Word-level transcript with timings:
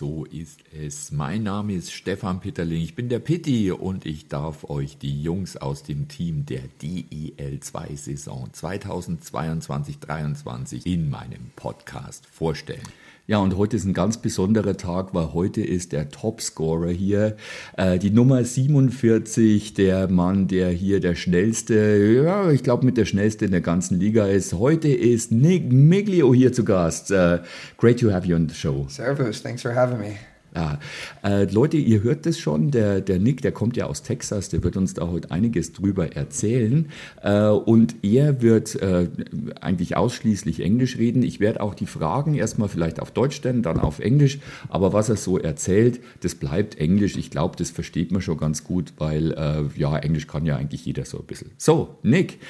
So 0.00 0.24
ist 0.24 0.60
es. 0.72 1.12
Mein 1.12 1.42
Name 1.42 1.74
ist 1.74 1.92
Stefan 1.92 2.40
Pitterling, 2.40 2.80
ich 2.80 2.94
bin 2.94 3.10
der 3.10 3.18
Pitti 3.18 3.70
und 3.70 4.06
ich 4.06 4.28
darf 4.28 4.64
euch 4.64 4.96
die 4.96 5.22
Jungs 5.22 5.58
aus 5.58 5.82
dem 5.82 6.08
Team 6.08 6.46
der 6.46 6.62
DEL2-Saison 6.80 8.48
2022-23 8.50 10.86
in 10.86 11.10
meinem 11.10 11.50
Podcast 11.54 12.24
vorstellen. 12.24 12.88
Ja, 13.30 13.38
und 13.38 13.56
heute 13.56 13.76
ist 13.76 13.84
ein 13.84 13.94
ganz 13.94 14.16
besonderer 14.16 14.76
Tag, 14.76 15.14
weil 15.14 15.32
heute 15.32 15.60
ist 15.60 15.92
der 15.92 16.08
Topscorer 16.08 16.90
hier, 16.90 17.36
äh, 17.76 17.96
die 17.96 18.10
Nummer 18.10 18.42
47, 18.42 19.72
der 19.74 20.08
Mann, 20.08 20.48
der 20.48 20.70
hier 20.70 20.98
der 20.98 21.14
schnellste, 21.14 22.24
ja, 22.24 22.50
ich 22.50 22.64
glaube 22.64 22.84
mit 22.84 22.96
der 22.96 23.04
schnellste 23.04 23.44
in 23.44 23.52
der 23.52 23.60
ganzen 23.60 24.00
Liga 24.00 24.26
ist. 24.26 24.54
Heute 24.54 24.88
ist 24.88 25.30
Nick 25.30 25.72
Miglio 25.72 26.34
hier 26.34 26.52
zu 26.52 26.64
Gast. 26.64 27.12
Uh, 27.12 27.38
great 27.76 28.00
to 28.00 28.10
have 28.10 28.26
you 28.26 28.34
on 28.34 28.48
the 28.48 28.54
show. 28.56 28.86
Servus, 28.88 29.40
thanks 29.40 29.62
for 29.62 29.76
having 29.76 30.00
me. 30.00 30.16
Ja, 30.54 30.80
äh, 31.22 31.44
Leute, 31.44 31.76
ihr 31.76 32.02
hört 32.02 32.26
das 32.26 32.38
schon, 32.38 32.72
der, 32.72 33.00
der 33.00 33.20
Nick, 33.20 33.40
der 33.42 33.52
kommt 33.52 33.76
ja 33.76 33.86
aus 33.86 34.02
Texas, 34.02 34.48
der 34.48 34.64
wird 34.64 34.76
uns 34.76 34.94
da 34.94 35.06
heute 35.06 35.30
einiges 35.30 35.72
drüber 35.72 36.16
erzählen. 36.16 36.88
Äh, 37.22 37.46
und 37.46 37.94
er 38.02 38.42
wird 38.42 38.74
äh, 38.82 39.08
eigentlich 39.60 39.96
ausschließlich 39.96 40.60
Englisch 40.60 40.98
reden. 40.98 41.22
Ich 41.22 41.38
werde 41.38 41.60
auch 41.60 41.74
die 41.74 41.86
Fragen 41.86 42.34
erstmal 42.34 42.68
vielleicht 42.68 43.00
auf 43.00 43.12
Deutsch 43.12 43.36
stellen, 43.36 43.62
dann 43.62 43.78
auf 43.78 44.00
Englisch. 44.00 44.40
Aber 44.68 44.92
was 44.92 45.08
er 45.08 45.16
so 45.16 45.38
erzählt, 45.38 46.00
das 46.20 46.34
bleibt 46.34 46.78
Englisch. 46.78 47.16
Ich 47.16 47.30
glaube, 47.30 47.54
das 47.56 47.70
versteht 47.70 48.10
man 48.10 48.20
schon 48.20 48.36
ganz 48.36 48.64
gut, 48.64 48.92
weil 48.98 49.32
äh, 49.32 49.62
ja, 49.78 49.96
Englisch 49.98 50.26
kann 50.26 50.46
ja 50.46 50.56
eigentlich 50.56 50.84
jeder 50.84 51.04
so 51.04 51.18
ein 51.18 51.26
bisschen. 51.26 51.52
So, 51.58 51.96
Nick, 52.02 52.40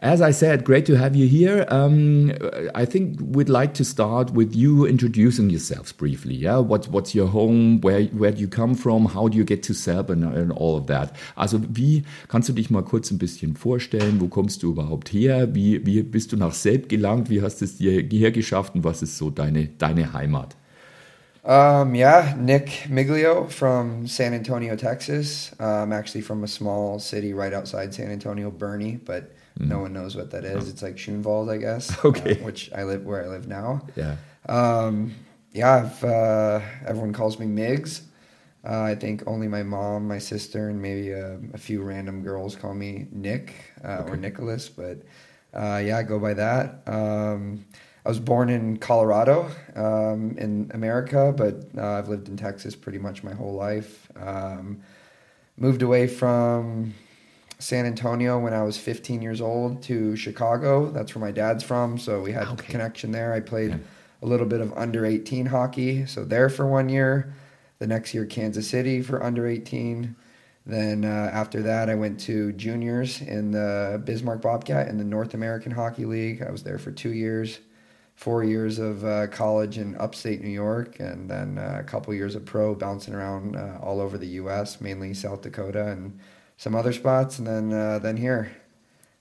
as 0.00 0.20
I 0.20 0.32
said, 0.32 0.64
great 0.64 0.86
to 0.86 0.98
have 0.98 1.14
you 1.14 1.28
here. 1.28 1.66
Um, 1.70 2.30
I 2.74 2.86
think 2.86 3.20
we'd 3.20 3.50
like 3.50 3.74
to 3.74 3.84
start 3.84 4.34
with 4.34 4.54
you 4.54 4.86
introducing 4.86 5.50
yourselves 5.50 5.92
briefly. 5.92 6.34
Yeah, 6.34 6.66
what, 6.66 6.90
what's 6.90 7.14
your 7.14 7.30
home? 7.30 7.49
Home, 7.50 7.80
where, 7.82 8.04
where 8.12 8.32
do 8.32 8.40
you 8.40 8.48
come 8.48 8.74
from, 8.74 9.14
how 9.14 9.28
do 9.28 9.36
you 9.36 9.44
get 9.44 9.62
to 9.64 9.74
Serb 9.74 10.10
and, 10.10 10.52
all 10.52 10.76
of 10.76 10.86
that. 10.86 11.12
Also 11.34 11.60
wie 11.68 12.04
kannst 12.28 12.48
du 12.48 12.52
dich 12.52 12.70
mal 12.70 12.82
kurz 12.82 13.10
ein 13.10 13.18
bisschen 13.18 13.56
vorstellen, 13.56 14.20
wo 14.20 14.28
kommst 14.28 14.62
du 14.62 14.72
überhaupt 14.72 15.12
her, 15.12 15.54
wie, 15.54 15.84
wie 15.86 16.02
bist 16.02 16.32
du 16.32 16.36
nach 16.36 16.54
Serb 16.54 16.88
gelangt, 16.88 17.30
wie 17.30 17.42
hast 17.42 17.60
du 17.60 17.64
es 17.64 17.78
dir 17.78 18.02
hierher 18.02 18.32
geschafft 18.32 18.74
und 18.74 18.84
was 18.84 19.02
ist 19.02 19.18
so 19.18 19.30
deine, 19.30 19.68
deine 19.78 20.12
Heimat? 20.12 20.56
Um, 21.42 21.94
yeah, 21.94 22.34
Nick 22.38 22.88
Miglio 22.90 23.50
from 23.50 24.06
San 24.06 24.34
Antonio, 24.34 24.76
Texas. 24.76 25.52
Uh, 25.58 25.82
I'm 25.82 25.92
actually 25.92 26.20
from 26.20 26.44
a 26.44 26.46
small 26.46 26.98
city 26.98 27.32
right 27.32 27.54
outside 27.54 27.94
San 27.94 28.10
Antonio, 28.10 28.50
Bernie, 28.50 28.96
but 28.96 29.32
mm. 29.58 29.68
no 29.68 29.78
one 29.78 29.94
knows 29.94 30.14
what 30.14 30.30
that 30.32 30.44
is. 30.44 30.68
It's 30.68 30.82
like 30.82 30.96
Schoenwald, 30.96 31.50
I 31.50 31.56
guess. 31.56 31.96
Okay. 32.04 32.38
Uh, 32.38 32.44
which 32.44 32.70
I 32.74 32.82
live 32.84 33.06
where 33.06 33.24
I 33.24 33.28
live 33.28 33.48
now. 33.48 33.80
Yeah. 33.96 34.16
Um, 34.46 35.14
yeah, 35.52 35.90
uh, 36.02 36.60
everyone 36.86 37.12
calls 37.12 37.38
me 37.38 37.46
Migs. 37.46 38.02
Uh, 38.64 38.82
I 38.82 38.94
think 38.94 39.22
only 39.26 39.48
my 39.48 39.62
mom, 39.62 40.06
my 40.06 40.18
sister, 40.18 40.68
and 40.68 40.80
maybe 40.80 41.10
a, 41.10 41.38
a 41.54 41.58
few 41.58 41.82
random 41.82 42.22
girls 42.22 42.54
call 42.54 42.74
me 42.74 43.08
Nick 43.10 43.54
uh, 43.82 43.98
okay. 44.00 44.12
or 44.12 44.16
Nicholas. 44.16 44.68
But 44.68 44.98
uh, 45.54 45.80
yeah, 45.84 45.98
I 45.98 46.02
go 46.02 46.18
by 46.18 46.34
that. 46.34 46.82
Um, 46.86 47.64
I 48.04 48.08
was 48.08 48.20
born 48.20 48.48
in 48.48 48.76
Colorado 48.76 49.50
um, 49.76 50.36
in 50.38 50.70
America, 50.74 51.34
but 51.36 51.68
uh, 51.76 51.98
I've 51.98 52.08
lived 52.08 52.28
in 52.28 52.36
Texas 52.36 52.76
pretty 52.76 52.98
much 52.98 53.22
my 53.22 53.32
whole 53.32 53.54
life. 53.54 54.10
Um, 54.16 54.82
moved 55.56 55.82
away 55.82 56.06
from 56.06 56.94
San 57.58 57.86
Antonio 57.86 58.38
when 58.38 58.54
I 58.54 58.62
was 58.62 58.78
15 58.78 59.20
years 59.20 59.40
old 59.40 59.82
to 59.84 60.16
Chicago. 60.16 60.90
That's 60.90 61.14
where 61.14 61.24
my 61.24 61.32
dad's 61.32 61.64
from, 61.64 61.98
so 61.98 62.20
we 62.20 62.32
had 62.32 62.46
okay. 62.48 62.66
a 62.68 62.70
connection 62.70 63.10
there. 63.10 63.32
I 63.32 63.40
played. 63.40 63.70
Yeah 63.70 63.78
a 64.22 64.26
little 64.26 64.46
bit 64.46 64.60
of 64.60 64.72
under 64.76 65.04
18 65.04 65.46
hockey. 65.46 66.06
So 66.06 66.24
there 66.24 66.48
for 66.48 66.66
one 66.66 66.88
year. 66.88 67.32
The 67.78 67.86
next 67.86 68.12
year, 68.12 68.26
Kansas 68.26 68.68
City 68.68 69.00
for 69.00 69.22
under 69.22 69.46
18. 69.46 70.14
Then 70.66 71.04
uh, 71.04 71.30
after 71.32 71.62
that, 71.62 71.88
I 71.88 71.94
went 71.94 72.20
to 72.20 72.52
juniors 72.52 73.22
in 73.22 73.52
the 73.52 74.00
Bismarck 74.04 74.42
Bobcat 74.42 74.88
in 74.88 74.98
the 74.98 75.04
North 75.04 75.32
American 75.32 75.72
Hockey 75.72 76.04
League. 76.04 76.42
I 76.42 76.50
was 76.50 76.62
there 76.62 76.78
for 76.78 76.92
two 76.92 77.12
years, 77.12 77.60
four 78.14 78.44
years 78.44 78.78
of 78.78 79.02
uh, 79.04 79.26
college 79.28 79.78
in 79.78 79.96
upstate 79.96 80.42
New 80.42 80.50
York, 80.50 81.00
and 81.00 81.30
then 81.30 81.56
uh, 81.56 81.78
a 81.80 81.82
couple 81.82 82.12
years 82.12 82.34
of 82.34 82.44
pro, 82.44 82.74
bouncing 82.74 83.14
around 83.14 83.56
uh, 83.56 83.78
all 83.82 84.00
over 84.00 84.18
the 84.18 84.26
U.S., 84.26 84.80
mainly 84.80 85.14
South 85.14 85.40
Dakota 85.40 85.86
and 85.86 86.18
some 86.58 86.74
other 86.74 86.92
spots, 86.92 87.38
and 87.38 87.46
then 87.46 87.72
uh, 87.72 87.98
then 87.98 88.18
here 88.18 88.52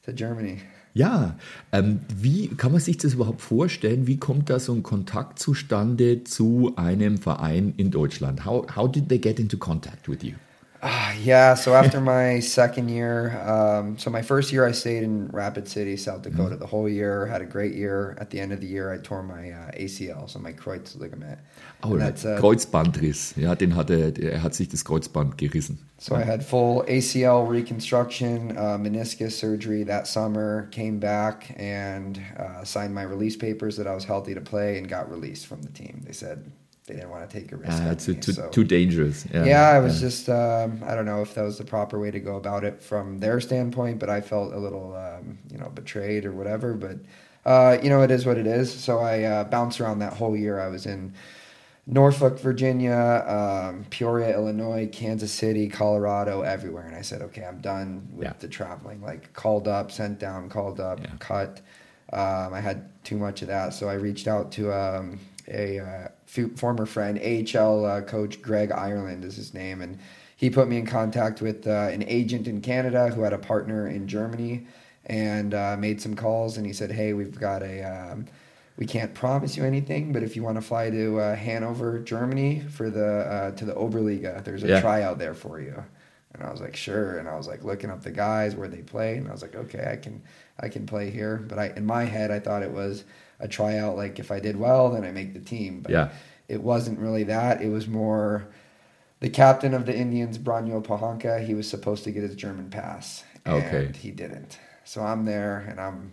to 0.04 0.12
Germany. 0.12 0.62
Ja, 0.94 1.38
ähm, 1.72 2.01
wie 2.16 2.47
kann 2.47 2.72
man 2.72 2.81
sich 2.81 2.97
das 2.97 3.13
überhaupt 3.13 3.41
vorstellen? 3.41 4.07
Wie 4.07 4.17
kommt 4.17 4.50
da 4.50 4.59
so 4.59 4.73
ein 4.73 4.83
Kontakt 4.83 5.39
zustande 5.39 6.23
zu 6.23 6.73
einem 6.75 7.17
Verein 7.17 7.73
in 7.77 7.91
Deutschland? 7.91 8.45
How, 8.45 8.66
how 8.75 8.91
did 8.91 9.07
they 9.07 9.19
get 9.19 9.39
into 9.39 9.57
contact 9.57 10.09
with 10.09 10.23
you? 10.23 10.33
Uh, 10.81 11.13
yeah, 11.22 11.56
so 11.56 11.75
after 11.75 12.00
my 12.00 12.40
second 12.40 12.88
year, 12.88 13.38
um, 13.45 13.97
so 13.97 14.09
my 14.09 14.22
first 14.22 14.51
year 14.53 14.66
I 14.66 14.72
stayed 14.72 15.03
in 15.03 15.28
Rapid 15.28 15.67
City, 15.67 15.97
South 15.97 16.22
Dakota, 16.22 16.56
mm. 16.56 16.59
the 16.59 16.67
whole 16.67 16.88
year. 16.88 17.25
Had 17.25 17.41
a 17.41 17.45
great 17.45 17.75
year. 17.75 18.17
At 18.19 18.29
the 18.29 18.40
end 18.40 18.53
of 18.53 18.62
the 18.62 18.67
year, 18.67 18.94
I 18.94 18.97
tore 18.97 19.22
my 19.22 19.51
uh, 19.51 19.72
ACL, 19.72 20.29
so 20.29 20.39
my 20.39 20.53
Kreuz 20.53 20.97
ligament. 20.97 21.38
Oh, 21.84 21.97
right. 21.97 22.25
uh, 22.25 22.39
Kreuzbandriss. 22.39 23.35
Ja, 23.35 23.56
den 23.56 23.75
hatte, 23.75 24.13
er 24.22 24.41
hat 24.41 24.53
sich 24.53 24.69
das 24.69 24.85
Kreuzband 24.85 25.38
gerissen. 25.38 25.79
So 25.97 26.16
I 26.16 26.23
had 26.23 26.45
full 26.45 26.85
ACL 26.88 27.45
reconstruction, 27.50 28.57
uh, 28.57 28.78
meniscus 28.78 29.34
surgery 29.34 29.84
that 29.84 30.07
summer. 30.07 30.69
Came 30.72 30.97
back 30.97 31.53
and 31.57 32.22
uh, 32.38 32.63
signed 32.63 32.95
my 32.95 33.03
release 33.03 33.35
papers 33.35 33.75
that 33.75 33.85
I 33.85 33.94
was 33.94 34.06
healthy 34.06 34.34
to 34.34 34.41
play, 34.41 34.78
and 34.78 34.88
got 34.88 35.12
released 35.12 35.47
from 35.47 35.62
the 35.62 35.72
team. 35.72 36.03
They 36.06 36.13
said 36.13 36.50
they 36.89 36.95
didn't 36.95 37.11
want 37.11 37.29
to 37.29 37.39
take 37.39 37.51
a 37.51 37.55
risk. 37.55 37.81
Uh, 37.81 37.95
too, 37.95 38.16
too, 38.16 38.33
so, 38.33 38.50
too, 38.50 38.63
dangerous. 38.63 39.25
Yeah, 39.33 39.45
yeah 39.45 39.79
it 39.79 39.83
was 39.83 40.01
yeah. 40.01 40.07
just 40.07 40.29
um, 40.29 40.83
I 40.85 40.95
don't 40.95 41.05
know 41.05 41.22
if 41.22 41.35
that 41.35 41.44
was 41.44 41.57
the 41.59 41.63
proper 41.63 42.00
way 42.00 42.11
to 42.11 42.19
go 42.19 42.35
about 42.35 42.63
it 42.63 42.81
from 42.81 43.19
their 43.19 43.39
standpoint, 43.39 44.00
but 44.00 44.09
I 44.09 44.22
felt 44.22 44.53
a 44.53 44.57
little 44.57 44.95
um, 44.95 45.38
you 45.51 45.57
know 45.57 45.69
betrayed 45.69 46.25
or 46.25 46.31
whatever. 46.31 46.73
But 46.73 46.97
uh, 47.45 47.77
you 47.81 47.89
know 47.89 48.01
it 48.01 48.11
is 48.11 48.25
what 48.25 48.38
it 48.38 48.47
is. 48.47 48.73
So 48.73 49.00
I 49.00 49.23
uh, 49.23 49.44
bounced 49.45 49.79
around 49.79 50.00
that 50.00 50.13
whole 50.13 50.35
year. 50.35 50.59
I 50.59 50.67
was 50.67 50.85
in 50.85 51.13
Norfolk, 51.85 52.39
Virginia, 52.39 53.23
um, 53.27 53.85
Peoria, 53.89 54.33
Illinois, 54.33 54.89
Kansas 54.91 55.31
City, 55.31 55.69
Colorado, 55.69 56.41
everywhere, 56.41 56.85
and 56.85 56.95
I 56.95 57.01
said, 57.01 57.21
okay, 57.23 57.44
I'm 57.44 57.61
done 57.61 58.07
with 58.13 58.27
yeah. 58.27 58.33
the 58.39 58.47
traveling. 58.47 59.01
Like 59.01 59.33
called 59.33 59.67
up, 59.67 59.91
sent 59.91 60.19
down, 60.19 60.50
called 60.50 60.79
up, 60.79 61.00
cut. 61.19 61.61
Um, 62.11 62.53
I 62.53 62.59
had 62.59 62.89
too 63.03 63.17
much 63.17 63.41
of 63.41 63.47
that, 63.50 63.73
so 63.73 63.88
I 63.89 63.94
reached 63.94 64.27
out 64.27 64.51
to 64.53 64.73
um, 64.73 65.19
a 65.50 65.80
uh, 65.80 66.48
former 66.56 66.86
friend, 66.86 67.20
AHL 67.20 67.86
uh, 67.86 68.02
coach 68.02 68.42
Greg 68.42 68.72
Ireland 68.72 69.26
is 69.26 69.36
his 69.36 69.54
name, 69.54 69.82
and 69.82 70.00
he 70.36 70.50
put 70.50 70.68
me 70.68 70.78
in 70.78 70.86
contact 70.86 71.42
with 71.42 71.68
uh, 71.68 71.90
an 71.92 72.04
agent 72.08 72.48
in 72.48 72.62
Canada 72.62 73.10
who 73.10 73.22
had 73.22 73.34
a 73.34 73.38
partner 73.38 73.88
in 73.88 74.08
Germany, 74.08 74.66
and 75.06 75.54
uh, 75.54 75.76
made 75.78 76.02
some 76.02 76.16
calls. 76.16 76.58
And 76.58 76.66
he 76.66 76.74
said, 76.74 76.92
"Hey, 76.92 77.14
we've 77.14 77.40
got 77.40 77.64
a." 77.64 77.84
Um, 77.84 78.26
we 78.78 78.86
can't 78.86 79.14
promise 79.14 79.58
you 79.58 79.66
anything, 79.66 80.14
but 80.14 80.24
if 80.24 80.38
you 80.38 80.44
want 80.44 80.56
to 80.56 80.62
fly 80.62 80.90
to 80.90 81.20
uh, 81.20 81.36
Hanover, 81.36 82.00
Germany, 82.00 82.62
for 82.62 82.90
the 82.90 83.06
uh, 83.06 83.52
to 83.52 83.66
the 83.66 83.74
Oberliga, 83.74 84.42
there's 84.45 84.63
a 84.63 84.69
yeah. 84.69 84.81
tryout 84.81 85.19
there 85.19 85.34
for 85.34 85.60
you. 85.60 85.84
And 86.34 86.44
I 86.44 86.52
was 86.52 86.62
like, 86.62 86.78
sure. 86.78 87.18
And 87.18 87.28
I 87.28 87.36
was 87.36 87.48
like 87.48 87.66
looking 87.66 87.90
up 87.90 88.04
the 88.04 88.12
guys 88.12 88.56
where 88.56 88.69
they 88.69 88.81
play, 88.81 89.18
and 89.18 89.28
I 89.28 89.31
was 89.31 89.42
like, 89.42 89.56
okay, 89.56 89.90
I 89.92 89.98
can 89.98 90.22
I 90.60 90.69
can 90.69 90.86
play 90.86 91.10
here. 91.10 91.44
But 91.45 91.60
I 91.60 91.74
in 91.75 91.86
my 91.86 92.06
head, 92.06 92.31
I 92.31 92.40
thought 92.40 92.63
it 92.63 92.72
was 92.72 93.04
a 93.39 93.47
tryout. 93.47 93.95
Like 93.95 94.19
if 94.19 94.31
I 94.31 94.39
did 94.39 94.57
well, 94.57 94.91
then 94.91 95.03
I 95.03 95.12
make 95.12 95.33
the 95.33 95.39
team. 95.39 95.81
But 95.81 95.91
yeah. 95.91 96.09
it 96.47 96.62
wasn't 96.62 97.00
really 97.00 97.24
that. 97.25 97.62
It 97.62 97.69
was 97.69 97.88
more 97.88 98.47
the 99.19 99.30
captain 99.30 99.74
of 99.74 99.86
the 99.86 99.95
Indians, 99.95 100.38
Branyo 100.38 100.83
Pahanka. 100.83 101.45
He 101.45 101.53
was 101.53 101.69
supposed 101.69 102.03
to 102.06 102.12
get 102.12 102.24
his 102.24 102.36
German 102.36 102.69
pass, 102.69 103.24
and 103.45 103.63
okay. 103.63 103.91
he 103.97 104.12
didn't. 104.12 104.57
So 104.83 105.01
I'm 105.01 105.25
there, 105.25 105.65
and 105.69 105.80
I'm 105.80 106.12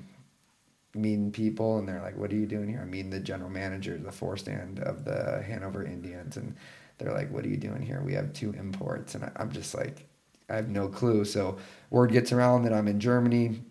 meeting 0.94 1.31
people, 1.31 1.78
and 1.78 1.88
they're 1.88 2.02
like, 2.02 2.17
"What 2.17 2.32
are 2.32 2.37
you 2.37 2.46
doing 2.46 2.69
here?" 2.69 2.81
I'm 2.82 2.90
meeting 2.90 3.11
the 3.11 3.20
general 3.20 3.50
manager, 3.50 3.96
the 3.96 4.11
Vorstand 4.11 4.81
of 4.81 5.05
the 5.05 5.43
Hanover 5.46 5.84
Indians, 5.84 6.37
and 6.37 6.56
they're 6.99 7.12
like, 7.12 7.31
"What 7.31 7.44
are 7.44 7.49
you 7.49 7.56
doing 7.56 7.82
here? 7.82 8.02
We 8.05 8.14
have 8.14 8.32
two 8.32 8.52
imports," 8.52 9.14
and 9.14 9.31
I'm 9.37 9.52
just 9.52 9.75
like, 9.75 10.06
I 10.49 10.56
have 10.56 10.69
no 10.69 10.88
clue. 10.88 11.25
So 11.25 11.58
word 11.90 12.12
gets 12.12 12.32
around 12.32 12.62
that 12.62 12.72
I'm 12.72 12.88
in 12.88 13.00
Germany 13.00 13.62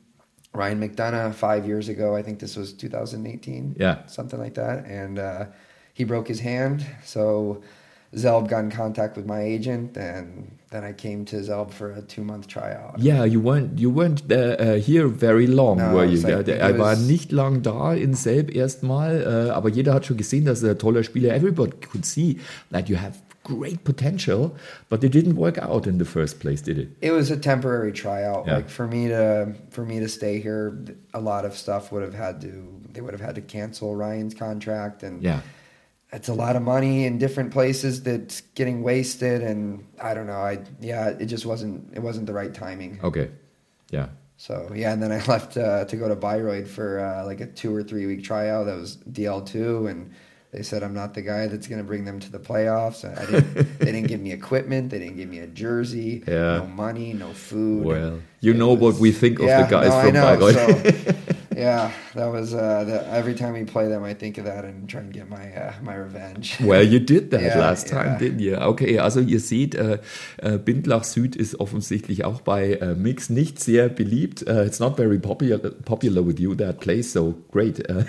Ryan 0.56 0.80
McDonough 0.80 1.34
five 1.34 1.66
years 1.66 1.90
ago. 1.90 2.16
I 2.16 2.22
think 2.22 2.40
this 2.40 2.56
was 2.56 2.74
2018. 2.74 3.76
Yeah. 3.80 4.06
Something 4.08 4.40
like 4.40 4.54
that. 4.56 4.86
And 4.86 5.20
uh, 5.20 5.46
he 5.94 6.04
broke 6.04 6.28
his 6.28 6.40
hand. 6.40 6.86
So 7.04 7.62
Selb 8.14 8.48
got 8.48 8.64
in 8.64 8.72
contact 8.72 9.18
with 9.18 9.26
my 9.26 9.42
agent, 9.42 9.98
and 9.98 10.58
then 10.70 10.84
I 10.84 10.94
came 10.94 11.26
to 11.26 11.38
Selb 11.38 11.72
for 11.72 11.92
a 11.92 12.02
two 12.02 12.24
month 12.24 12.48
tryout. 12.48 13.00
Yeah, 13.00 13.26
you 13.26 13.40
weren't 13.40 13.78
you 13.80 13.90
weren't 13.90 14.32
uh, 14.32 14.74
here 14.74 15.08
very 15.08 15.48
long, 15.48 15.78
no, 15.78 15.94
were 15.94 16.06
you? 16.06 16.18
Like, 16.22 16.48
er 16.48 16.78
war 16.78 16.96
nicht 16.96 17.32
lang 17.32 17.62
da 17.62 17.94
in 17.94 18.14
Selb 18.14 18.56
erstmal, 18.56 19.26
uh, 19.26 19.52
aber 19.52 19.70
jeder 19.70 19.94
hat 19.94 20.06
schon 20.06 20.18
gesehen, 20.18 20.46
dass 20.46 20.64
er 20.64 20.72
ein 20.72 20.78
toller 20.78 21.04
Spieler. 21.04 21.34
Everybody 21.34 21.72
could 21.72 22.06
see 22.06 22.40
that 22.72 22.90
you 22.90 22.98
have 22.98 23.18
great 23.46 23.84
potential, 23.84 24.56
but 24.90 25.04
it 25.04 25.12
didn't 25.12 25.36
work 25.36 25.58
out 25.58 25.88
in 25.88 25.98
the 26.00 26.06
first 26.06 26.40
place, 26.40 26.62
did 26.62 26.78
it? 26.78 26.90
It 27.02 27.12
was 27.12 27.32
a 27.32 27.38
temporary 27.38 27.94
tryout. 27.94 28.46
Yeah. 28.48 28.58
Like 28.58 28.70
for 28.70 28.88
me 28.88 29.08
to 29.08 29.54
for 29.70 29.86
me 29.86 30.00
to 30.00 30.10
stay 30.10 30.42
here, 30.42 30.78
a 31.14 31.20
lot 31.22 31.46
of 31.46 31.56
stuff 31.56 31.92
would 31.92 32.02
have 32.02 32.16
had 32.16 32.42
to 32.42 32.76
they 32.92 33.02
would 33.02 33.14
have 33.14 33.22
had 33.22 33.36
to 33.36 33.42
cancel 33.42 33.96
Ryan's 33.96 34.34
contract 34.34 35.04
and 35.04 35.22
yeah. 35.22 35.42
It's 36.12 36.30
a 36.30 36.34
lot 36.34 36.56
of 36.56 36.62
money 36.62 37.06
in 37.06 37.18
different 37.18 37.52
places 37.52 38.04
that's 38.04 38.42
getting 38.56 38.84
wasted, 38.84 39.42
and 39.42 39.86
I 40.02 40.14
don't 40.14 40.28
know. 40.28 40.34
I 40.34 40.60
yeah, 40.80 41.10
it 41.10 41.26
just 41.26 41.46
wasn't 41.46 41.94
it 41.94 42.00
wasn't 42.00 42.28
the 42.28 42.34
right 42.34 42.54
timing. 42.54 43.00
Okay, 43.04 43.32
yeah. 43.92 44.10
So 44.38 44.72
yeah, 44.76 44.94
and 44.94 45.02
then 45.02 45.12
I 45.12 45.24
left 45.28 45.58
uh, 45.58 45.86
to 45.86 45.96
go 45.96 46.08
to 46.08 46.16
Bayreuth 46.16 46.68
for 46.68 47.00
uh, 47.00 47.26
like 47.26 47.42
a 47.42 47.48
two 47.48 47.74
or 47.76 47.84
three 47.84 48.06
week 48.06 48.24
tryout. 48.24 48.66
That 48.66 48.78
was 48.78 48.98
DL 49.12 49.46
two, 49.46 49.88
and 49.88 50.12
they 50.52 50.62
said 50.62 50.84
I'm 50.84 50.94
not 50.94 51.14
the 51.14 51.22
guy 51.22 51.48
that's 51.48 51.68
going 51.68 51.80
to 51.80 51.84
bring 51.84 52.06
them 52.06 52.20
to 52.22 52.32
the 52.32 52.40
playoffs. 52.40 53.04
I 53.04 53.26
didn't, 53.26 53.54
they 53.80 53.92
didn't 53.92 54.08
give 54.08 54.22
me 54.22 54.32
equipment. 54.32 54.90
They 54.90 55.00
didn't 55.00 55.18
give 55.18 55.28
me 55.28 55.40
a 55.40 55.48
jersey. 55.48 56.24
Yeah. 56.28 56.58
No 56.58 56.68
money. 56.68 57.12
No 57.14 57.34
food. 57.34 57.84
Well, 57.84 58.22
you 58.40 58.54
It 58.54 58.58
know 58.58 58.74
what 58.74 58.96
we 58.96 59.12
think 59.12 59.40
of 59.40 59.48
yeah, 59.48 59.64
the 59.64 59.70
guys 59.70 59.90
no, 59.90 60.02
from 60.02 60.14
Bayreuth. 60.14 61.16
so, 61.25 61.25
yeah, 61.56 61.92
that 62.16 62.32
was 62.32 62.54
uh, 62.54 62.84
the, 62.84 63.08
every 63.12 63.34
time 63.34 63.54
we 63.54 63.64
play 63.64 63.88
them, 63.88 64.04
I 64.04 64.14
think 64.14 64.38
of 64.38 64.46
that 64.46 64.66
and 64.66 64.90
try 64.90 65.02
and 65.02 65.14
get 65.14 65.30
my 65.30 65.54
uh, 65.56 65.74
my 65.82 65.96
revenge. 65.96 66.58
Well, 66.66 66.84
you 66.84 67.00
did 67.00 67.32
that 67.32 67.42
Ja, 67.42 67.60
last 67.60 67.88
time, 67.88 68.14
ja. 68.14 68.18
didn't 68.18 68.40
you? 68.40 68.56
Okay, 68.56 69.00
also 69.00 69.20
ihr 69.22 69.40
seht, 69.40 69.76
äh, 69.76 70.00
äh, 70.38 70.58
Bindlach 70.58 71.04
Süd 71.04 71.36
ist 71.36 71.60
offensichtlich 71.60 72.26
auch 72.26 72.42
bei 72.42 72.74
äh, 72.74 72.96
Migs 72.96 73.30
nicht 73.30 73.60
sehr 73.64 73.88
beliebt. 73.88 74.44
Uh, 74.48 74.64
it's 74.66 74.80
not 74.80 74.98
very 74.98 75.20
popular, 75.20 75.58
popular 75.58 76.26
with 76.26 76.40
you, 76.40 76.56
that 76.56 76.80
place, 76.80 77.14
so 77.14 77.36
great. 77.52 77.80
Uh, 77.90 78.04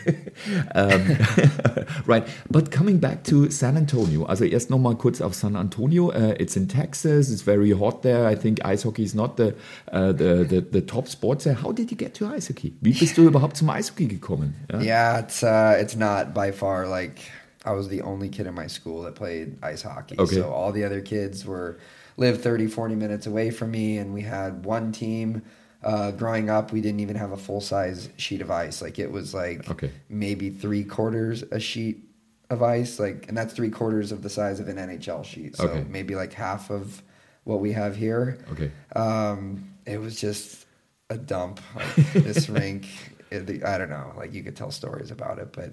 um, 0.74 1.16
right, 2.06 2.24
but 2.50 2.70
coming 2.70 2.98
back 2.98 3.22
to 3.24 3.48
San 3.50 3.76
Antonio. 3.76 4.24
Also 4.24 4.44
erst 4.44 4.70
nochmal 4.70 4.96
kurz 4.96 5.20
auf 5.20 5.34
San 5.34 5.54
Antonio. 5.54 6.10
Uh, 6.10 6.34
it's 6.38 6.56
in 6.56 6.68
Texas, 6.68 7.30
it's 7.30 7.42
very 7.42 7.70
hot 7.72 8.02
there. 8.02 8.26
I 8.28 8.34
think 8.36 8.64
ice 8.64 8.84
hockey 8.84 9.04
is 9.04 9.14
not 9.14 9.36
the, 9.36 9.54
uh, 9.92 10.12
the, 10.12 10.44
the, 10.48 10.60
the 10.72 10.80
top 10.84 11.06
sport 11.08 11.44
there. 11.44 11.62
How 11.62 11.72
did 11.72 11.90
you 11.90 11.96
get 11.96 12.14
to 12.14 12.26
ice 12.26 12.48
hockey? 12.48 12.74
Wie 12.80 12.92
bist 12.92 13.16
du 13.16 13.35
überhaupt 13.36 13.56
zum 13.56 13.68
Eishockey 13.70 14.06
gekommen? 14.08 14.54
Ja? 14.72 14.80
Yeah, 14.80 15.18
it's 15.20 15.42
uh, 15.42 15.76
it's 15.80 15.96
not 15.96 16.32
by 16.34 16.52
far 16.52 16.86
like 16.88 17.18
I 17.64 17.72
was 17.72 17.88
the 17.88 18.02
only 18.02 18.28
kid 18.28 18.46
in 18.46 18.54
my 18.54 18.68
school 18.68 19.02
that 19.02 19.14
played 19.14 19.58
ice 19.62 19.82
hockey. 19.82 20.16
Okay. 20.18 20.36
So 20.36 20.50
all 20.50 20.72
the 20.72 20.84
other 20.84 21.00
kids 21.00 21.44
were 21.44 21.78
lived 22.16 22.40
30, 22.42 22.68
40 22.68 22.94
minutes 22.94 23.26
away 23.26 23.50
from 23.50 23.70
me, 23.72 23.98
and 23.98 24.14
we 24.14 24.22
had 24.22 24.64
one 24.64 24.92
team. 24.92 25.42
Uh, 25.82 26.10
growing 26.10 26.48
up, 26.48 26.72
we 26.72 26.80
didn't 26.80 27.00
even 27.00 27.16
have 27.16 27.32
a 27.32 27.36
full 27.36 27.60
size 27.60 28.08
sheet 28.16 28.40
of 28.40 28.50
ice. 28.50 28.80
Like 28.82 28.98
it 28.98 29.10
was 29.12 29.34
like 29.34 29.68
Okay. 29.70 29.90
maybe 30.08 30.50
three 30.50 30.82
quarters 30.84 31.44
a 31.52 31.60
sheet 31.60 32.02
of 32.50 32.62
ice. 32.62 32.98
Like, 32.98 33.28
and 33.28 33.36
that's 33.36 33.52
three 33.52 33.70
quarters 33.70 34.10
of 34.12 34.22
the 34.22 34.30
size 34.30 34.58
of 34.60 34.68
an 34.68 34.76
NHL 34.78 35.24
sheet. 35.24 35.56
So 35.56 35.64
Okay. 35.68 35.84
maybe 35.88 36.14
like 36.14 36.32
half 36.32 36.70
of 36.70 37.02
what 37.44 37.60
we 37.60 37.72
have 37.72 37.94
here. 37.96 38.38
Okay. 38.52 38.70
Um, 38.96 39.68
it 39.84 40.00
was 40.00 40.18
just 40.20 40.66
a 41.10 41.16
dump. 41.18 41.60
Like 41.76 42.12
this 42.14 42.48
rink, 42.60 42.86
it, 43.30 43.64
I 43.64 43.78
don't 43.78 43.90
know. 43.90 44.12
Like 44.16 44.32
you 44.34 44.42
could 44.42 44.56
tell 44.56 44.70
stories 44.70 45.10
about 45.10 45.38
it, 45.38 45.52
but 45.52 45.70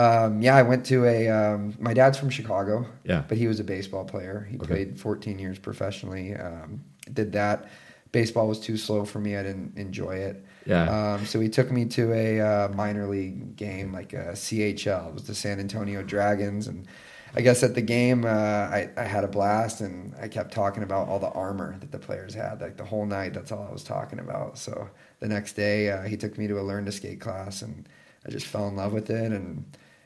um, 0.00 0.40
yeah, 0.42 0.56
I 0.56 0.62
went 0.62 0.86
to 0.86 1.04
a. 1.04 1.28
Um, 1.28 1.74
my 1.78 1.94
dad's 1.94 2.18
from 2.18 2.30
Chicago. 2.30 2.86
Yeah. 3.04 3.24
but 3.28 3.36
he 3.38 3.46
was 3.48 3.60
a 3.60 3.64
baseball 3.64 4.04
player. 4.04 4.46
He 4.50 4.56
Okay. 4.56 4.66
played 4.66 5.00
14 5.00 5.38
years 5.38 5.58
professionally. 5.58 6.34
Um, 6.34 6.82
did 7.12 7.32
that. 7.32 7.68
Baseball 8.12 8.46
was 8.46 8.60
too 8.60 8.76
slow 8.76 9.04
for 9.04 9.18
me. 9.20 9.36
I 9.36 9.42
didn't 9.42 9.76
enjoy 9.76 10.16
it. 10.16 10.44
Yeah. 10.66 11.14
Um, 11.14 11.26
so 11.26 11.40
he 11.40 11.48
took 11.48 11.70
me 11.72 11.86
to 11.86 12.12
a 12.12 12.40
uh, 12.40 12.68
minor 12.68 13.06
league 13.08 13.56
game, 13.56 13.92
like 13.92 14.12
a 14.12 14.32
CHL. 14.34 15.08
It 15.08 15.14
was 15.14 15.24
the 15.24 15.34
San 15.34 15.58
Antonio 15.58 16.02
Dragons, 16.02 16.68
and 16.68 16.86
I 17.34 17.40
guess 17.40 17.62
at 17.62 17.74
the 17.74 17.80
game, 17.82 18.24
uh, 18.24 18.28
I, 18.28 18.90
I 18.96 19.04
had 19.04 19.24
a 19.24 19.28
blast, 19.28 19.80
and 19.80 20.14
I 20.20 20.28
kept 20.28 20.52
talking 20.52 20.82
about 20.82 21.08
all 21.08 21.18
the 21.18 21.30
armor 21.30 21.76
that 21.80 21.90
the 21.90 21.98
players 21.98 22.34
had. 22.34 22.60
Like 22.60 22.76
the 22.76 22.84
whole 22.84 23.06
night, 23.06 23.32
that's 23.32 23.50
all 23.50 23.66
I 23.68 23.72
was 23.72 23.82
talking 23.84 24.18
about. 24.18 24.58
So 24.58 24.90
the 25.20 25.28
next 25.28 25.54
day, 25.54 25.90
uh, 25.90 26.02
he 26.02 26.16
took 26.16 26.36
me 26.36 26.46
to 26.48 26.60
a 26.60 26.62
learn 26.62 26.84
to 26.84 26.92
skate 26.92 27.20
class, 27.20 27.62
and 27.62 27.88
I 28.26 28.30
just 28.30 28.46
fell 28.46 28.68
in 28.68 28.76
love 28.76 28.92
with 28.92 29.08
it. 29.08 29.32
And 29.32 29.64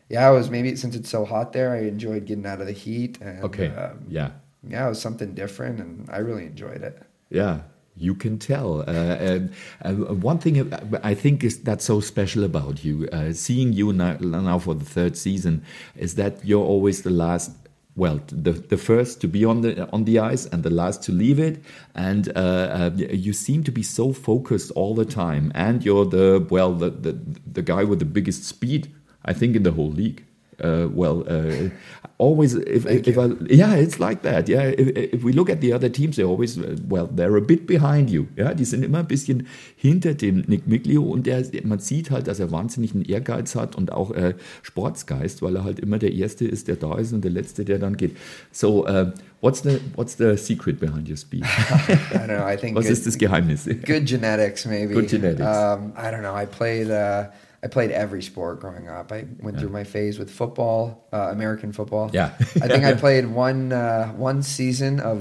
yeah, 0.09 0.27
I 0.27 0.31
was 0.31 0.51
maybe 0.51 0.77
since 0.77 0.95
it's 0.95 1.11
so 1.11 1.25
hot 1.25 1.53
there, 1.53 1.73
I 1.73 1.81
enjoyed 1.81 2.27
getting 2.27 2.47
out 2.47 2.61
of 2.61 2.67
the 2.69 2.73
heat. 2.73 3.19
And 3.21 3.43
Okay, 3.43 3.69
um, 3.69 4.05
yeah. 4.09 4.31
yeah, 4.63 4.87
it 4.87 4.91
was 4.91 5.01
something 5.01 5.35
different, 5.35 5.81
and 5.81 6.09
I 6.11 6.19
really 6.19 6.47
enjoyed 6.47 6.83
it. 6.83 7.03
Yeah, 7.29 7.63
you 7.97 8.15
can 8.15 8.39
tell. 8.39 8.81
Uh, 8.87 9.41
uh, 9.83 9.93
one 9.93 10.39
thing 10.39 10.73
I 11.03 11.15
think 11.15 11.43
is 11.43 11.63
that's 11.63 11.85
so 11.85 12.01
special 12.01 12.45
about 12.45 12.85
you, 12.85 13.09
uh, 13.13 13.33
seeing 13.33 13.73
you 13.73 13.93
now, 13.93 14.17
now 14.21 14.59
for 14.59 14.75
the 14.75 14.85
third 14.85 15.17
season, 15.17 15.63
is 15.97 16.15
that 16.17 16.45
you're 16.45 16.65
always 16.65 17.03
the 17.03 17.11
last. 17.11 17.53
Well, 17.95 18.21
the 18.27 18.53
the 18.53 18.77
first 18.77 19.23
to 19.23 19.29
be 19.29 19.47
on 19.47 19.63
the 19.63 19.89
on 19.91 20.05
the 20.05 20.19
ice 20.19 20.45
and 20.45 20.63
the 20.63 20.71
last 20.71 21.03
to 21.05 21.13
leave 21.13 21.39
it, 21.39 21.63
and 21.95 22.29
uh, 22.37 22.41
uh, 22.41 22.91
you 22.95 23.33
seem 23.33 23.65
to 23.65 23.73
be 23.73 23.83
so 23.83 24.13
focused 24.13 24.71
all 24.73 24.95
the 24.95 25.07
time. 25.07 25.51
And 25.55 25.83
you're 25.83 26.05
the 26.05 26.47
well 26.51 26.75
the 26.75 26.91
the, 26.91 27.19
the 27.51 27.63
guy 27.63 27.85
with 27.85 28.01
the 28.01 28.05
biggest 28.05 28.45
speed, 28.45 28.95
I 29.25 29.33
think, 29.33 29.57
in 29.57 29.63
the 29.63 29.73
whole 29.73 29.91
league. 29.91 30.27
Uh, 30.59 30.89
well, 30.95 31.23
uh, 31.29 31.69
always 32.17 32.55
if, 32.55 32.87
if 32.87 33.07
you. 33.07 33.21
I 33.21 33.37
yeah, 33.51 33.75
it's 33.75 33.99
like 33.99 34.23
that. 34.23 34.49
Yeah, 34.49 34.63
if, 34.69 35.13
if 35.13 35.23
we 35.23 35.33
look 35.33 35.51
at 35.51 35.61
the 35.61 35.75
other 35.75 35.91
teams, 35.91 36.17
they're 36.17 36.25
always 36.27 36.57
uh, 36.57 36.77
well, 36.89 37.09
they're 37.15 37.37
a 37.37 37.43
bit 37.43 37.67
behind 37.67 38.09
you. 38.09 38.27
Ja, 38.37 38.55
die 38.55 38.65
sind 38.65 38.83
immer 38.83 39.01
ein 39.01 39.07
bisschen 39.07 39.47
hinter 39.77 40.15
dem 40.15 40.45
Nick 40.47 40.67
Miglio 40.67 41.03
und 41.03 41.27
der, 41.27 41.45
man 41.65 41.79
sieht 41.79 42.11
halt, 42.11 42.27
dass 42.27 42.41
er 42.41 42.51
wahnsinnig 42.53 42.95
einen 42.95 43.05
Ehrgeiz 43.05 43.55
hat 43.55 43.77
und 43.77 43.93
auch 43.93 44.13
äh, 44.13 44.33
Sportsgeist, 44.63 45.43
weil 45.43 45.57
er 45.57 45.65
halt 45.65 45.79
immer 45.79 45.99
der 45.99 46.13
Erste 46.15 46.47
ist, 46.47 46.69
der 46.69 46.77
da 46.77 46.97
ist 46.97 47.13
und 47.13 47.23
der 47.23 47.33
Letzte, 47.33 47.65
der 47.67 47.79
dann 47.79 47.99
geht. 47.99 48.17
So, 48.51 48.87
uh, 48.89 49.11
what's 49.43 49.63
the 49.63 49.79
what's 49.95 50.17
the 50.17 50.37
secret 50.39 50.81
behind 50.81 51.07
your 51.09 51.19
speed? 51.19 51.45
I 52.11 52.17
don't 52.17 52.27
know. 52.29 52.47
I 52.47 52.57
think 52.57 52.77
Was 52.77 52.85
good- 52.87 52.93
ist 52.93 53.07
das 53.07 53.19
Geheimnis? 53.19 53.67
good 53.67 54.07
genetics 54.07 54.65
maybe 54.65 54.95
Good 54.95 55.09
genetics. 55.09 55.41
um, 55.43 55.93
i 55.97 56.11
don't 56.11 56.21
know 56.23 56.35
i 56.35 56.47
played 56.47 56.89
uh, 56.91 57.25
i 57.67 57.69
played 57.69 57.91
every 57.91 58.23
sport 58.23 58.61
growing 58.61 58.87
up 58.89 59.13
i 59.13 59.25
went 59.41 59.59
through 59.59 59.75
my 59.81 59.85
phase 59.85 60.19
with 60.21 60.31
football 60.31 61.09
uh, 61.13 61.29
american 61.37 61.73
football 61.73 62.11
Yeah. 62.13 62.31
i 62.65 62.69
think 62.69 62.85
i 62.85 62.95
played 63.07 63.27
one 63.27 63.73
uh, 63.73 64.09
one 64.29 64.43
season 64.43 65.01
of 65.01 65.21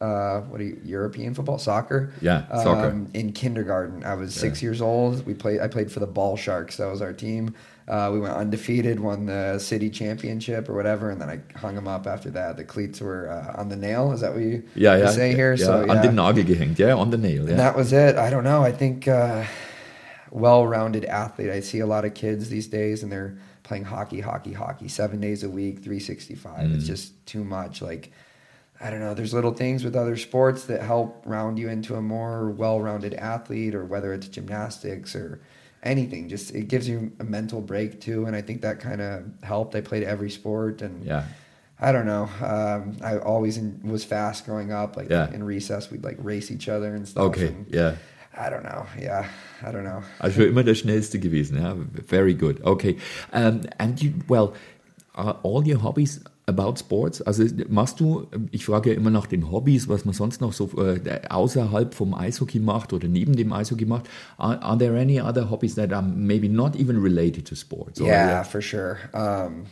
uh, 0.00 0.42
what 0.42 0.60
are 0.60 0.64
you, 0.64 0.80
European 0.84 1.34
football, 1.34 1.58
soccer? 1.58 2.12
Yeah, 2.20 2.46
soccer. 2.62 2.90
Um, 2.90 3.08
in 3.14 3.32
kindergarten, 3.32 4.04
I 4.04 4.14
was 4.14 4.32
six 4.32 4.62
years 4.62 4.80
old. 4.80 5.26
We 5.26 5.34
played. 5.34 5.60
I 5.60 5.66
played 5.66 5.90
for 5.90 5.98
the 5.98 6.06
Ball 6.06 6.36
Sharks. 6.36 6.76
That 6.76 6.86
was 6.86 7.02
our 7.02 7.12
team. 7.12 7.54
Uh, 7.88 8.10
we 8.12 8.20
went 8.20 8.34
undefeated, 8.34 9.00
won 9.00 9.26
the 9.26 9.58
city 9.58 9.90
championship 9.90 10.68
or 10.68 10.74
whatever, 10.74 11.10
and 11.10 11.20
then 11.20 11.30
I 11.30 11.40
hung 11.58 11.74
them 11.74 11.88
up 11.88 12.06
after 12.06 12.30
that. 12.30 12.56
The 12.56 12.64
cleats 12.64 13.00
were 13.00 13.30
uh, 13.30 13.60
on 13.60 13.70
the 13.70 13.76
nail. 13.76 14.12
Is 14.12 14.20
that 14.20 14.34
what 14.34 14.42
you, 14.42 14.62
you 14.76 14.88
ja, 14.88 15.10
say 15.10 15.34
here? 15.34 15.54
ja, 15.54 15.64
so 15.64 15.82
an 15.82 15.88
yeah. 15.88 16.02
den 16.02 16.14
Nagel 16.14 16.44
gehängt, 16.44 16.78
ja, 16.78 16.94
on 16.94 17.10
the 17.10 17.16
nail. 17.16 17.48
And 17.48 17.58
that 17.58 17.74
was 17.74 17.92
it. 17.92 18.16
I 18.16 18.30
don't 18.30 18.44
know. 18.44 18.62
I 18.62 18.72
think 18.72 19.08
uh, 19.08 19.44
well-rounded 20.30 21.04
athlete. 21.04 21.50
I 21.50 21.60
see 21.60 21.80
a 21.80 21.86
lot 21.86 22.04
of 22.04 22.14
kids 22.14 22.48
these 22.48 22.66
days, 22.66 23.02
and 23.02 23.10
they're 23.12 23.36
playing 23.62 23.84
hockey, 23.84 24.20
hockey, 24.20 24.52
hockey, 24.52 24.88
seven 24.88 25.20
days 25.20 25.42
a 25.44 25.50
week, 25.50 25.82
three 25.82 26.00
sixty-five. 26.00 26.70
It's 26.72 26.86
just 26.86 27.12
too 27.26 27.44
much. 27.44 27.82
Like 27.82 28.10
I 28.80 28.90
don't 28.90 29.00
know. 29.00 29.12
There's 29.14 29.34
little 29.34 29.52
things 29.54 29.82
with 29.84 29.96
other 29.96 30.16
sports 30.16 30.64
that 30.66 30.82
help 30.82 31.22
round 31.26 31.58
you 31.58 31.68
into 31.68 31.96
a 31.96 32.00
more 32.02 32.48
well-rounded 32.50 33.14
athlete, 33.14 33.74
or 33.74 33.84
whether 33.84 34.12
it's 34.12 34.28
gymnastics 34.28 35.14
or 35.16 35.40
anything. 35.82 36.28
Just 36.28 36.54
it 36.54 36.68
gives 36.68 36.88
you 36.88 37.12
a 37.18 37.24
mental 37.24 37.60
break 37.60 38.00
too, 38.00 38.26
and 38.26 38.34
I 38.36 38.40
think 38.42 38.62
that 38.62 38.80
kind 38.80 39.00
of 39.00 39.24
helped. 39.42 39.74
I 39.74 39.80
played 39.80 40.02
every 40.04 40.30
sport, 40.30 40.82
and 40.82 41.04
Ja. 41.04 41.22
I 41.80 41.92
don't 41.92 42.06
know. 42.06 42.28
Um, 42.40 42.96
I 43.04 43.18
always 43.18 43.56
in, 43.56 43.80
was 43.84 44.02
fast 44.04 44.44
growing 44.46 44.72
up. 44.72 44.96
Like 44.96 45.10
Yeah. 45.10 45.30
in 45.32 45.44
recess, 45.44 45.90
we'd 45.92 46.02
like 46.02 46.16
race 46.18 46.50
each 46.50 46.68
other 46.68 46.92
and 46.94 47.06
stuff. 47.06 47.24
Okay, 47.26 47.48
and 47.48 47.66
ja. 47.72 47.92
I 48.36 48.50
don't 48.50 48.62
know. 48.62 48.86
Yeah, 49.00 49.24
I 49.62 49.72
don't 49.72 49.84
know. 49.84 50.02
Also 50.18 50.44
immer 50.44 50.62
der 50.62 50.74
schnellste 50.74 51.18
gewesen. 51.18 51.58
Ja, 51.58 51.76
very 52.06 52.34
good. 52.34 52.64
Okay, 52.64 52.96
um, 53.32 53.62
and 53.78 54.00
you, 54.00 54.12
well, 54.28 54.52
are 55.14 55.38
all 55.42 55.66
your 55.66 55.82
hobbies 55.82 56.20
about 56.46 56.78
sports? 56.78 57.20
Also 57.20 57.44
machst 57.68 57.98
du? 58.00 58.26
Ich 58.52 58.64
frage 58.64 58.90
ja 58.90 58.96
immer 58.96 59.10
nach 59.10 59.26
den 59.26 59.50
Hobbys, 59.50 59.88
was 59.88 60.04
man 60.04 60.14
sonst 60.14 60.40
noch 60.40 60.52
so 60.52 60.70
äh, 60.78 61.20
außerhalb 61.28 61.94
vom 61.94 62.14
Eishockey 62.14 62.60
macht 62.60 62.92
oder 62.92 63.08
neben 63.08 63.34
dem 63.34 63.52
Eishockey 63.52 63.84
macht. 63.86 64.08
Are, 64.38 64.62
are 64.62 64.78
there 64.78 64.96
any 64.98 65.20
other 65.20 65.50
hobbies 65.50 65.74
that 65.74 65.92
are 65.92 66.02
maybe 66.02 66.48
not 66.48 66.76
even 66.76 67.02
related 67.02 67.46
to 67.48 67.54
sports? 67.54 68.00
Or- 68.00 68.06
yeah, 68.06 68.42
for 68.44 68.62
sure. 68.62 68.98
Um, 69.12 69.64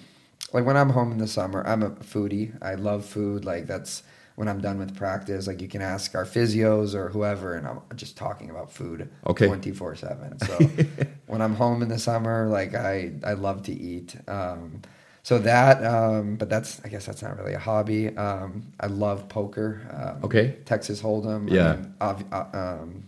like 0.52 0.66
when 0.66 0.76
I'm 0.76 0.90
home 0.90 1.12
in 1.12 1.18
the 1.18 1.28
summer, 1.28 1.64
I'm 1.66 1.82
a 1.82 1.90
foodie. 2.02 2.52
I 2.60 2.74
love 2.74 3.04
food. 3.04 3.44
Like 3.44 3.66
that's 3.66 4.02
when 4.36 4.48
I'm 4.48 4.60
done 4.60 4.78
with 4.78 4.94
practice. 4.96 5.46
Like 5.46 5.60
you 5.60 5.68
can 5.68 5.82
ask 5.82 6.14
our 6.14 6.24
physios 6.24 6.94
or 6.94 7.08
whoever, 7.10 7.54
and 7.54 7.66
I'm 7.66 7.80
just 7.96 8.16
talking 8.16 8.48
about 8.50 8.70
food. 8.72 9.10
Okay. 9.26 9.46
twenty 9.46 9.72
four 9.72 9.94
seven. 9.96 10.38
So 10.40 10.58
when 11.26 11.42
I'm 11.42 11.54
home 11.54 11.82
in 11.82 11.88
the 11.88 11.98
summer, 11.98 12.46
like 12.48 12.74
I 12.74 13.12
I 13.24 13.32
love 13.34 13.62
to 13.64 13.72
eat. 13.72 14.14
Um, 14.28 14.82
so 15.22 15.38
that, 15.40 15.84
um, 15.84 16.36
but 16.36 16.48
that's 16.48 16.80
I 16.84 16.88
guess 16.88 17.04
that's 17.06 17.20
not 17.22 17.36
really 17.36 17.54
a 17.54 17.58
hobby. 17.58 18.16
Um, 18.16 18.72
I 18.78 18.86
love 18.86 19.28
poker. 19.28 19.80
Um, 19.90 20.24
Okay. 20.24 20.54
Texas 20.64 21.02
Hold'em. 21.02 21.50
Yeah. 21.50 21.78
I 22.00 22.12
mean, 22.14 22.26
uh, 22.30 22.44
um, 22.54 23.02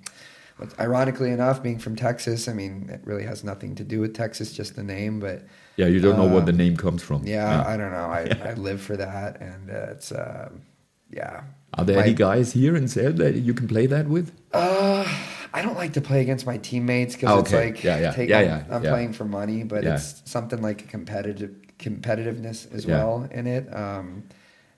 but 0.59 0.75
ironically 0.81 1.31
enough, 1.31 1.63
being 1.63 1.79
from 1.79 1.95
Texas, 1.95 2.49
I 2.49 2.53
mean, 2.55 2.91
it 2.93 3.03
really 3.05 3.23
has 3.23 3.45
nothing 3.45 3.77
to 3.77 3.85
do 3.85 4.01
with 4.01 4.15
Texas, 4.15 4.53
just 4.53 4.75
the 4.75 4.83
name. 4.83 5.21
But 5.21 5.45
Yeah, 5.77 5.87
you 5.87 6.01
don't 6.01 6.17
know 6.17 6.27
what 6.27 6.41
Um, 6.41 6.47
the 6.47 6.53
name 6.65 6.77
comes 6.77 7.01
from. 7.05 7.25
yeah, 7.25 7.63
I 7.65 7.77
don't 7.77 7.93
know. 7.93 8.09
I, 8.11 8.23
I 8.51 8.55
live 8.55 8.81
for 8.81 8.97
that, 8.97 9.41
and 9.41 9.71
uh, 9.71 9.93
it's 9.93 10.11
um, 10.11 10.63
yeah. 11.11 11.43
Are 11.75 11.85
there 11.85 11.97
My- 11.97 12.03
any 12.05 12.15
guys 12.15 12.53
here 12.53 12.75
in 12.77 12.85
Selb 12.85 13.17
that 13.19 13.35
you 13.37 13.55
can 13.55 13.69
play 13.69 13.87
that 13.87 14.09
with? 14.09 14.33
Uh, 14.53 15.05
I 15.53 15.63
don't 15.63 15.77
like 15.77 15.93
to 15.95 16.01
play 16.01 16.21
against 16.23 16.47
my 16.47 16.57
teammates 16.59 17.15
because 17.15 17.31
Oh, 17.31 17.41
it's 17.41 17.53
like 17.53 17.83
Yeah, 17.85 17.99
yeah. 17.99 18.11
take- 18.13 18.29
Yeah, 18.29 18.39
I'm, 18.39 18.45
yeah, 18.47 18.65
I'm 18.71 18.85
yeah. 18.85 18.91
playing 18.91 19.13
for 19.13 19.25
money, 19.25 19.65
but 19.65 19.85
Yeah. 19.85 19.95
it's 19.95 20.23
something 20.25 20.61
like 20.63 20.89
competitive 20.89 21.55
competitiveness 21.79 22.73
as 22.75 22.87
well 22.87 23.29
in 23.31 23.47
it. 23.47 23.73
Um, 23.75 24.25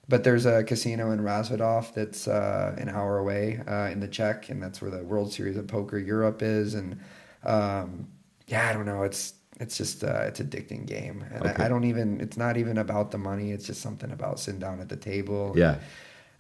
but 0.09 0.25
there's 0.25 0.45
a 0.45 0.65
casino 0.65 1.13
in 1.13 1.21
Rozvadov 1.21 1.95
that's 1.95 2.27
uh, 2.29 2.75
an 2.79 2.89
hour 2.89 3.19
away 3.19 3.61
uh, 3.67 3.89
in 3.93 4.01
the 4.01 4.09
Czech, 4.09 4.51
and 4.51 4.61
that's 4.63 4.83
where 4.83 4.91
the 4.91 5.05
World 5.05 5.33
Series 5.33 5.57
of 5.57 5.67
Poker 5.69 5.99
Europe 5.99 6.43
is. 6.43 6.75
And 6.75 6.99
um, 7.45 8.09
yeah, 8.49 8.69
I 8.69 8.73
don't 8.73 8.87
know. 8.87 9.05
It's 9.05 9.35
it's 9.61 9.77
just 9.79 10.03
uh, 10.05 10.25
it's 10.27 10.41
addicting 10.41 10.87
game, 10.87 11.25
and 11.33 11.47
Okay. 11.47 11.63
I, 11.63 11.67
I 11.67 11.69
don't 11.69 11.85
even. 11.85 12.21
It's 12.21 12.37
not 12.37 12.57
even 12.57 12.77
about 12.79 13.11
the 13.13 13.19
money. 13.19 13.53
It's 13.53 13.67
just 13.67 13.81
something 13.81 14.11
about 14.11 14.41
sitting 14.41 14.59
down 14.61 14.81
at 14.81 14.89
the 14.89 14.97
table. 14.97 15.53
Yeah. 15.57 15.77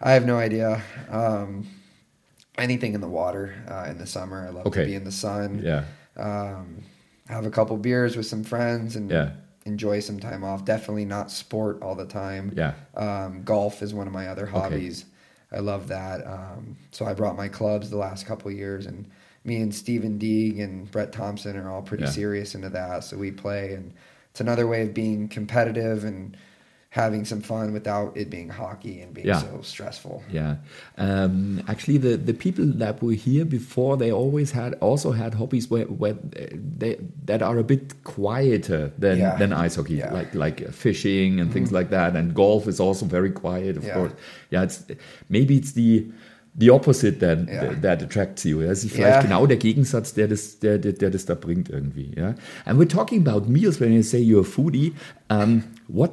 I 0.00 0.12
have 0.12 0.24
no 0.26 0.38
idea. 0.38 0.82
Um, 1.10 1.66
anything 2.58 2.94
in 2.94 3.00
the 3.00 3.08
water 3.08 3.54
uh, 3.68 3.86
in 3.90 3.98
the 3.98 4.06
summer. 4.06 4.46
I 4.46 4.50
love 4.50 4.66
Okay. 4.66 4.80
to 4.82 4.86
be 4.86 4.94
in 4.94 5.04
the 5.04 5.12
sun. 5.12 5.62
Yeah. 5.64 5.84
Um, 6.16 6.82
have 7.28 7.46
a 7.46 7.50
couple 7.50 7.76
beers 7.76 8.16
with 8.16 8.26
some 8.26 8.42
friends 8.44 8.96
and 8.96 9.10
Yeah. 9.10 9.30
enjoy 9.64 10.00
some 10.00 10.18
time 10.18 10.42
off. 10.44 10.64
Definitely 10.64 11.04
not 11.04 11.30
sport 11.30 11.80
all 11.82 11.94
the 11.94 12.06
time. 12.06 12.52
Yeah. 12.56 12.74
Um, 12.96 13.42
golf 13.44 13.82
is 13.82 13.94
one 13.94 14.06
of 14.06 14.12
my 14.12 14.28
other 14.28 14.46
hobbies. 14.46 15.04
I 15.52 15.58
love 15.60 15.88
that. 15.88 16.26
Um, 16.26 16.76
so 16.92 17.04
I 17.06 17.14
brought 17.14 17.36
my 17.36 17.48
clubs 17.48 17.90
the 17.90 17.96
last 17.96 18.24
couple 18.26 18.50
of 18.50 18.56
years, 18.56 18.86
and 18.86 19.06
me 19.44 19.56
and 19.60 19.74
Stephen 19.74 20.16
Deeg 20.18 20.58
and 20.60 20.90
Brett 20.90 21.12
Thompson 21.12 21.56
are 21.56 21.70
all 21.70 21.82
pretty 21.82 22.04
Yeah. 22.04 22.10
serious 22.10 22.54
into 22.54 22.68
that. 22.70 23.04
So 23.04 23.16
we 23.16 23.30
play, 23.30 23.74
and 23.74 23.92
it's 24.30 24.40
another 24.40 24.66
way 24.66 24.82
of 24.82 24.94
being 24.94 25.28
competitive 25.28 26.04
and 26.04 26.36
having 26.92 27.24
some 27.24 27.40
fun 27.40 27.72
without 27.72 28.16
it 28.16 28.28
being 28.30 28.48
hockey 28.48 29.00
and 29.00 29.14
being 29.14 29.28
Yeah. 29.28 29.40
so 29.40 29.60
stressful. 29.62 30.24
Yeah, 30.32 30.56
um, 30.98 31.62
actually, 31.68 31.98
the, 31.98 32.16
the 32.16 32.34
people 32.34 32.66
that 32.78 33.00
were 33.00 33.12
here 33.12 33.44
before, 33.44 33.96
they 33.96 34.10
always 34.10 34.50
had 34.50 34.74
also 34.80 35.12
had 35.12 35.34
hobbies 35.34 35.70
where, 35.70 35.84
where 35.86 36.16
they 36.78 36.98
that 37.26 37.42
are 37.42 37.58
a 37.58 37.62
bit 37.64 38.02
quieter 38.02 38.90
than, 38.98 39.18
Yeah. 39.18 39.36
than 39.38 39.52
ice 39.52 39.76
hockey, 39.76 39.94
Yeah. 39.94 40.06
Mm-hmm. 40.06 40.16
like 40.16 40.34
like 40.34 40.72
fishing 40.72 41.38
and 41.40 41.52
things 41.52 41.70
like 41.70 41.90
that. 41.90 42.16
And 42.16 42.34
golf 42.34 42.66
is 42.66 42.80
also 42.80 43.06
very 43.06 43.30
quiet, 43.30 43.76
of 43.76 43.84
Yeah. 43.84 43.94
course. 43.94 44.12
Yeah, 44.50 44.64
it's 44.64 44.84
maybe 45.28 45.56
it's 45.56 45.72
the 45.72 46.06
the 46.58 46.70
opposite 46.70 47.20
then 47.20 47.46
Ja. 47.48 47.60
that, 47.60 47.82
that 47.82 48.02
attracts 48.02 48.44
you. 48.44 48.62
Das 48.62 48.82
ist 48.82 48.92
vielleicht 48.92 49.22
Ja. 49.22 49.22
genau 49.22 49.46
der 49.46 49.58
Gegensatz, 49.58 50.14
der 50.14 50.26
das, 50.26 50.58
der, 50.58 50.78
der, 50.78 50.92
der 50.94 51.10
das 51.10 51.24
da 51.24 51.36
bringt 51.36 51.70
irgendwie. 51.70 52.10
Ja. 52.16 52.34
And 52.66 52.80
we're 52.80 52.88
talking 52.88 53.24
about 53.24 53.48
meals 53.48 53.80
when 53.80 53.92
you 53.92 54.02
say 54.02 54.18
you're 54.20 54.40
a 54.40 54.44
foodie. 54.44 54.92
Um, 55.30 55.62
what 55.86 56.10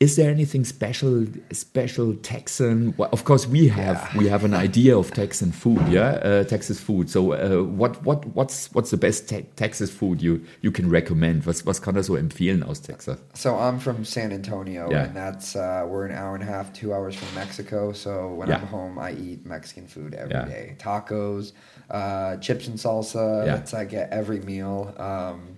is 0.00 0.14
there 0.14 0.30
anything 0.30 0.64
special, 0.64 1.26
special 1.50 2.14
Texan? 2.22 2.94
Well, 2.96 3.08
of 3.12 3.24
course, 3.24 3.48
we 3.48 3.66
have 3.68 3.96
Yeah. 3.96 4.18
we 4.20 4.28
have 4.28 4.44
an 4.44 4.54
idea 4.54 4.96
of 4.96 5.10
Texan 5.12 5.50
food, 5.52 5.80
yeah, 5.90 6.20
uh, 6.22 6.44
Texas 6.44 6.78
food. 6.78 7.10
So, 7.10 7.32
uh, 7.32 7.64
what 7.64 8.04
what 8.04 8.24
what's 8.36 8.72
what's 8.72 8.90
the 8.90 8.96
best 8.96 9.28
te 9.28 9.42
Texas 9.56 9.90
food 9.90 10.22
you 10.22 10.40
you 10.62 10.70
can 10.70 10.88
recommend? 10.88 11.44
Was 11.46 11.64
was 11.66 11.80
kann 11.80 11.96
er 11.96 12.02
so 12.04 12.14
empfehlen 12.14 12.62
aus 12.62 12.78
Texas? 12.80 13.18
So 13.34 13.56
I'm 13.58 13.80
from 13.80 14.04
San 14.04 14.30
Antonio, 14.32 14.88
Yeah. 14.88 15.04
and 15.06 15.16
that's 15.16 15.56
uh, 15.56 15.84
we're 15.90 16.06
an 16.06 16.12
hour 16.14 16.34
and 16.36 16.44
a 16.44 16.46
half, 16.46 16.72
two 16.72 16.92
hours 16.94 17.16
from 17.16 17.34
Mexico. 17.34 17.92
So 17.92 18.34
when 18.38 18.48
Yeah. 18.48 18.60
I'm 18.60 18.68
home, 18.68 18.98
I 19.00 19.12
eat 19.12 19.44
Mexican 19.44 19.88
food 19.88 20.14
every 20.14 20.44
day: 20.48 20.76
tacos, 20.78 21.52
uh, 21.90 22.36
chips 22.36 22.68
and 22.68 22.78
salsa. 22.78 23.44
That's 23.44 23.74
I 23.74 23.84
get 23.84 24.10
every 24.12 24.38
meal. 24.40 24.94
Um, 24.96 25.57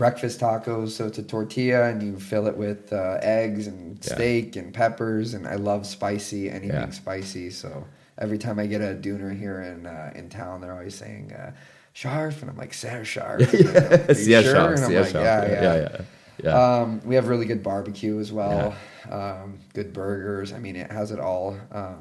breakfast 0.00 0.40
tacos, 0.40 0.88
so 0.96 1.06
it's 1.06 1.18
a 1.18 1.22
tortilla, 1.22 1.90
and 1.90 2.02
you 2.02 2.18
fill 2.18 2.46
it 2.46 2.56
with 2.56 2.90
uh, 2.92 3.18
eggs 3.20 3.66
and 3.66 3.80
Yeah. 4.02 4.14
steak 4.14 4.56
and 4.56 4.72
peppers. 4.72 5.34
And 5.34 5.46
I 5.46 5.56
love 5.56 5.86
spicy, 5.86 6.48
anything 6.48 6.70
Yeah. 6.88 6.90
spicy. 6.90 7.50
So 7.50 7.84
every 8.16 8.38
time 8.38 8.58
I 8.58 8.66
get 8.66 8.80
a 8.80 8.94
doner 8.94 9.30
here 9.44 9.60
in 9.60 9.84
uh, 9.86 10.10
in 10.14 10.28
town, 10.30 10.60
they're 10.60 10.72
always 10.72 10.94
saying. 10.94 11.32
Uh, 11.32 11.52
Sharp, 11.92 12.40
and 12.40 12.48
I'm 12.48 12.56
like, 12.56 12.72
Sarah 12.72 13.04
Sharp. 13.04 13.40
Are 13.52 14.06
you 14.08 14.14
Sehr 14.14 14.42
sure? 14.42 14.74
I'm 14.74 14.76
sehr 14.76 15.02
like, 15.02 15.12
yeah, 15.12 15.44
yeah, 15.44 15.62
yeah. 15.62 15.74
yeah. 15.74 15.98
yeah. 16.44 16.80
Um, 16.80 17.00
we 17.04 17.16
have 17.16 17.26
really 17.28 17.46
good 17.46 17.62
barbecue 17.64 18.18
as 18.20 18.30
well. 18.32 18.74
Um, 19.10 19.58
good 19.74 19.92
burgers. 19.92 20.52
I 20.52 20.60
mean, 20.60 20.76
it 20.76 20.90
has 20.90 21.10
it 21.10 21.18
all. 21.18 21.58
Um, 21.72 22.00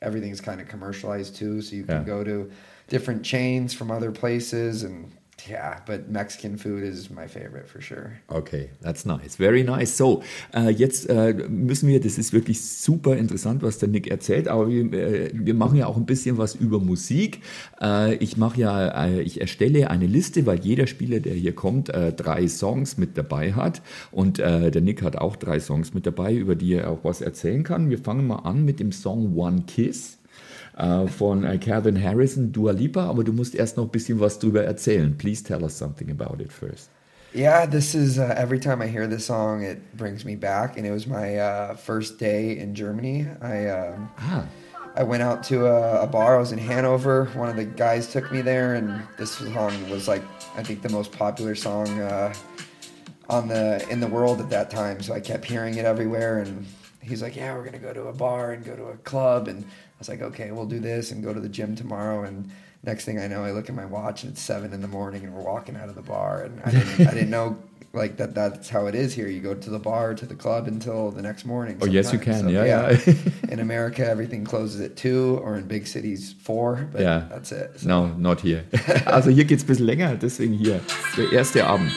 everything's 0.00 0.40
kind 0.40 0.60
of 0.60 0.68
commercialized 0.68 1.34
too, 1.36 1.60
so 1.62 1.74
you 1.76 1.84
can 1.84 1.98
Yeah. 2.02 2.04
go 2.14 2.22
to 2.24 2.50
different 2.88 3.24
chains 3.24 3.74
from 3.74 3.90
other 3.90 4.12
places, 4.12 4.84
and 4.84 5.10
yeah. 5.48 5.80
But 5.86 6.10
Mexican 6.10 6.56
food 6.58 6.82
is 6.82 7.10
my 7.10 7.26
favorite 7.26 7.68
for 7.68 7.80
sure. 7.80 8.20
Okay, 8.28 8.70
that's 8.80 9.04
nice. 9.04 9.36
Very 9.36 9.62
nice. 9.62 9.96
So, 9.96 10.22
äh, 10.54 10.70
jetzt 10.70 11.08
äh, 11.08 11.34
müssen 11.48 11.88
wir, 11.88 12.00
das 12.00 12.18
ist 12.18 12.32
wirklich 12.32 12.64
super 12.64 13.16
interessant, 13.16 13.62
was 13.62 13.78
der 13.78 13.88
Nick 13.88 14.08
erzählt, 14.08 14.48
aber 14.48 14.68
wir, 14.68 14.92
äh, 14.92 15.30
wir 15.32 15.54
machen 15.54 15.78
ja 15.78 15.86
auch 15.86 15.96
ein 15.96 16.06
bisschen 16.06 16.38
was 16.38 16.54
über 16.54 16.78
Musik. 16.78 17.40
Äh, 17.80 18.14
ich 18.16 18.36
mache 18.36 18.60
ja, 18.60 19.06
äh, 19.06 19.22
ich 19.22 19.40
erstelle 19.40 19.90
eine 19.90 20.06
Liste, 20.06 20.46
weil 20.46 20.60
jeder 20.60 20.86
Spieler, 20.86 21.20
der 21.20 21.34
hier 21.34 21.54
kommt, 21.54 21.88
äh, 21.88 22.12
drei 22.12 22.48
Songs 22.48 22.96
mit 22.98 23.16
dabei 23.16 23.52
hat. 23.52 23.82
Und 24.10 24.38
der 24.38 24.80
Nick 24.80 25.02
hat 25.02 25.16
auch 25.16 25.36
drei 25.36 25.60
Songs 25.60 25.94
mit 25.94 26.06
dabei, 26.06 26.34
über 26.34 26.54
die 26.54 26.74
er 26.74 26.90
auch 26.90 27.04
was 27.04 27.20
erzählen 27.20 27.62
kann. 27.62 27.90
Wir 27.90 27.98
fangen 27.98 28.26
mal 28.26 28.40
an 28.40 28.64
mit 28.64 28.80
dem 28.80 28.92
Song 28.92 29.36
One 29.36 29.64
Kiss. 29.66 30.18
Äh, 30.82 31.06
von 31.06 31.44
äh, 31.44 31.58
Calvin 31.58 32.02
Harrison, 32.02 32.52
Dua 32.52 32.72
Lipa, 32.72 33.04
aber 33.04 33.24
du 33.24 33.32
musst 33.32 33.54
erst 33.54 33.76
noch 33.76 33.84
ein 33.84 33.90
bisschen 33.90 34.18
was 34.20 34.38
drüber 34.38 34.64
erzählen. 34.64 35.16
Please 35.16 35.42
tell 35.42 35.62
us 35.62 35.78
something 35.78 36.10
about 36.10 36.42
it 36.42 36.52
first. 36.52 36.90
Yeah, 37.34 37.64
this 37.64 37.94
is 37.94 38.18
uh, 38.18 38.34
every 38.36 38.60
time 38.60 38.82
I 38.82 38.88
hear 38.88 39.06
this 39.06 39.24
song, 39.24 39.62
it 39.62 39.96
brings 39.96 40.24
me 40.24 40.36
back, 40.36 40.76
and 40.76 40.86
it 40.86 40.90
was 40.90 41.06
my 41.06 41.38
uh, 41.38 41.74
first 41.76 42.18
day 42.18 42.58
in 42.58 42.74
Germany. 42.74 43.26
I 43.40 43.68
um, 43.68 44.10
Ah, 44.18 44.44
I 44.96 45.02
went 45.02 45.22
out 45.22 45.42
to 45.44 45.66
a, 45.66 46.02
a 46.02 46.06
bar. 46.06 46.36
I 46.36 46.40
was 46.40 46.52
in 46.52 46.58
Hanover. 46.58 47.30
One 47.34 47.48
of 47.48 47.56
the 47.56 47.64
guys 47.64 48.12
took 48.12 48.30
me 48.30 48.42
there, 48.42 48.74
and 48.74 49.02
this 49.16 49.30
song 49.30 49.72
was 49.88 50.08
like 50.08 50.22
I 50.56 50.62
think 50.62 50.82
the 50.82 50.90
most 50.90 51.10
popular 51.10 51.54
song 51.54 51.88
uh, 52.00 52.34
on 53.30 53.48
the 53.48 53.82
in 53.88 54.00
the 54.00 54.08
world 54.08 54.40
at 54.40 54.50
that 54.50 54.70
time. 54.70 55.00
So 55.00 55.14
I 55.14 55.20
kept 55.20 55.46
hearing 55.46 55.76
it 55.76 55.86
everywhere, 55.86 56.40
and 56.40 56.66
he's 57.00 57.22
like, 57.22 57.34
"Yeah, 57.34 57.54
we're 57.56 57.64
gonna 57.64 57.78
go 57.78 57.94
to 57.94 58.08
a 58.08 58.12
bar 58.12 58.52
and 58.52 58.62
go 58.62 58.76
to 58.76 58.84
a 58.88 58.96
club," 58.98 59.48
and 59.48 59.64
was 60.02 60.08
like, 60.08 60.22
"Okay, 60.22 60.50
we'll 60.50 60.66
do 60.66 60.80
this 60.80 61.10
and 61.12 61.22
go 61.22 61.32
to 61.32 61.40
the 61.40 61.48
gym 61.48 61.74
tomorrow." 61.76 62.24
And 62.24 62.50
next 62.84 63.04
thing 63.04 63.18
I 63.18 63.26
know, 63.28 63.44
I 63.44 63.52
look 63.52 63.68
at 63.68 63.74
my 63.74 63.86
watch 63.86 64.22
and 64.24 64.32
it's 64.32 64.42
seven 64.42 64.72
in 64.72 64.80
the 64.82 64.88
morning, 64.88 65.24
and 65.24 65.32
we're 65.34 65.42
walking 65.54 65.76
out 65.76 65.88
of 65.88 65.94
the 65.94 66.02
bar, 66.02 66.42
and 66.42 66.60
I 66.64 66.70
didn't, 66.70 67.06
I 67.08 67.14
didn't 67.14 67.30
know. 67.30 67.56
Like 67.94 68.16
that, 68.16 68.34
that's 68.34 68.70
how 68.70 68.86
it 68.86 68.94
is 68.94 69.12
here. 69.12 69.28
You 69.28 69.40
go 69.40 69.52
to 69.54 69.68
the 69.68 69.78
bar, 69.78 70.14
to 70.14 70.24
the 70.24 70.34
club 70.34 70.66
until 70.66 71.10
the 71.10 71.20
next 71.20 71.44
morning. 71.44 71.76
Oh, 71.82 71.84
yes, 71.84 72.10
you 72.10 72.18
can. 72.18 72.48
Yeah, 72.48 72.64
yeah. 72.64 73.14
in 73.50 73.60
America, 73.60 74.02
everything 74.08 74.46
closes 74.46 74.80
at 74.80 74.96
two, 74.96 75.38
or 75.44 75.56
in 75.58 75.66
big 75.68 75.86
cities, 75.86 76.34
four. 76.40 76.88
But 76.90 77.02
Yeah. 77.02 77.26
that's 77.28 77.52
it. 77.52 77.80
So, 77.80 77.88
No, 77.88 78.06
not 78.16 78.40
here. 78.40 78.64
Also 79.06 79.28
hier 79.28 79.44
geht's 79.44 79.64
ein 79.64 79.66
bisschen 79.66 79.84
länger, 79.86 80.16
deswegen 80.16 80.54
hier. 80.54 80.80
Der 81.18 81.32
erste 81.34 81.66
Abend. 81.66 81.90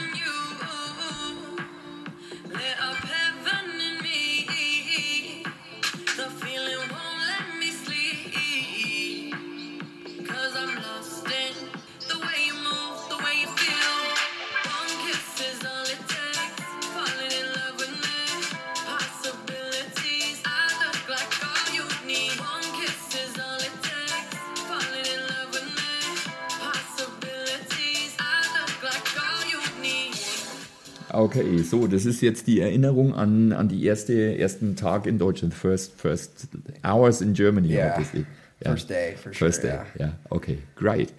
Okay, 31.15 31.59
so, 31.59 31.87
das 31.87 32.05
ist 32.05 32.21
jetzt 32.21 32.47
die 32.47 32.59
Erinnerung 32.59 33.13
an, 33.13 33.53
an 33.53 33.69
die 33.69 33.85
erste, 33.85 34.37
ersten 34.37 34.75
Tag 34.75 35.07
in 35.07 35.17
Deutschland. 35.17 35.53
First, 35.53 35.93
first 35.99 36.47
hours 36.83 37.21
in 37.21 37.33
Germany, 37.33 37.69
Yeah. 37.69 37.91
obviously. 37.91 38.25
First 38.63 38.87
day, 38.87 39.15
for 39.15 39.33
sure, 39.33 39.47
First 39.47 39.61
day, 39.63 39.67
yeah. 39.69 39.85
yeah. 39.99 40.11
Okay, 40.31 40.59
great. 40.75 41.11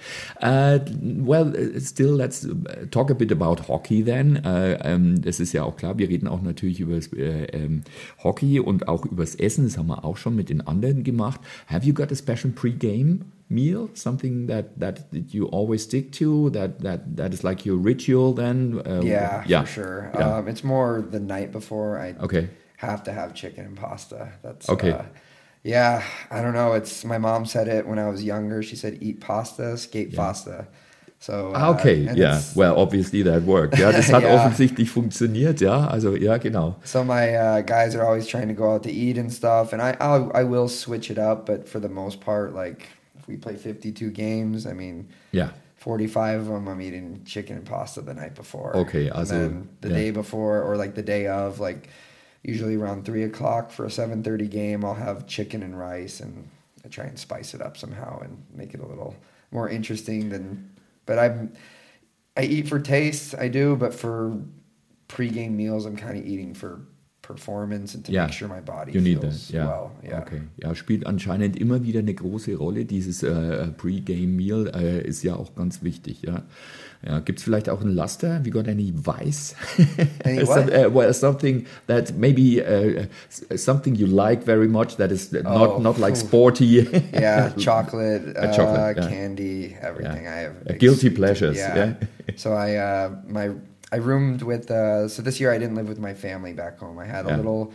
Uh, 0.42 0.78
well, 1.02 1.52
uh, 1.54 1.78
still, 1.80 2.14
let's 2.16 2.44
uh, 2.46 2.86
talk 2.90 3.10
a 3.10 3.14
bit 3.14 3.30
about 3.30 3.60
hockey 3.68 4.02
then. 4.02 4.38
Uh, 4.44 4.78
ähm, 4.82 5.20
das 5.20 5.38
ist 5.38 5.52
ja 5.52 5.62
auch 5.62 5.76
klar, 5.76 5.98
wir 5.98 6.08
reden 6.08 6.28
auch 6.28 6.40
natürlich 6.40 6.80
über 6.80 6.96
äh, 6.96 7.44
ähm, 7.52 7.82
Hockey 8.24 8.58
und 8.58 8.88
auch 8.88 9.04
übers 9.04 9.34
Essen. 9.34 9.64
Das 9.64 9.76
haben 9.76 9.88
wir 9.88 10.04
auch 10.04 10.16
schon 10.16 10.34
mit 10.34 10.48
den 10.48 10.66
anderen 10.66 11.04
gemacht. 11.04 11.40
Have 11.68 11.86
you 11.86 11.92
got 11.92 12.10
a 12.10 12.16
special 12.16 12.52
pre-game 12.52 13.26
meal? 13.48 13.90
Something 13.92 14.46
that, 14.48 14.80
that 14.80 15.04
you 15.12 15.46
always 15.46 15.82
stick 15.82 16.12
to? 16.12 16.48
That, 16.50 16.80
that, 16.80 17.16
that 17.16 17.34
is 17.34 17.42
like 17.42 17.66
your 17.66 17.76
ritual 17.76 18.34
then? 18.34 18.80
Uh, 18.86 19.02
yeah, 19.02 19.44
yeah. 19.46 19.60
for 19.60 19.66
sure. 19.66 20.10
Yeah. 20.14 20.38
Um, 20.38 20.48
it's 20.48 20.64
more 20.64 21.04
the 21.08 21.20
night 21.20 21.52
before. 21.52 21.98
I 21.98 22.14
Okay. 22.22 22.48
have 22.78 23.02
to 23.04 23.12
have 23.12 23.34
chicken 23.34 23.66
and 23.66 23.76
pasta. 23.76 24.32
That's 24.42 24.68
Okay. 24.70 24.92
Uh, 24.92 25.02
yeah, 25.66 26.02
I 26.30 26.40
don't 26.42 26.54
know. 26.54 26.74
It's 26.74 27.04
my 27.04 27.18
mom 27.18 27.44
said 27.44 27.66
it 27.66 27.86
when 27.86 27.98
I 27.98 28.08
was 28.08 28.22
younger. 28.22 28.62
She 28.62 28.76
said, 28.76 28.98
"Eat 29.00 29.20
pasta, 29.20 29.76
skate 29.76 30.14
pasta." 30.14 30.68
So 31.18 31.52
Ah, 31.54 31.68
uh, 31.68 31.74
Okay, 31.74 32.06
and 32.06 32.16
yeah. 32.16 32.40
Well, 32.54 32.78
obviously 32.78 33.22
that 33.22 33.42
worked. 33.42 33.76
Ja, 33.78 33.90
das 33.90 34.08
hat 34.12 34.22
Ja. 34.22 34.34
offensichtlich 34.36 34.90
funktioniert, 34.90 35.60
ja. 35.60 35.88
Also, 35.88 36.14
ja, 36.14 36.36
genau. 36.38 36.76
So 36.84 37.02
my 37.02 37.34
uh, 37.34 37.62
guys 37.62 37.96
are 37.96 38.04
always 38.06 38.26
trying 38.28 38.48
to 38.48 38.54
go 38.54 38.74
out 38.74 38.84
to 38.84 38.90
eat 38.90 39.18
and 39.18 39.32
stuff, 39.32 39.72
and 39.72 39.82
I 39.82 39.96
I'll, 39.98 40.30
I 40.34 40.44
will 40.44 40.68
switch 40.68 41.10
it 41.10 41.18
up, 41.18 41.46
but 41.46 41.68
for 41.68 41.80
the 41.80 41.88
most 41.88 42.20
part, 42.20 42.54
like 42.54 42.86
if 43.18 43.26
we 43.26 43.36
play 43.36 43.56
fifty 43.56 43.90
two 43.90 44.10
games, 44.10 44.66
I 44.66 44.72
mean, 44.72 45.08
yeah. 45.32 45.50
45 45.78 46.40
of 46.40 46.46
them, 46.46 46.68
I'm 46.68 46.80
eating 46.80 47.22
chicken 47.24 47.56
and 47.56 47.64
pasta 47.64 48.00
the 48.00 48.14
night 48.14 48.34
before. 48.34 48.76
Okay, 48.76 49.06
and 49.06 49.12
also, 49.18 49.34
then 49.34 49.68
the 49.80 49.88
yeah. 49.88 49.94
day 49.94 50.10
before 50.10 50.62
or 50.62 50.76
like 50.76 50.94
the 50.94 51.02
day 51.02 51.28
of, 51.28 51.60
like 51.60 51.88
usually 52.42 52.76
around 52.76 53.04
three 53.04 53.24
o'clock 53.24 53.70
for 53.70 53.84
a 53.84 53.90
7:30 53.90 54.48
game, 54.50 54.84
I'll 54.84 54.94
have 54.94 55.26
chicken 55.26 55.62
and 55.62 55.78
rice, 55.78 56.20
and 56.20 56.48
I 56.84 56.88
try 56.88 57.04
and 57.04 57.18
spice 57.18 57.54
it 57.54 57.60
up 57.60 57.76
somehow 57.76 58.20
and 58.20 58.42
make 58.54 58.74
it 58.74 58.80
a 58.80 58.86
little 58.86 59.16
more 59.50 59.68
interesting 59.68 60.28
than. 60.28 60.70
But 61.06 61.18
I'm, 61.18 61.52
I 62.36 62.42
eat 62.42 62.68
for 62.68 62.80
taste, 62.80 63.34
I 63.38 63.48
do, 63.48 63.76
but 63.76 63.94
for 63.94 64.36
pre-game 65.08 65.56
meals, 65.56 65.86
I'm 65.86 65.96
kind 65.96 66.18
of 66.18 66.26
eating 66.26 66.52
for 66.52 66.80
performance 67.26 67.94
and 67.94 68.04
to 68.06 68.12
Ja, 68.12 68.24
make 68.24 68.34
sure 68.34 68.48
my 68.48 68.60
body 68.60 68.92
You 68.92 69.00
need 69.00 69.20
feels 69.20 69.48
that, 69.48 69.54
ja. 69.56 69.66
well. 69.66 69.90
Yeah. 70.10 70.20
Okay. 70.22 70.42
Ja, 70.62 70.74
spielt 70.74 71.06
anscheinend 71.06 71.56
immer 71.58 71.82
wieder 71.82 72.00
eine 72.00 72.14
große 72.14 72.54
Rolle. 72.56 72.84
Dieses 72.84 73.22
äh, 73.22 73.66
Pre-Game-Meal 73.76 74.68
äh, 74.74 75.06
ist 75.06 75.22
ja 75.22 75.34
auch 75.36 75.54
ganz 75.54 75.82
wichtig. 75.82 76.22
Ja. 76.22 76.42
Ja, 77.06 77.20
Gibt 77.20 77.38
es 77.38 77.44
vielleicht 77.44 77.68
auch 77.68 77.82
einen 77.82 77.94
Laster? 77.94 78.40
We 78.44 78.50
got 78.50 78.66
any 78.68 78.92
vice? 78.94 79.54
Any 80.24 80.44
Some- 80.46 80.70
uh, 80.72 80.92
well, 80.92 81.12
something 81.12 81.66
that 81.86 82.14
maybe 82.16 82.62
uh, 82.62 83.04
something 83.56 83.94
you 83.94 84.06
like 84.06 84.44
very 84.44 84.66
much 84.66 84.96
that 84.96 85.12
is 85.12 85.30
not 85.30 85.44
Oh, 85.46 85.78
not 85.78 85.98
like 85.98 86.16
sporty. 86.16 86.86
yeah, 87.12 87.50
chocolate, 87.58 88.34
uh, 88.36 88.50
chocolate, 88.52 88.96
yeah. 88.96 89.08
candy, 89.10 89.76
everything. 89.82 90.24
Yeah. 90.24 90.34
I 90.34 90.38
have 90.44 90.52
Uh, 90.68 90.72
guilty 90.78 91.10
pleasures, 91.10 91.56
yeah. 91.58 91.94
so 92.36 92.52
I 92.54 92.76
uh, 92.76 93.10
my 93.28 93.50
I 93.96 93.98
roomed 93.98 94.42
with. 94.42 94.70
Uh, 94.70 95.08
so 95.08 95.22
this 95.22 95.40
year 95.40 95.50
I 95.50 95.56
didn't 95.58 95.74
live 95.74 95.88
with 95.88 95.98
my 95.98 96.12
family 96.12 96.52
back 96.52 96.78
home. 96.78 96.98
I 96.98 97.06
had 97.06 97.24
a 97.24 97.34
little 97.36 97.72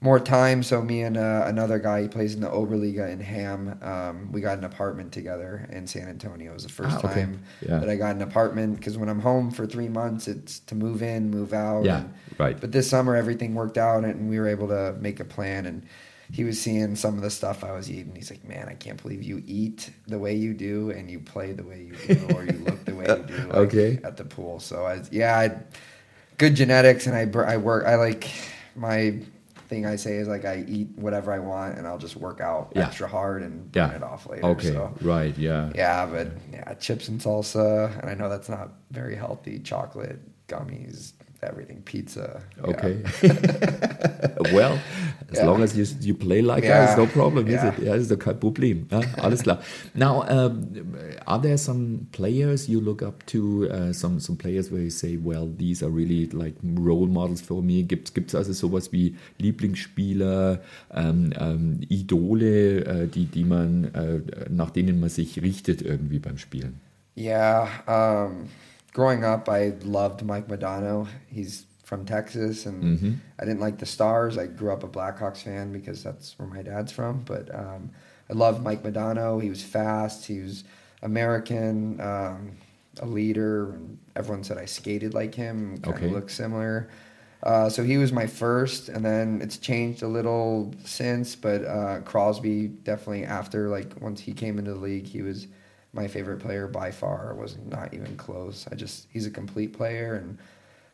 more 0.00 0.18
time. 0.18 0.64
So 0.64 0.82
me 0.82 1.02
and 1.02 1.16
uh, 1.16 1.44
another 1.46 1.78
guy, 1.78 2.02
he 2.02 2.08
plays 2.08 2.34
in 2.34 2.40
the 2.40 2.48
Oberliga 2.48 3.08
in 3.08 3.20
Hamm. 3.20 3.78
Um, 3.82 4.32
we 4.32 4.40
got 4.40 4.58
an 4.58 4.64
apartment 4.64 5.12
together 5.12 5.68
in 5.70 5.86
San 5.86 6.08
Antonio. 6.08 6.50
It 6.50 6.54
was 6.54 6.64
the 6.64 6.70
first 6.72 6.96
Ah, 6.96 7.08
okay. 7.08 7.20
time 7.22 7.42
Yeah. 7.60 7.78
that 7.78 7.88
I 7.88 7.94
got 7.94 8.16
an 8.16 8.22
apartment 8.22 8.76
because 8.78 8.98
when 8.98 9.08
I'm 9.08 9.20
home 9.20 9.52
for 9.52 9.64
three 9.64 9.88
months, 9.88 10.26
it's 10.26 10.58
to 10.60 10.74
move 10.74 11.02
in, 11.04 11.30
move 11.30 11.52
out. 11.52 11.84
Yeah, 11.84 11.98
and- 12.00 12.14
right. 12.38 12.60
But 12.60 12.72
this 12.72 12.90
summer 12.90 13.14
everything 13.14 13.54
worked 13.54 13.78
out 13.78 14.04
and 14.04 14.28
we 14.28 14.40
were 14.40 14.48
able 14.48 14.66
to 14.68 14.96
make 15.00 15.20
a 15.20 15.24
plan 15.24 15.66
and 15.66 15.82
he 16.32 16.44
was 16.44 16.60
seeing 16.60 16.94
some 16.96 17.16
of 17.16 17.22
the 17.22 17.30
stuff 17.30 17.64
I 17.64 17.72
was 17.72 17.90
eating. 17.90 18.14
He's 18.14 18.30
like, 18.30 18.44
"Man, 18.48 18.68
I 18.68 18.74
can't 18.74 19.00
believe 19.02 19.22
you 19.22 19.42
eat 19.46 19.90
the 20.06 20.18
way 20.18 20.34
you 20.34 20.54
do 20.54 20.90
and 20.90 21.10
you 21.10 21.18
play 21.18 21.52
the 21.52 21.64
way 21.64 21.82
you 21.82 21.94
do 22.14 22.26
or 22.34 22.44
you 22.44 22.52
look 22.64 22.84
the 22.84 22.94
way 22.94 23.06
you 23.06 23.24
do 23.24 23.36
like, 23.48 23.54
Okay. 23.56 23.98
at 24.04 24.16
the 24.16 24.24
pool." 24.24 24.60
So 24.60 24.86
I 24.86 25.02
yeah, 25.10 25.38
I 25.38 25.56
good 26.38 26.54
genetics 26.54 27.06
and 27.06 27.16
I 27.16 27.40
I 27.40 27.56
work 27.56 27.86
I 27.86 27.96
like 27.96 28.30
my 28.76 29.18
thing 29.68 29.86
I 29.86 29.94
say 29.96 30.16
is 30.16 30.26
like 30.26 30.44
I 30.44 30.64
eat 30.66 30.88
whatever 30.96 31.32
I 31.32 31.38
want 31.38 31.78
and 31.78 31.86
I'll 31.86 31.98
just 31.98 32.16
work 32.16 32.40
out 32.40 32.72
Yeah. 32.74 32.86
extra 32.86 33.06
hard 33.06 33.42
and 33.42 33.70
Yeah. 33.74 33.86
burn 33.88 33.96
it 33.96 34.02
off 34.02 34.26
later. 34.28 34.46
Okay, 34.46 34.68
So 34.68 34.92
right, 35.00 35.36
yeah. 35.38 35.70
yeah, 35.76 36.06
but 36.06 36.28
yeah, 36.52 36.74
chips 36.74 37.06
and 37.08 37.20
salsa, 37.20 37.96
and 38.00 38.10
I 38.10 38.14
know 38.14 38.28
that's 38.28 38.48
not 38.48 38.72
very 38.90 39.14
healthy. 39.14 39.60
Chocolate, 39.60 40.18
gummies, 40.48 41.12
everything, 41.42 41.82
pizza. 41.82 42.42
yeah. 42.56 42.66
Okay. 42.70 43.02
well, 44.52 44.78
as 45.30 45.38
Yeah. 45.38 45.46
long 45.46 45.62
as 45.62 45.76
you, 45.76 45.84
you 46.00 46.14
play 46.14 46.40
like 46.40 46.64
Yeah. 46.64 46.86
that, 46.86 46.90
it's 46.90 46.98
no 46.98 47.06
problem, 47.06 47.46
is 47.46 47.54
Yeah. 47.54 47.68
it? 47.68 47.84
Ja, 47.84 47.94
ist 47.94 48.10
doch 48.10 48.18
kein 48.18 48.38
Problem. 48.38 48.86
Ja, 48.90 49.00
alles 49.22 49.42
klar. 49.42 49.60
Now, 49.94 50.22
um, 50.28 50.66
are 51.26 51.40
there 51.40 51.56
some 51.58 52.06
players 52.12 52.66
you 52.68 52.80
look 52.80 53.02
up 53.02 53.24
to, 53.26 53.66
uh, 53.70 53.92
some, 53.92 54.18
some 54.20 54.36
players 54.36 54.70
where 54.72 54.82
you 54.82 54.90
say, 54.90 55.18
well, 55.22 55.48
these 55.58 55.84
are 55.84 55.90
really 55.90 56.28
like 56.32 56.54
role 56.76 57.06
models 57.06 57.40
for 57.40 57.62
me? 57.62 57.82
Gibt 57.84 58.10
es 58.18 58.34
also 58.34 58.52
sowas 58.52 58.92
wie 58.92 59.14
Lieblingsspieler, 59.38 60.60
ähm, 60.92 61.32
ähm, 61.38 61.80
Idole, 61.88 62.84
äh, 62.84 63.06
die, 63.06 63.26
die 63.26 63.44
man, 63.44 63.84
äh, 63.94 64.20
nach 64.50 64.70
denen 64.70 65.00
man 65.00 65.08
sich 65.10 65.40
richtet 65.42 65.82
irgendwie 65.82 66.18
beim 66.18 66.38
Spielen? 66.38 66.80
Yeah. 67.16 67.68
Um, 67.86 68.46
growing 68.94 69.24
up, 69.24 69.48
I 69.48 69.72
loved 69.84 70.24
Mike 70.24 70.48
Modano. 70.48 71.06
He's 71.28 71.66
from 71.90 72.04
Texas, 72.04 72.66
and 72.66 72.84
Mhm. 73.00 73.16
I 73.40 73.44
didn't 73.44 73.58
like 73.58 73.78
the 73.78 73.84
Stars. 73.84 74.38
I 74.38 74.46
grew 74.46 74.72
up 74.72 74.84
a 74.84 74.88
Blackhawks 74.88 75.38
fan 75.42 75.72
because 75.72 76.04
that's 76.04 76.38
where 76.38 76.46
my 76.46 76.62
dad's 76.62 76.92
from. 76.92 77.22
But 77.26 77.52
um, 77.52 77.90
I 78.30 78.32
loved 78.34 78.62
Mike 78.62 78.84
Modano. 78.84 79.42
He 79.42 79.50
was 79.50 79.64
fast. 79.64 80.24
He 80.24 80.38
was 80.40 80.62
American, 81.02 82.00
um, 82.00 82.52
a 83.00 83.06
leader, 83.06 83.72
and 83.72 83.98
everyone 84.14 84.44
said 84.44 84.56
I 84.56 84.66
skated 84.66 85.14
like 85.14 85.34
him. 85.34 85.78
Kind 85.78 85.96
Okay. 85.96 86.06
of 86.06 86.12
looked 86.12 86.30
similar. 86.30 86.88
Uh, 87.42 87.68
so 87.68 87.82
he 87.82 87.98
was 87.98 88.12
my 88.12 88.26
first, 88.28 88.88
and 88.88 89.04
then 89.04 89.40
it's 89.42 89.56
changed 89.58 90.04
a 90.04 90.08
little 90.08 90.72
since. 90.84 91.34
But 91.34 91.64
uh, 91.64 92.02
Crosby 92.04 92.68
definitely 92.68 93.24
after 93.24 93.68
like 93.68 94.00
once 94.00 94.20
he 94.20 94.32
came 94.32 94.60
into 94.60 94.74
the 94.74 94.78
league, 94.78 95.06
he 95.06 95.22
was 95.22 95.48
my 95.92 96.06
favorite 96.06 96.38
player 96.38 96.68
by 96.68 96.92
far. 96.92 97.34
Was 97.34 97.58
not 97.66 97.92
even 97.94 98.16
close. 98.16 98.68
I 98.70 98.76
just 98.76 99.08
he's 99.10 99.26
a 99.26 99.30
complete 99.30 99.72
player 99.72 100.14
and 100.14 100.38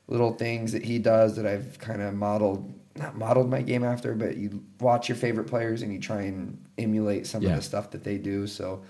little 0.08 0.32
things 0.32 0.72
that 0.72 0.84
he 0.84 0.98
does 0.98 1.36
that 1.36 1.46
I've 1.46 1.78
kind 1.78 2.00
of 2.02 2.14
modeled 2.14 2.72
not 2.96 3.14
modeled 3.16 3.50
my 3.50 3.60
game 3.60 3.84
after, 3.84 4.14
but 4.14 4.38
you 4.38 4.62
watch 4.80 5.06
your 5.08 5.16
favorite 5.16 5.46
players 5.46 5.82
and 5.82 5.92
you 5.92 5.98
try 6.00 6.22
and 6.22 6.56
emulate 6.78 7.26
some 7.26 7.42
Yeah. 7.42 7.50
of 7.50 7.56
the 7.56 7.62
stuff 7.62 7.90
that 7.90 8.02
they 8.04 8.16
do. 8.16 8.46
So 8.46 8.82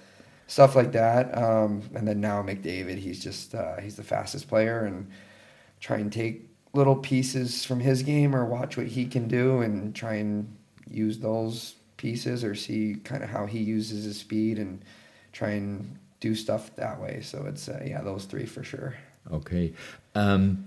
stuff 0.46 0.76
like 0.76 0.92
that. 0.92 1.36
Um, 1.36 1.82
and 1.94 2.06
then 2.06 2.20
now 2.20 2.40
McDavid, 2.42 2.98
he's 2.98 3.22
just 3.22 3.54
uh, 3.54 3.78
he's 3.78 3.96
the 3.96 4.04
fastest 4.04 4.46
player 4.48 4.84
and 4.84 5.08
try 5.80 5.96
and 5.98 6.12
take 6.12 6.48
little 6.72 6.94
pieces 6.96 7.64
from 7.64 7.80
his 7.80 8.02
game 8.02 8.34
or 8.36 8.44
watch 8.44 8.76
what 8.76 8.86
he 8.86 9.06
can 9.06 9.26
do 9.26 9.60
and 9.62 9.94
try 9.94 10.14
and 10.14 10.54
use 10.88 11.18
those 11.18 11.74
pieces 11.96 12.44
or 12.44 12.54
see 12.54 12.96
kind 13.02 13.24
of 13.24 13.30
how 13.30 13.46
he 13.46 13.58
uses 13.58 14.04
his 14.04 14.18
speed 14.18 14.58
and 14.58 14.84
try 15.32 15.50
and 15.50 15.98
do 16.20 16.34
stuff 16.34 16.74
that 16.76 17.00
way. 17.00 17.20
So 17.22 17.44
it's 17.46 17.68
uh, 17.68 17.82
yeah, 17.84 18.02
those 18.02 18.24
three 18.24 18.46
for 18.46 18.62
sure. 18.62 18.94
Okay. 19.32 19.72
Um, 20.14 20.64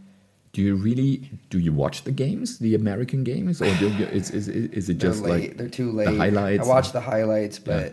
do 0.54 0.62
you 0.62 0.76
really 0.76 1.30
do 1.50 1.60
you 1.60 1.72
watch 1.74 2.04
the 2.04 2.12
games, 2.12 2.58
the 2.60 2.76
American 2.76 3.24
games, 3.24 3.62
or 3.62 3.74
do 3.76 3.90
you, 3.90 4.06
is, 4.08 4.32
is, 4.32 4.48
is 4.48 4.90
it 4.90 4.96
just 4.98 5.24
they're 5.24 5.32
like 5.40 5.58
they're 5.58 5.70
too 5.70 5.92
late. 5.92 6.06
the 6.06 6.18
highlights? 6.18 6.66
I 6.66 6.68
watch 6.68 6.92
the 6.92 7.02
highlights, 7.02 7.60
but 7.60 7.86
Yeah. 7.86 7.92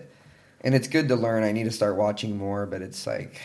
and 0.62 0.74
it's 0.74 0.88
good 0.88 1.08
to 1.08 1.16
learn. 1.16 1.42
I 1.44 1.52
need 1.52 1.64
to 1.64 1.70
start 1.70 1.96
watching 1.96 2.36
more, 2.36 2.64
but 2.66 2.80
it's 2.82 3.06
like 3.06 3.40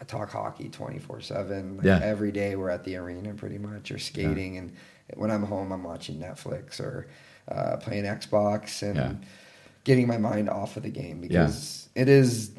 I 0.00 0.04
talk 0.04 0.30
hockey 0.30 0.68
twenty 0.68 0.98
four 0.98 1.20
seven. 1.20 1.80
Yeah. 1.82 2.00
Every 2.02 2.30
day 2.32 2.56
we're 2.56 2.68
at 2.70 2.84
the 2.84 2.96
arena 2.96 3.32
pretty 3.34 3.58
much 3.58 3.90
or 3.90 3.98
skating, 3.98 4.58
and 4.58 4.72
when 5.14 5.30
I'm 5.30 5.42
home, 5.44 5.72
I'm 5.72 5.82
watching 5.84 6.18
Netflix 6.18 6.78
or 6.80 7.06
uh, 7.48 7.76
playing 7.78 8.04
Xbox 8.04 8.82
and 8.82 8.96
Yeah. 8.96 9.12
getting 9.84 10.06
my 10.06 10.18
mind 10.18 10.50
off 10.50 10.76
of 10.76 10.82
the 10.82 10.90
game 10.90 11.20
because 11.20 11.88
it 11.94 12.08
is 12.08 12.50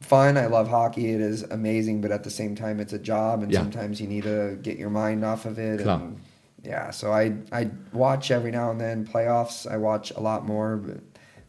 fun. 0.00 0.36
I 0.36 0.46
love 0.46 0.68
hockey. 0.68 1.10
It 1.12 1.20
is 1.20 1.42
amazing, 1.44 2.00
but 2.00 2.10
at 2.10 2.24
the 2.24 2.30
same 2.30 2.54
time, 2.54 2.80
it's 2.80 2.92
a 2.92 2.98
job, 2.98 3.42
and 3.42 3.50
Yeah. 3.52 3.60
sometimes 3.60 4.00
you 4.00 4.06
need 4.06 4.24
to 4.24 4.58
get 4.62 4.78
your 4.78 4.90
mind 4.90 5.24
off 5.24 5.44
of 5.44 5.58
it. 5.58 5.80
Klar. 5.82 6.00
And 6.00 6.18
yeah, 6.64 6.90
so 6.90 7.12
I 7.12 7.32
I 7.52 7.70
watch 7.92 8.30
every 8.30 8.50
now 8.50 8.70
and 8.70 8.80
then 8.80 9.06
playoffs. 9.06 9.70
I 9.70 9.76
watch 9.76 10.10
a 10.16 10.20
lot 10.20 10.46
more, 10.46 10.76
but 10.76 10.98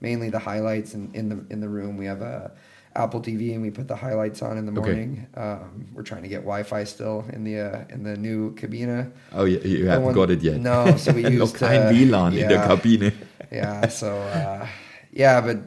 mainly 0.02 0.30
the 0.30 0.40
highlights. 0.40 0.94
And 0.94 1.14
in 1.16 1.30
the 1.30 1.46
in 1.50 1.60
the 1.62 1.70
room, 1.70 1.98
we 1.98 2.06
have 2.06 2.22
a 2.22 2.52
Apple 2.96 3.22
TV, 3.22 3.54
and 3.54 3.62
we 3.62 3.70
put 3.70 3.88
the 3.88 3.96
highlights 3.96 4.42
on 4.42 4.58
in 4.58 4.66
the 4.66 4.72
Okay. 4.72 4.90
morning. 4.92 5.28
Um, 5.38 5.86
we're 5.94 6.02
trying 6.04 6.24
to 6.24 6.28
get 6.28 6.40
Wi-Fi 6.42 6.84
still 6.86 7.24
in 7.34 7.44
the 7.44 7.60
uh, 7.60 7.84
in 7.94 8.04
the 8.04 8.18
new 8.18 8.54
cabina. 8.56 9.12
Oh, 9.32 9.46
you, 9.46 9.60
you 9.60 9.88
haven't 9.88 10.06
one- 10.06 10.14
got 10.16 10.32
it 10.32 10.42
yet. 10.42 10.60
No, 10.60 10.98
so 10.98 11.12
we 11.14 11.22
used, 11.40 11.56
kein 11.56 11.82
uh, 11.84 11.92
WLAN 11.92 12.34
in 12.38 12.48
the 12.48 12.54
yeah. 12.56 12.68
Kabine. 12.68 13.14
yeah 13.52 13.88
so 13.88 14.10
uh, 14.18 14.68
yeah 15.12 15.40
but 15.42 15.58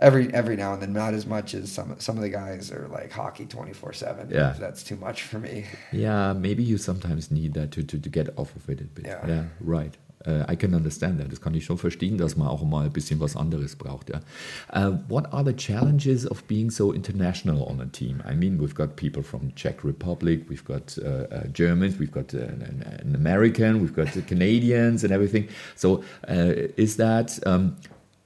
every 0.00 0.32
every 0.34 0.56
now 0.56 0.72
and 0.72 0.82
then 0.82 0.92
not 0.92 1.14
as 1.14 1.26
much 1.26 1.54
as 1.54 1.70
some 1.70 1.94
some 1.98 2.16
of 2.16 2.22
the 2.22 2.30
guys 2.30 2.70
are 2.72 2.88
like 2.88 3.12
hockey 3.12 3.46
24-7 3.46 4.30
Yeah. 4.30 4.54
that's 4.58 4.82
too 4.82 4.96
much 4.96 5.22
for 5.22 5.38
me 5.38 5.66
Yeah, 5.92 6.32
maybe 6.32 6.62
you 6.62 6.78
sometimes 6.78 7.30
need 7.30 7.54
that 7.54 7.70
to, 7.72 7.82
to, 7.82 7.98
to 7.98 8.08
get 8.08 8.28
off 8.36 8.54
of 8.56 8.68
it 8.68 8.80
a 8.80 8.84
bit. 8.84 9.06
Ja. 9.06 9.26
Yeah, 9.26 9.44
right. 9.60 9.96
Uh, 10.26 10.44
I 10.52 10.54
can 10.54 10.74
understand 10.74 11.18
that. 11.18 11.30
Das 11.30 11.40
kann 11.40 11.54
ich 11.54 11.64
schon 11.64 11.78
verstehen, 11.78 12.18
dass 12.18 12.36
man 12.36 12.46
auch 12.48 12.62
mal 12.62 12.84
ein 12.84 12.92
bisschen 12.92 13.20
was 13.20 13.36
anderes 13.36 13.74
braucht. 13.76 14.10
Ja. 14.10 14.20
Uh, 14.70 14.98
what 15.08 15.32
are 15.32 15.42
the 15.42 15.54
challenges 15.54 16.26
of 16.26 16.46
being 16.46 16.70
so 16.70 16.92
international 16.92 17.62
on 17.62 17.80
a 17.80 17.86
team? 17.86 18.22
I 18.26 18.34
mean, 18.34 18.58
we've 18.60 18.74
got 18.74 18.96
people 18.96 19.22
from 19.22 19.54
Czech 19.54 19.82
Republic, 19.82 20.44
we've 20.50 20.64
got 20.64 20.98
uh, 20.98 21.26
uh, 21.34 21.46
Germans, 21.52 21.98
we've 21.98 22.12
got 22.12 22.34
uh, 22.34 22.38
an, 22.40 22.84
an 23.02 23.14
American, 23.14 23.80
we've 23.80 23.94
got 23.94 24.12
the 24.12 24.20
Canadians 24.20 25.04
and 25.04 25.12
everything. 25.12 25.48
So 25.74 26.02
uh, 26.28 26.68
is 26.76 26.96
that... 26.96 27.38
Um, 27.46 27.76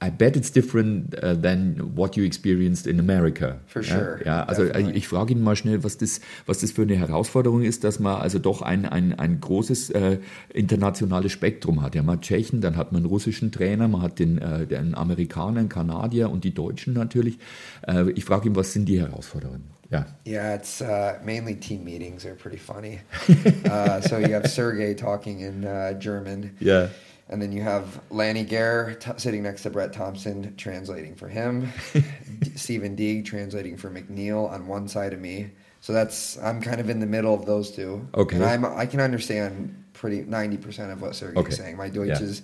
I 0.03 0.09
bet 0.09 0.35
it's 0.35 0.51
different 0.51 1.15
uh, 1.23 1.33
than 1.33 1.95
what 1.95 2.17
you 2.17 2.25
experienced 2.25 2.85
in 2.85 2.99
America. 2.99 3.59
For 3.65 3.81
ja? 3.81 3.95
sure, 3.95 4.19
Ja, 4.25 4.43
also 4.43 4.63
äh, 4.63 4.67
definitely. 4.67 4.97
ich 4.97 5.07
frage 5.07 5.33
ihn 5.33 5.41
mal 5.41 5.55
schnell, 5.55 5.83
was 5.83 5.97
das, 5.97 6.19
was 6.45 6.59
das 6.59 6.71
für 6.71 6.81
eine 6.81 6.95
Herausforderung 6.97 7.61
ist, 7.63 7.83
dass 7.83 7.99
man 7.99 8.21
also 8.21 8.37
doch 8.37 8.61
ein, 8.61 8.85
ein, 8.85 9.17
ein 9.17 9.39
großes 9.39 9.91
äh, 9.91 10.19
internationales 10.53 11.31
Spektrum 11.31 11.81
hat. 11.81 11.95
Ja, 11.95 12.03
man 12.03 12.17
hat 12.17 12.23
Tschechen, 12.23 12.59
dann 12.61 12.75
hat 12.75 12.91
man 12.91 13.03
einen 13.03 13.09
russischen 13.09 13.51
Trainer, 13.51 13.87
man 13.87 14.01
hat 14.01 14.19
den, 14.19 14.37
äh, 14.37 14.67
den 14.67 14.95
Amerikaner, 14.95 15.61
einen 15.61 15.69
Kanadier 15.69 16.29
und 16.29 16.43
die 16.43 16.53
Deutschen 16.53 16.93
natürlich. 16.93 17.39
Äh, 17.87 18.11
ich 18.11 18.25
frage 18.25 18.49
ihn, 18.49 18.55
was 18.55 18.73
sind 18.73 18.85
die 18.85 18.99
Herausforderungen? 18.99 19.63
Ja. 19.91 20.07
yeah 20.25 20.55
it's 20.55 20.81
uh, 20.81 21.13
mainly 21.23 21.55
team 21.55 21.83
meetings 21.83 22.25
are 22.25 22.33
pretty 22.33 22.57
funny 22.57 22.99
uh, 23.69 24.01
so 24.01 24.17
you 24.17 24.33
have 24.33 24.47
sergey 24.49 24.95
talking 24.95 25.41
in 25.41 25.63
uh, 25.63 25.93
german 25.99 26.55
Ja. 26.59 26.89
And 27.27 27.41
then 27.41 27.51
you 27.51 27.61
have 27.63 27.99
Lanny 28.11 28.43
Gare 28.43 28.95
t- 28.99 29.11
sitting 29.17 29.41
next 29.43 29.63
to 29.63 29.71
Brett 29.71 29.91
Thompson, 29.93 30.55
translating 30.57 31.15
for 31.15 31.27
him. 31.27 31.71
Stephen 32.55 32.95
Deeg 32.95 33.25
translating 33.25 33.77
for 33.77 33.89
McNeil 33.89 34.49
on 34.51 34.67
one 34.67 34.87
side 34.87 35.13
of 35.13 35.19
me. 35.19 35.49
So 35.81 35.93
that's 35.93 36.37
I'm 36.39 36.61
kind 36.61 36.79
of 36.79 36.89
in 36.89 36.99
the 36.99 37.05
middle 37.05 37.33
of 37.33 37.45
those 37.45 37.71
two. 37.71 38.07
Okay. 38.15 38.35
And 38.35 38.45
I'm 38.45 38.65
I 38.65 38.85
can 38.85 38.99
understand 38.99 39.83
pretty 39.93 40.21
ninety 40.21 40.57
percent 40.57 40.91
of 40.91 41.01
what 41.01 41.15
Sergey's 41.15 41.37
Okay. 41.37 41.51
saying. 41.51 41.77
My 41.77 41.89
Deutsch 41.89 42.07
Yeah. 42.09 42.19
has 42.19 42.41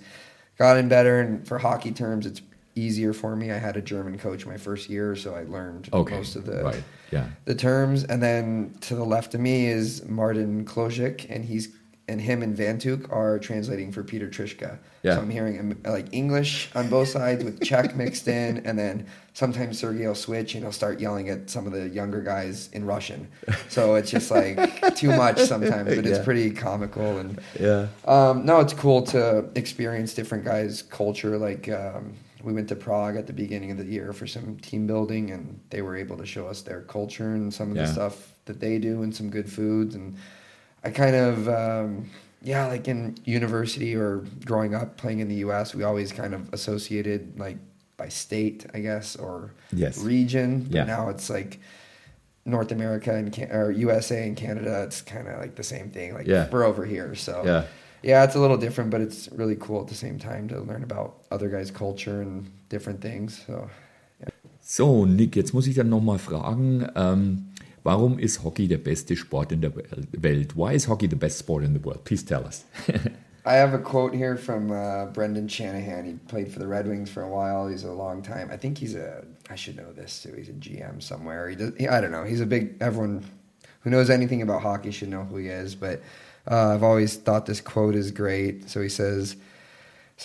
gotten 0.58 0.88
better, 0.88 1.20
and 1.20 1.46
for 1.46 1.58
hockey 1.58 1.92
terms, 1.92 2.26
it's 2.26 2.40
easier 2.74 3.12
for 3.12 3.36
me. 3.36 3.50
I 3.50 3.58
had 3.58 3.76
a 3.76 3.82
German 3.82 4.16
coach 4.18 4.46
my 4.46 4.56
first 4.56 4.88
year, 4.88 5.14
so 5.16 5.34
I 5.34 5.42
learned 5.44 5.88
Okay. 5.92 6.16
most 6.16 6.36
of 6.36 6.46
the 6.46 6.62
right. 6.62 6.82
Yeah. 7.10 7.26
the 7.44 7.54
terms. 7.54 8.04
And 8.04 8.22
then 8.22 8.74
to 8.82 8.94
the 8.94 9.04
left 9.04 9.34
of 9.34 9.40
me 9.40 9.66
is 9.66 10.08
Martin 10.08 10.64
Klojik, 10.64 11.26
and 11.28 11.44
he's 11.44 11.68
and 12.12 12.20
him 12.20 12.42
and 12.42 12.56
Vantuk 12.56 13.10
are 13.12 13.38
translating 13.40 13.90
for 13.90 14.04
Peter 14.04 14.28
Trishka. 14.28 14.78
Yeah. 15.02 15.16
So 15.16 15.22
I'm 15.22 15.30
hearing 15.30 15.58
um, 15.58 15.76
like 15.84 16.06
English 16.12 16.70
on 16.76 16.88
both 16.88 17.08
sides 17.08 17.42
with 17.42 17.60
Czech 17.62 17.96
mixed 18.02 18.28
in, 18.28 18.64
and 18.64 18.78
then 18.78 19.06
sometimes 19.32 19.80
Sergey 19.80 20.06
will 20.06 20.14
switch 20.14 20.54
and 20.54 20.62
he'll 20.62 20.70
start 20.72 21.00
yelling 21.00 21.28
at 21.28 21.50
some 21.50 21.66
of 21.66 21.72
the 21.72 21.88
younger 21.88 22.20
guys 22.20 22.68
in 22.72 22.84
Russian. 22.84 23.26
So 23.68 23.96
it's 23.96 24.10
just 24.10 24.30
like 24.30 24.94
too 24.94 25.08
much 25.16 25.40
sometimes, 25.40 25.96
but 25.96 26.06
it's 26.06 26.24
pretty 26.24 26.52
comical 26.52 27.18
and. 27.18 27.40
Yeah. 27.58 27.88
Um, 28.04 28.44
no, 28.46 28.60
it's 28.60 28.74
cool 28.74 29.02
to 29.06 29.48
experience 29.56 30.14
different 30.14 30.44
guys' 30.44 30.82
culture. 30.82 31.36
Like 31.38 31.68
um, 31.68 32.12
we 32.44 32.52
went 32.52 32.68
to 32.68 32.76
Prague 32.76 33.16
at 33.16 33.26
the 33.26 33.32
beginning 33.32 33.70
of 33.70 33.78
the 33.78 33.84
year 33.84 34.12
for 34.12 34.26
some 34.26 34.56
team 34.58 34.86
building, 34.86 35.30
and 35.30 35.58
they 35.70 35.82
were 35.82 35.96
able 35.96 36.16
to 36.18 36.26
show 36.26 36.46
us 36.46 36.60
their 36.62 36.82
culture 36.82 37.34
and 37.34 37.52
some 37.52 37.70
of 37.70 37.76
Yeah. 37.76 37.86
the 37.86 37.92
stuff 37.92 38.28
that 38.44 38.60
they 38.60 38.78
do, 38.78 39.02
and 39.02 39.14
some 39.14 39.30
good 39.30 39.50
foods. 39.50 39.94
And 39.94 40.16
I 40.84 40.90
kind 40.90 41.14
of, 41.16 41.48
um, 41.48 42.10
yeah, 42.42 42.66
like 42.66 42.88
in 42.88 43.16
university 43.24 43.94
or 43.94 44.24
growing 44.44 44.74
up 44.74 44.96
playing 44.96 45.20
in 45.20 45.28
the 45.28 45.36
U.S., 45.46 45.74
we 45.74 45.84
always 45.84 46.12
kind 46.12 46.34
of 46.34 46.52
associated 46.52 47.38
like 47.38 47.56
by 47.96 48.08
state, 48.08 48.66
I 48.74 48.80
guess, 48.80 49.16
or 49.16 49.52
Yes. 49.72 49.98
region. 49.98 50.64
But 50.64 50.74
Yeah. 50.74 50.84
now 50.84 51.08
it's 51.08 51.30
like. 51.30 51.58
North 52.44 52.72
America 52.72 53.14
and 53.14 53.32
Can- 53.32 53.52
or 53.52 53.70
USA 53.70 54.26
and 54.26 54.36
Canada, 54.36 54.82
it's 54.82 55.00
kind 55.00 55.28
of 55.28 55.38
like 55.38 55.54
the 55.54 55.62
same 55.62 55.90
thing. 55.90 56.12
Like 56.12 56.26
Yeah. 56.26 56.48
we're 56.50 56.64
over 56.64 56.84
here, 56.84 57.14
so 57.14 57.40
Yeah. 57.44 57.64
yeah, 58.02 58.24
it's 58.24 58.34
a 58.34 58.40
little 58.40 58.56
different, 58.56 58.90
but 58.90 59.00
it's 59.00 59.28
really 59.30 59.54
cool 59.54 59.80
at 59.80 59.86
the 59.86 59.94
same 59.94 60.18
time 60.18 60.48
to 60.48 60.58
learn 60.60 60.82
about 60.82 61.22
other 61.30 61.48
guys' 61.48 61.70
culture 61.70 62.20
and 62.20 62.50
different 62.68 63.00
things. 63.00 63.40
So 63.46 63.68
So, 64.60 65.04
Nick, 65.04 65.36
jetzt 65.36 65.54
muss 65.54 65.68
ich 65.68 65.76
dann 65.76 65.88
nochmal 65.88 66.18
fragen, 66.18 66.88
ähm, 66.96 67.46
warum 67.84 68.18
ist 68.18 68.42
Hockey 68.44 68.68
der 68.68 68.78
beste 68.78 69.16
Sport 69.16 69.52
in 69.52 69.60
der 69.60 69.74
Wel- 69.74 70.06
Welt? 70.18 70.56
Why 70.56 70.74
is 70.74 70.86
hockey 70.88 71.08
the 71.08 71.16
best 71.16 71.38
sport 71.38 71.64
in 71.64 71.74
the 71.74 71.80
world? 71.84 72.04
Please 72.04 72.24
tell 72.24 72.44
us. 72.44 72.64
I 73.44 73.54
have 73.54 73.74
a 73.74 73.78
quote 73.78 74.14
here 74.14 74.36
from 74.36 74.70
uh, 74.70 75.06
Brendan 75.06 75.48
Shanahan. 75.48 76.04
He 76.04 76.12
played 76.28 76.52
for 76.52 76.60
the 76.60 76.66
Red 76.68 76.86
Wings 76.86 77.10
for 77.10 77.22
a 77.22 77.28
while. 77.28 77.66
He's 77.66 77.82
a 77.82 77.90
long 77.90 78.22
time. 78.22 78.50
I 78.52 78.56
think 78.56 78.78
he's 78.78 78.94
a. 78.94 79.24
I 79.50 79.56
should 79.56 79.76
know 79.76 79.92
this 79.92 80.22
too. 80.22 80.32
He's 80.36 80.48
a 80.48 80.52
GM 80.52 81.02
somewhere. 81.02 81.48
He 81.48 81.56
does. 81.56 81.72
He, 81.76 81.88
I 81.88 82.00
don't 82.00 82.12
know. 82.12 82.22
He's 82.24 82.40
a 82.40 82.46
big. 82.46 82.76
Everyone 82.80 83.24
who 83.80 83.90
knows 83.90 84.10
anything 84.10 84.42
about 84.42 84.62
hockey 84.62 84.92
should 84.92 85.08
know 85.08 85.24
who 85.24 85.38
he 85.38 85.48
is. 85.48 85.74
But 85.74 86.02
uh, 86.48 86.74
I've 86.74 86.84
always 86.84 87.16
thought 87.16 87.46
this 87.46 87.60
quote 87.60 87.96
is 87.96 88.10
great. 88.12 88.70
So 88.70 88.80
he 88.80 88.88
says. 88.88 89.36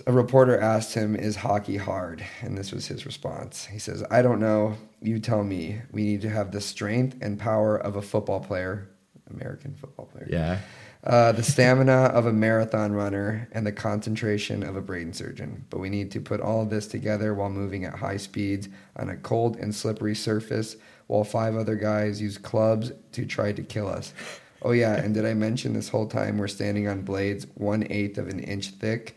A 0.06 0.12
reporter 0.12 0.60
asked 0.60 0.93
him, 0.93 1.15
Is 1.15 1.38
hockey 1.38 1.78
hard? 1.78 2.23
And 2.41 2.58
this 2.58 2.71
was 2.71 2.88
his 2.88 3.06
response. 3.06 3.65
He 3.65 3.80
says, 3.80 4.04
I 4.12 4.21
don't 4.21 4.39
know. 4.39 4.76
You 5.02 5.19
tell 5.19 5.43
me. 5.43 5.82
We 5.91 6.04
need 6.04 6.21
to 6.21 6.30
have 6.30 6.52
the 6.52 6.62
strength 6.62 7.17
and 7.21 7.39
power 7.39 7.78
of 7.78 7.95
a 7.95 8.02
football 8.02 8.39
player, 8.39 8.89
American 9.30 9.76
football 9.76 10.06
player 10.06 10.28
yeah. 10.30 10.60
uh, 11.04 11.32
the 11.32 11.43
stamina 11.43 12.12
of 12.13 12.26
a 12.26 12.34
marathon 12.34 12.91
runner, 12.91 13.47
and 13.52 13.65
the 13.65 13.71
concentration 13.71 14.63
of 14.63 14.76
a 14.76 14.82
brain 14.82 15.13
surgeon. 15.13 15.65
But 15.69 15.80
we 15.80 15.89
need 15.89 16.12
to 16.12 16.21
put 16.21 16.41
all 16.41 16.62
of 16.62 16.69
this 16.69 16.88
together 16.88 17.34
while 17.34 17.50
moving 17.50 17.86
at 17.86 17.95
high 17.95 18.17
speeds 18.17 18.69
on 18.95 19.10
a 19.10 19.17
cold 19.17 19.58
and 19.58 19.73
slippery 19.73 20.15
surface, 20.15 20.76
while 21.08 21.23
five 21.23 21.56
other 21.56 21.76
guys 21.76 22.21
use 22.21 22.38
clubs 22.38 22.91
to 23.13 23.26
try 23.26 23.52
to 23.52 23.63
kill 23.63 23.88
us. 23.88 24.13
Oh, 24.62 24.71
yeah, 24.71 24.95
and 24.95 25.13
did 25.13 25.26
I 25.26 25.34
mention 25.34 25.73
this 25.73 25.89
whole 25.89 26.08
time 26.08 26.38
we're 26.38 26.47
standing 26.47 26.88
on 26.88 27.04
blades 27.04 27.45
one 27.54 27.86
eighth 27.89 28.17
of 28.17 28.28
an 28.28 28.39
inch 28.39 28.69
thick? 28.71 29.15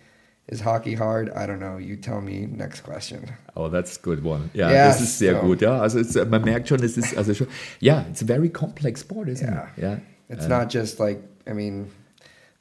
Is 0.50 0.60
hockey 0.60 0.94
hard? 0.96 1.30
I 1.30 1.46
don't 1.46 1.60
know. 1.60 1.78
You 1.78 1.94
tell 1.96 2.20
me. 2.20 2.46
Next 2.46 2.80
question. 2.82 3.24
Oh, 3.54 3.68
that's 3.68 3.96
a 3.96 4.00
good 4.00 4.24
one. 4.24 4.50
Ja, 4.52 4.68
Yes, 4.68 4.98
das 4.98 5.02
ist 5.08 5.18
sehr 5.18 5.34
so. 5.34 5.42
gut. 5.42 5.60
Ja, 5.60 5.80
also 5.80 6.00
es, 6.00 6.14
man 6.16 6.42
merkt 6.42 6.66
schon, 6.68 6.82
es 6.82 6.96
ist 6.98 7.16
also 7.16 7.32
schon. 7.34 7.46
Ja, 7.78 8.04
it's 8.10 8.20
a 8.20 8.24
very 8.26 8.48
complex 8.48 9.00
sport, 9.00 9.28
isn't 9.28 9.46
Yeah. 9.48 9.68
it? 9.76 9.82
Ja. 9.82 9.98
It's 10.28 10.46
Äh, 10.46 10.48
not 10.48 10.68
just 10.72 10.98
like 10.98 11.20
I 11.46 11.52
mean, 11.52 11.86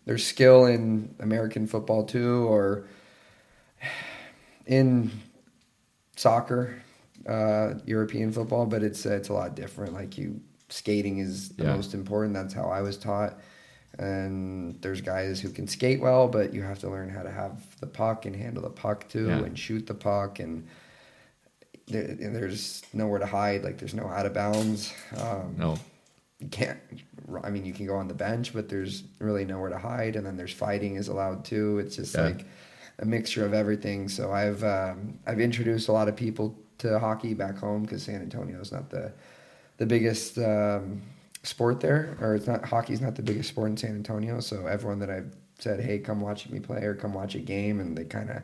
there's 0.05 0.23
skill 0.25 0.65
in 0.67 1.09
American 1.19 1.65
football 1.67 2.03
too, 2.05 2.45
or 2.47 2.83
in 4.67 5.09
soccer, 6.15 6.75
uh, 7.27 7.73
European 7.85 8.31
football, 8.31 8.65
but 8.67 8.83
it's 8.83 9.03
it's 9.05 9.29
a 9.29 9.33
lot 9.33 9.55
different. 9.55 9.93
Like 9.93 10.15
you, 10.17 10.41
skating 10.69 11.17
is 11.19 11.49
the 11.57 11.63
Yeah. 11.63 11.75
most 11.75 11.93
important. 11.93 12.35
That's 12.35 12.53
how 12.53 12.69
I 12.69 12.81
was 12.83 12.97
taught. 12.97 13.39
And 13.97 14.81
there's 14.81 15.01
guys 15.01 15.41
who 15.41 15.49
can 15.49 15.67
skate 15.67 15.99
well, 15.99 16.27
but 16.27 16.53
you 16.53 16.61
have 16.63 16.79
to 16.79 16.89
learn 16.89 17.09
how 17.09 17.23
to 17.23 17.31
have 17.31 17.63
the 17.79 17.87
puck 17.87 18.25
and 18.25 18.35
handle 18.35 18.63
the 18.63 18.69
puck 18.69 19.09
too, 19.09 19.27
Yeah. 19.27 19.39
and 19.39 19.57
shoot 19.57 19.87
the 19.87 19.93
puck 19.95 20.39
and. 20.39 20.67
There, 21.87 22.03
and 22.03 22.35
there's 22.35 22.83
nowhere 22.93 23.17
to 23.17 23.25
hide. 23.25 23.63
Like 23.63 23.79
there's 23.79 23.95
no 23.95 24.05
out 24.05 24.27
of 24.27 24.33
bounds. 24.33 24.93
Um, 25.17 25.55
No. 25.57 25.75
you 26.39 26.47
can't 26.49 26.77
i 27.43 27.49
mean 27.49 27.65
you 27.65 27.73
can 27.73 27.85
go 27.85 27.95
on 27.95 28.07
the 28.07 28.13
bench 28.13 28.53
but 28.53 28.69
there's 28.69 29.03
really 29.19 29.43
nowhere 29.45 29.69
to 29.69 29.77
hide 29.77 30.15
and 30.15 30.25
then 30.25 30.35
there's 30.37 30.53
fighting 30.53 30.95
is 30.95 31.07
allowed 31.09 31.43
too 31.45 31.77
it's 31.79 31.97
just 31.97 32.15
Yeah. 32.15 32.21
like 32.27 32.45
a 32.99 33.05
mixture 33.05 33.45
of 33.45 33.53
everything 33.53 34.07
so 34.09 34.31
i've 34.31 34.63
um, 34.63 35.19
i've 35.27 35.39
introduced 35.41 35.89
a 35.89 35.91
lot 35.91 36.07
of 36.07 36.15
people 36.15 36.55
to 36.79 36.97
hockey 36.97 37.33
back 37.35 37.57
home 37.57 37.81
because 37.83 38.03
san 38.03 38.21
antonio 38.21 38.59
is 38.61 38.71
not 38.71 38.89
the 38.89 39.11
the 39.77 39.85
biggest 39.85 40.37
um, 40.39 41.01
sport 41.43 41.79
there 41.79 42.17
or 42.19 42.35
it's 42.35 42.47
not 42.47 42.65
hockey's 42.65 42.99
not 43.01 43.15
the 43.15 43.21
biggest 43.21 43.49
sport 43.49 43.69
in 43.69 43.77
san 43.77 43.91
antonio 43.91 44.39
so 44.41 44.67
everyone 44.67 44.99
that 44.99 45.09
i've 45.09 45.33
said 45.57 45.79
hey 45.79 45.97
come 45.97 46.19
watch 46.19 46.49
me 46.49 46.59
play 46.59 46.81
or 46.83 46.93
come 46.93 47.13
watch 47.13 47.33
a 47.35 47.39
game 47.39 47.79
and 47.79 47.97
they 47.97 48.03
kind 48.03 48.29
of 48.29 48.43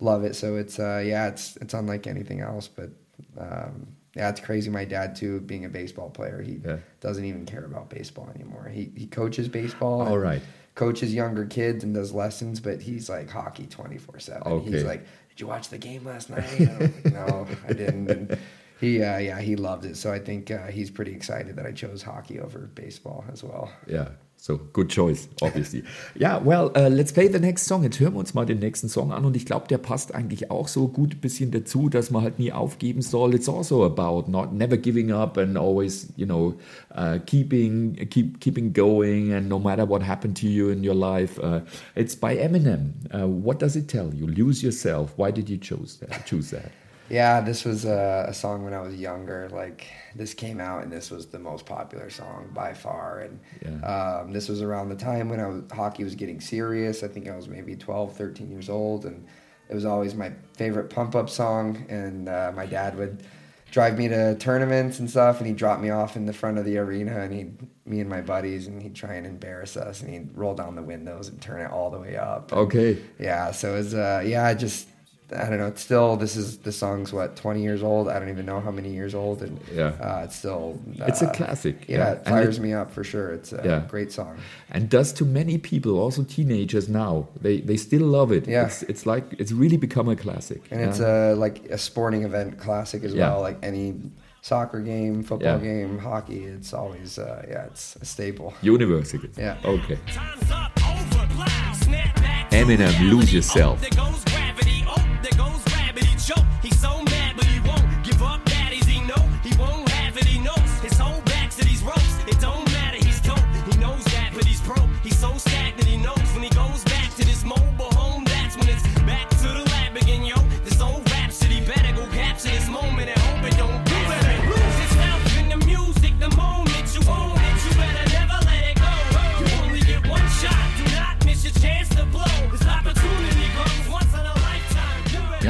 love 0.00 0.24
it 0.24 0.36
so 0.36 0.56
it's 0.56 0.78
uh 0.78 1.02
yeah 1.04 1.26
it's 1.26 1.56
it's 1.56 1.72
unlike 1.72 2.06
anything 2.06 2.40
else 2.40 2.68
but 2.68 2.90
um 3.38 3.88
yeah, 4.16 4.28
it's 4.28 4.38
crazy. 4.38 4.70
My 4.70 4.84
dad 4.84 5.16
too, 5.16 5.40
being 5.40 5.64
a 5.64 5.68
baseball 5.68 6.08
player, 6.08 6.40
he 6.40 6.60
Yeah. 6.64 6.76
doesn't 7.00 7.24
even 7.24 7.44
care 7.46 7.64
about 7.64 7.90
baseball 7.90 8.30
anymore. 8.32 8.70
He 8.72 8.92
he 8.94 9.08
coaches 9.08 9.48
baseball. 9.48 10.02
All 10.02 10.18
right. 10.20 10.40
Coaches 10.76 11.12
younger 11.12 11.44
kids 11.46 11.82
and 11.82 11.92
does 11.92 12.12
lessons, 12.12 12.60
but 12.60 12.80
he's 12.80 13.08
like 13.08 13.28
hockey 13.28 13.66
twenty 13.66 13.98
four 13.98 14.20
seven. 14.20 14.60
He's 14.60 14.84
like, 14.84 15.00
"Did 15.30 15.40
you 15.40 15.48
watch 15.48 15.68
the 15.68 15.78
game 15.78 16.04
last 16.04 16.30
night?" 16.30 16.44
I'm 16.60 16.78
like, 16.80 17.04
no, 17.12 17.44
I 17.68 17.72
didn't. 17.72 18.08
And 18.08 18.38
he, 18.80 19.02
uh, 19.02 19.18
yeah, 19.18 19.40
he 19.40 19.56
loved 19.56 19.84
it. 19.84 19.96
So 19.96 20.12
I 20.12 20.18
think 20.18 20.50
uh, 20.50 20.66
he's 20.66 20.90
pretty 20.90 21.12
excited 21.12 21.56
that 21.56 21.66
I 21.66 21.72
chose 21.72 22.02
hockey 22.02 22.40
over 22.40 22.70
baseball 22.74 23.24
as 23.32 23.42
well. 23.42 23.70
Yeah. 23.86 24.08
so 24.44 24.58
good 24.74 24.90
choice, 24.90 25.26
obviously. 25.40 25.84
ja, 26.14 26.38
well, 26.44 26.70
uh, 26.76 26.90
let's 26.90 27.10
play 27.10 27.28
the 27.28 27.38
next 27.38 27.66
song. 27.66 27.82
Jetzt 27.82 27.98
hören 27.98 28.12
wir 28.12 28.18
uns 28.18 28.34
mal 28.34 28.44
den 28.44 28.58
nächsten 28.58 28.90
Song 28.90 29.10
an 29.10 29.24
und 29.24 29.36
ich 29.36 29.46
glaube, 29.46 29.68
der 29.68 29.78
passt 29.78 30.14
eigentlich 30.14 30.50
auch 30.50 30.68
so 30.68 30.86
gut 30.86 31.14
ein 31.14 31.20
bisschen 31.20 31.50
dazu, 31.50 31.88
dass 31.88 32.10
man 32.10 32.22
halt 32.22 32.38
nie 32.38 32.52
aufgeben 32.52 33.00
soll. 33.00 33.34
It's 33.34 33.48
also 33.48 33.86
about 33.86 34.30
not 34.30 34.52
never 34.52 34.76
giving 34.76 35.12
up 35.12 35.38
and 35.38 35.56
always, 35.56 36.08
you 36.16 36.26
know, 36.26 36.56
uh, 36.94 37.18
keeping 37.24 37.94
keep 38.10 38.38
keeping 38.38 38.74
going 38.74 39.32
and 39.32 39.48
no 39.48 39.58
matter 39.58 39.88
what 39.88 40.02
happened 40.02 40.36
to 40.42 40.46
you 40.46 40.68
in 40.68 40.84
your 40.84 40.94
life. 40.94 41.38
Uh, 41.42 41.60
it's 41.94 42.14
by 42.14 42.36
Eminem. 42.36 42.92
Uh, 43.14 43.26
what 43.26 43.58
does 43.58 43.76
it 43.76 43.88
tell 43.88 44.12
you? 44.12 44.26
Lose 44.26 44.62
yourself. 44.62 45.14
Why 45.16 45.30
did 45.30 45.48
you 45.48 45.56
choose 45.56 45.96
that? 46.00 46.26
Choose 46.26 46.50
that? 46.50 46.70
Yeah, 47.10 47.40
this 47.40 47.64
was 47.64 47.84
a, 47.84 48.26
a 48.28 48.34
song 48.34 48.64
when 48.64 48.72
I 48.72 48.80
was 48.80 48.94
younger. 48.94 49.48
Like 49.52 49.86
this 50.14 50.32
came 50.34 50.60
out, 50.60 50.82
and 50.82 50.92
this 50.92 51.10
was 51.10 51.26
the 51.26 51.38
most 51.38 51.66
popular 51.66 52.10
song 52.10 52.50
by 52.54 52.72
far. 52.74 53.20
And 53.20 53.40
Yeah. 53.64 54.20
um, 54.20 54.32
this 54.32 54.48
was 54.48 54.62
around 54.62 54.88
the 54.88 54.96
time 54.96 55.28
when 55.28 55.40
I 55.40 55.46
was, 55.46 55.62
hockey 55.72 56.04
was 56.04 56.14
getting 56.14 56.40
serious. 56.40 57.02
I 57.02 57.08
think 57.08 57.28
I 57.28 57.36
was 57.36 57.48
maybe 57.48 57.76
12, 57.76 58.16
13 58.16 58.50
years 58.50 58.68
old, 58.70 59.04
and 59.04 59.26
it 59.68 59.74
was 59.74 59.84
always 59.84 60.14
my 60.14 60.32
favorite 60.56 60.90
pump 60.90 61.14
up 61.14 61.28
song. 61.28 61.84
And 61.88 62.28
uh, 62.28 62.52
my 62.54 62.66
dad 62.66 62.96
would 62.96 63.22
drive 63.70 63.98
me 63.98 64.08
to 64.08 64.34
tournaments 64.36 64.98
and 65.00 65.10
stuff, 65.10 65.38
and 65.38 65.46
he'd 65.46 65.56
drop 65.56 65.80
me 65.80 65.90
off 65.90 66.16
in 66.16 66.24
the 66.26 66.32
front 66.32 66.58
of 66.58 66.64
the 66.64 66.78
arena, 66.78 67.20
and 67.20 67.34
he'd 67.34 67.58
me 67.86 68.00
and 68.00 68.08
my 68.08 68.22
buddies, 68.22 68.66
and 68.66 68.80
he'd 68.82 68.94
try 68.94 69.14
and 69.14 69.26
embarrass 69.26 69.76
us, 69.76 70.00
and 70.00 70.10
he'd 70.10 70.34
roll 70.34 70.54
down 70.54 70.74
the 70.74 70.82
windows 70.82 71.28
and 71.28 71.38
turn 71.42 71.60
it 71.60 71.70
all 71.70 71.90
the 71.90 71.98
way 71.98 72.16
up. 72.16 72.50
Okay. 72.52 72.96
Yeah, 73.18 73.50
so 73.50 73.74
it's 73.76 73.92
uh 73.92 74.22
yeah, 74.24 74.46
I 74.46 74.54
just 74.54 74.88
I 75.36 75.48
don't 75.50 75.58
know. 75.58 75.66
It's 75.66 75.82
still 75.82 76.16
this 76.16 76.36
is 76.36 76.58
the 76.58 76.72
song's 76.72 77.12
what 77.12 77.36
twenty 77.36 77.62
years 77.62 77.82
old. 77.82 78.08
I 78.08 78.18
don't 78.18 78.28
even 78.28 78.46
know 78.46 78.60
how 78.60 78.70
many 78.70 78.90
years 78.90 79.14
old, 79.14 79.42
and 79.42 79.58
Yeah. 79.74 79.92
uh, 80.00 80.22
it's 80.24 80.36
still 80.36 80.78
uh, 81.00 81.04
It's 81.06 81.22
a 81.22 81.30
classic, 81.30 81.76
Yeah, 81.88 81.98
yeah. 81.98 82.12
it 82.12 82.24
fires 82.24 82.58
it- 82.58 82.62
me 82.62 82.72
up 82.72 82.90
for 82.92 83.04
sure. 83.04 83.32
It's 83.32 83.52
a 83.52 83.60
Yeah. 83.64 83.82
great 83.88 84.12
song. 84.12 84.36
and 84.70 84.88
does 84.88 85.12
to 85.14 85.24
many 85.24 85.56
people, 85.58 85.98
also 85.98 86.22
teenagers 86.24 86.88
now. 86.88 87.28
They 87.40 87.60
they 87.60 87.76
still 87.76 88.06
love 88.06 88.30
it. 88.32 88.46
Yeah. 88.48 88.66
It's, 88.66 88.82
it's 88.84 89.04
like 89.06 89.24
it's 89.38 89.52
really 89.52 89.76
become 89.76 90.08
a 90.08 90.16
classic. 90.16 90.60
And 90.70 90.80
yeah. 90.80 90.88
it's 90.88 91.00
a 91.00 91.34
like 91.44 91.56
a 91.70 91.78
sporting 91.78 92.22
event 92.24 92.58
classic 92.58 93.04
as 93.04 93.14
well. 93.14 93.40
Like 93.48 93.58
any 93.62 93.94
soccer 94.42 94.80
game, 94.80 95.22
football 95.22 95.58
game, 95.58 95.98
hockey. 95.98 96.44
It's 96.44 96.72
always 96.74 97.18
uh, 97.18 97.44
yeah, 97.48 97.66
it's 97.70 97.96
a 98.02 98.04
staple. 98.04 98.52
University. 98.62 99.30
Yeah. 99.38 99.56
Okay. 99.64 99.98
Time's 100.12 100.50
up, 100.50 100.72
over, 100.90 101.26
loud. 101.38 101.76
Snap 101.76 102.14
back, 102.16 102.50
Eminem, 102.50 102.92
Lose 103.10 103.32
Yourself. 103.32 103.80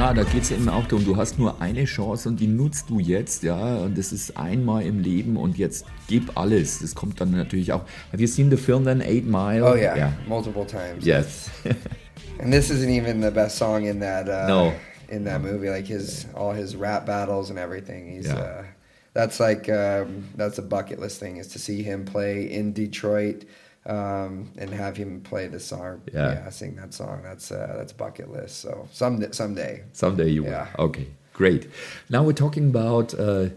Ja, 0.05 0.13
da 0.13 0.21
geht 0.21 0.43
es 0.43 0.51
eben 0.51 0.69
auch 0.69 0.85
darum, 0.85 1.03
du 1.03 1.17
hast 1.17 1.39
nur 1.39 1.59
eine 1.63 1.85
Chance 1.85 2.29
und 2.29 2.39
die 2.39 2.45
nutzt 2.45 2.91
du 2.91 2.99
jetzt, 2.99 3.41
ja, 3.41 3.77
und 3.77 3.97
das 3.97 4.11
ist 4.11 4.37
einmal 4.37 4.83
im 4.85 4.99
Leben 4.99 5.35
und 5.35 5.57
jetzt 5.57 5.83
gib 6.07 6.37
alles. 6.37 6.77
Das 6.77 6.93
kommt 6.93 7.19
dann 7.19 7.31
natürlich 7.31 7.73
auch. 7.73 7.81
Have 8.11 8.21
you 8.21 8.27
seen 8.27 8.51
the 8.51 8.55
film 8.55 8.85
then, 8.85 9.01
Eight 9.01 9.25
Mile? 9.25 9.63
Oh 9.63 9.75
yeah, 9.75 10.11
multiple 10.27 10.63
times. 10.63 11.03
Yes. 11.03 11.49
And 12.39 12.53
this 12.53 12.69
isn't 12.69 12.91
even 12.91 13.19
the 13.19 13.31
best 13.31 13.57
song 13.57 13.87
in 13.87 13.99
that. 14.01 14.29
Uh, 14.29 14.47
No. 14.47 14.73
In 15.09 15.23
that 15.25 15.41
movie, 15.41 15.71
like 15.71 15.87
his 15.87 16.27
all 16.35 16.53
his 16.53 16.75
rap 16.75 17.07
battles 17.07 17.49
and 17.49 17.57
everything. 17.57 18.07
He's. 18.15 18.27
Yeah. 18.27 18.35
Uh, 18.35 18.63
that's 19.15 19.39
like 19.39 19.67
um, 19.69 20.29
that's 20.35 20.59
a 20.59 20.61
bucket 20.61 20.99
list 20.99 21.19
thing 21.19 21.37
is 21.37 21.47
to 21.47 21.57
see 21.57 21.81
him 21.81 22.05
play 22.05 22.43
in 22.43 22.73
Detroit 22.73 23.45
um, 23.85 24.51
and 24.57 24.69
have 24.71 24.97
him 24.97 25.21
play 25.21 25.47
the 25.47 25.59
song. 25.59 26.01
Yeah. 26.13 26.49
sing 26.49 26.75
that 26.75 26.93
song. 26.93 27.21
That's 27.23 27.51
uh, 27.51 27.75
that's 27.77 27.93
bucket 27.93 28.31
list. 28.31 28.59
So 28.61 28.87
some 28.91 29.31
someday. 29.31 29.83
Someday 29.93 30.29
you 30.29 30.43
will. 30.43 30.67
Okay, 30.79 31.07
great. 31.33 31.69
Now 32.09 32.23
we're 32.23 32.33
talking 32.33 32.69
about 32.69 33.13
uh, 33.13 33.49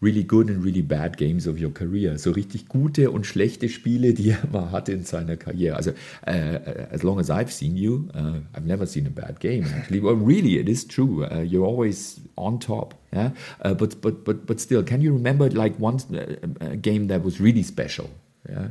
really 0.00 0.24
good 0.24 0.50
and 0.50 0.64
really 0.64 0.82
bad 0.82 1.16
games 1.16 1.46
of 1.46 1.58
your 1.58 1.70
career. 1.70 2.18
So 2.18 2.32
richtig 2.32 2.68
gute 2.68 3.10
und 3.10 3.24
schlechte 3.24 3.68
Spiele, 3.68 4.14
die 4.14 4.30
er 4.30 4.48
mal 4.52 4.70
hatte 4.72 4.92
in 4.92 5.04
seiner 5.04 5.36
Karriere. 5.36 5.76
Also, 5.76 5.92
uh, 6.26 6.58
as 6.90 7.02
long 7.02 7.18
as 7.20 7.30
I've 7.30 7.52
seen 7.52 7.76
you, 7.76 8.08
uh, 8.14 8.40
I've 8.52 8.66
never 8.66 8.86
seen 8.86 9.06
a 9.06 9.10
bad 9.10 9.40
game. 9.40 9.64
Actually, 9.74 10.00
well, 10.00 10.16
really, 10.16 10.58
it 10.58 10.68
is 10.68 10.86
true. 10.86 11.24
Uh, 11.24 11.40
you're 11.40 11.66
always 11.66 12.20
on 12.36 12.58
top. 12.58 12.94
Yeah, 13.12 13.30
but 13.62 14.00
but 14.00 14.24
but 14.24 14.46
but 14.46 14.60
still, 14.60 14.82
can 14.82 15.00
you 15.00 15.12
remember 15.12 15.48
like 15.50 15.76
one 15.78 16.00
uh, 16.12 16.72
a 16.72 16.76
game 16.76 17.08
that 17.08 17.22
was 17.22 17.40
really 17.40 17.62
special? 17.62 18.08
Yeah. 18.48 18.68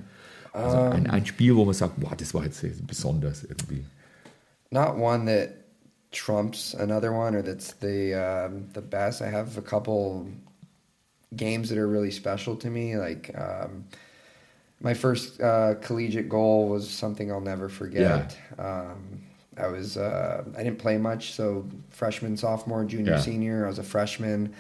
Also 0.54 0.78
ein, 0.78 1.08
ein 1.10 1.26
Spiel, 1.26 1.56
wo 1.56 1.66
man 1.66 1.74
sagt, 1.74 2.00
boah, 2.00 2.16
das 2.16 2.34
war 2.34 2.44
jetzt 2.44 2.64
besonders 2.88 3.44
irgendwie. 3.44 3.84
not 4.72 4.98
one 4.98 5.26
that 5.26 5.50
trumps 6.12 6.74
another 6.74 7.12
one 7.14 7.36
or 7.36 7.42
that's 7.42 7.74
the 7.80 8.14
um, 8.14 8.68
the 8.74 8.82
best. 8.82 9.22
I 9.22 9.30
have 9.30 9.58
a 9.58 9.62
couple 9.62 10.28
games 11.36 11.70
that 11.70 11.78
are 11.78 11.88
really 11.88 12.12
special 12.12 12.56
to 12.58 12.70
me. 12.70 12.98
Like 12.98 13.32
um, 13.38 13.86
my 14.82 14.94
first 14.94 15.40
uh, 15.42 15.76
collegiate 15.82 16.28
goal 16.30 16.68
was 16.68 16.90
something 16.90 17.32
I'll 17.32 17.40
never 17.42 17.70
forget. 17.70 18.38
Um, 18.58 19.22
I 19.58 19.68
was 19.68 19.96
uh, 19.98 20.44
I 20.58 20.64
didn't 20.64 20.80
play 20.80 20.98
much, 20.98 21.34
so 21.34 21.66
freshman, 21.90 22.36
sophomore, 22.38 22.84
junior, 22.86 23.14
Yeah. 23.14 23.20
senior. 23.22 23.66
I 23.66 23.70
was 23.70 23.80
a 23.80 23.84
freshman. 23.84 24.54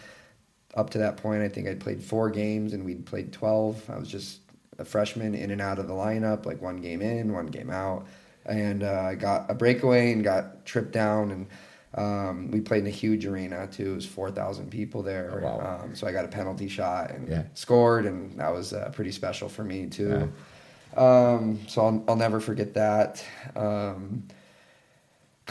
Up 0.75 0.89
to 0.91 0.99
that 0.99 1.17
point, 1.17 1.41
I 1.43 1.49
think 1.49 1.67
I'd 1.67 1.79
played 1.81 2.01
four 2.01 2.29
games 2.29 2.73
and 2.73 2.85
we'd 2.85 3.05
played 3.05 3.33
twelve. 3.33 3.81
I 3.89 3.97
was 3.97 4.07
just 4.09 4.40
a 4.81 4.85
freshman 4.85 5.33
in 5.35 5.51
and 5.51 5.61
out 5.61 5.79
of 5.79 5.87
the 5.87 5.93
lineup, 5.93 6.45
like 6.45 6.61
one 6.61 6.77
game 6.81 7.01
in, 7.01 7.31
one 7.33 7.47
game 7.47 7.69
out, 7.69 8.05
and 8.45 8.83
uh, 8.83 9.01
I 9.11 9.15
got 9.15 9.49
a 9.49 9.53
breakaway 9.53 10.11
and 10.11 10.23
got 10.23 10.65
tripped 10.65 10.91
down 10.91 11.31
and. 11.31 11.47
Um, 11.93 12.51
we 12.51 12.61
played 12.61 12.83
in 12.83 12.87
a 12.87 12.89
huge 12.89 13.25
arena 13.25 13.67
too. 13.67 13.91
It 13.91 13.95
was 13.95 14.05
four 14.05 14.31
thousand 14.31 14.69
people 14.71 15.03
there. 15.03 15.41
Oh, 15.43 15.45
wow. 15.45 15.81
Um, 15.83 15.93
so 15.93 16.07
I 16.07 16.13
got 16.13 16.23
a 16.23 16.29
penalty 16.29 16.69
shot 16.69 17.11
and 17.11 17.27
Yeah. 17.27 17.43
scored, 17.53 18.05
and 18.05 18.39
that 18.39 18.53
was 18.53 18.71
uh, 18.71 18.91
pretty 18.93 19.11
special 19.11 19.49
for 19.49 19.65
me 19.65 19.87
too. 19.87 20.31
Um, 20.95 21.59
so 21.67 21.81
I'll, 21.85 22.03
I'll 22.07 22.15
never 22.15 22.39
forget 22.39 22.73
that. 22.75 23.21
Um, 23.57 24.23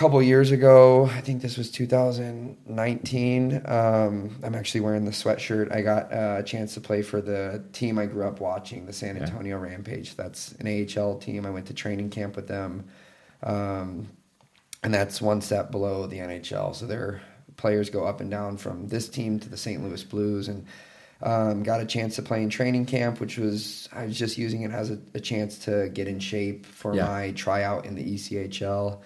couple 0.01 0.23
years 0.23 0.51
ago, 0.51 1.05
I 1.13 1.21
think 1.21 1.43
this 1.43 1.59
was 1.59 1.71
2019. 1.71 3.63
Um, 3.67 4.35
I'm 4.43 4.55
actually 4.55 4.81
wearing 4.81 5.05
the 5.05 5.11
sweatshirt. 5.11 5.71
I 5.75 5.83
got 5.83 6.11
uh, 6.11 6.37
a 6.39 6.43
chance 6.43 6.73
to 6.73 6.81
play 6.81 7.03
for 7.03 7.21
the 7.21 7.63
team 7.75 7.99
I 7.99 8.07
grew 8.07 8.25
up 8.27 8.41
watching, 8.41 8.87
the 8.87 8.95
San 8.95 9.17
Yeah. 9.17 9.25
Antonio 9.25 9.59
Rampage. 9.59 10.17
That's 10.17 10.53
an 10.53 10.67
AHL 10.67 11.19
team. 11.19 11.45
I 11.45 11.51
went 11.51 11.67
to 11.67 11.75
training 11.75 12.09
camp 12.09 12.35
with 12.35 12.49
them. 12.49 12.87
Um, 13.43 14.09
and 14.83 14.95
that's 14.95 15.21
one 15.21 15.43
step 15.43 15.71
below 15.71 16.07
the 16.07 16.17
NHL. 16.19 16.75
So 16.75 16.87
their 16.87 17.21
players 17.59 17.91
go 17.91 18.07
up 18.07 18.23
and 18.23 18.31
down 18.31 18.57
from 18.57 18.89
this 18.89 19.07
team 19.07 19.39
to 19.41 19.51
the 19.51 19.59
St. 19.59 19.85
Louis 19.85 20.03
Blues, 20.03 20.49
and 20.49 20.65
um, 21.23 21.63
got 21.63 21.83
a 21.83 21.85
chance 21.85 22.17
to 22.17 22.23
play 22.23 22.43
in 22.43 22.49
training 22.49 22.87
camp, 22.87 23.21
which 23.21 23.37
was 23.37 23.87
I 23.93 24.07
was 24.07 24.19
just 24.19 24.39
using 24.39 24.63
it 24.63 24.71
as 24.71 24.91
a, 24.91 24.99
a 25.13 25.21
chance 25.21 25.59
to 25.67 25.91
get 25.93 26.09
in 26.09 26.21
shape 26.21 26.65
for 26.65 26.95
Yeah. 26.95 27.05
my 27.05 27.33
tryout 27.33 27.85
in 27.85 27.95
the 27.97 28.15
ECHL. 28.15 29.01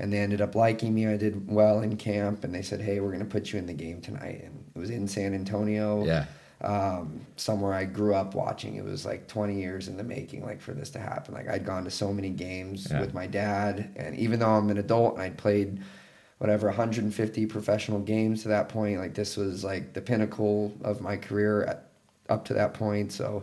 And 0.00 0.12
they 0.12 0.18
ended 0.18 0.40
up 0.40 0.54
liking 0.54 0.94
me. 0.94 1.06
I 1.08 1.16
did 1.16 1.50
well 1.50 1.80
in 1.80 1.96
camp, 1.96 2.44
and 2.44 2.54
they 2.54 2.62
said, 2.62 2.80
"Hey, 2.80 3.00
we're 3.00 3.08
going 3.08 3.18
to 3.18 3.24
put 3.26 3.52
you 3.52 3.58
in 3.58 3.66
the 3.66 3.72
game 3.74 4.00
tonight." 4.00 4.42
And 4.44 4.64
it 4.74 4.78
was 4.78 4.90
in 4.90 5.08
San 5.08 5.34
Antonio 5.34 6.04
Yeah. 6.04 6.26
um, 6.60 7.20
somewhere 7.36 7.74
I 7.74 7.84
grew 7.84 8.14
up 8.14 8.34
watching. 8.34 8.76
It 8.76 8.84
was 8.84 9.04
like 9.04 9.26
20 9.28 9.58
years 9.60 9.88
in 9.88 9.96
the 9.96 10.04
making, 10.04 10.44
like 10.44 10.60
for 10.60 10.72
this 10.72 10.90
to 10.90 10.98
happen. 11.00 11.34
Like 11.34 11.48
I'd 11.48 11.64
gone 11.66 11.84
to 11.84 11.90
so 11.90 12.12
many 12.12 12.30
games 12.30 12.86
Yeah. 12.90 13.00
with 13.00 13.12
my 13.14 13.26
dad, 13.26 13.90
and 13.96 14.16
even 14.16 14.38
though 14.40 14.50
I'm 14.50 14.70
an 14.70 14.78
adult 14.78 15.14
and 15.14 15.22
I'd 15.22 15.36
played 15.36 15.80
whatever 16.38 16.68
150 16.68 17.46
professional 17.46 17.98
games 17.98 18.42
to 18.42 18.48
that 18.48 18.68
point, 18.68 19.00
like 19.00 19.14
this 19.14 19.36
was 19.36 19.64
like 19.64 19.92
the 19.94 20.00
pinnacle 20.00 20.72
of 20.84 21.00
my 21.00 21.16
career 21.16 21.64
at, 21.64 21.88
up 22.28 22.44
to 22.44 22.54
that 22.54 22.72
point. 22.74 23.10
So 23.10 23.42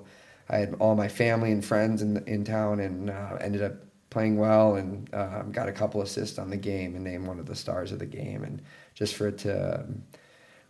I 0.50 0.58
had 0.58 0.76
all 0.80 0.96
my 0.96 1.10
family 1.10 1.52
and 1.52 1.66
friends 1.66 2.02
in 2.02 2.24
in 2.28 2.46
town, 2.46 2.80
and 2.80 3.10
uh, 3.10 3.36
ended 3.42 3.62
up 3.62 3.74
playing 4.16 4.38
well 4.38 4.76
and 4.76 5.14
um, 5.14 5.52
got 5.52 5.68
a 5.68 5.74
couple 5.74 6.02
assists 6.02 6.40
on 6.40 6.50
the 6.50 6.56
game 6.56 6.96
and 6.96 7.04
named 7.04 7.28
one 7.28 7.38
of 7.38 7.46
the 7.46 7.54
stars 7.54 7.92
of 7.92 8.00
the 8.00 8.06
game. 8.06 8.46
And 8.46 8.62
just 8.94 9.14
for 9.14 9.28
it 9.28 9.38
to 9.40 9.82
um, 9.82 10.04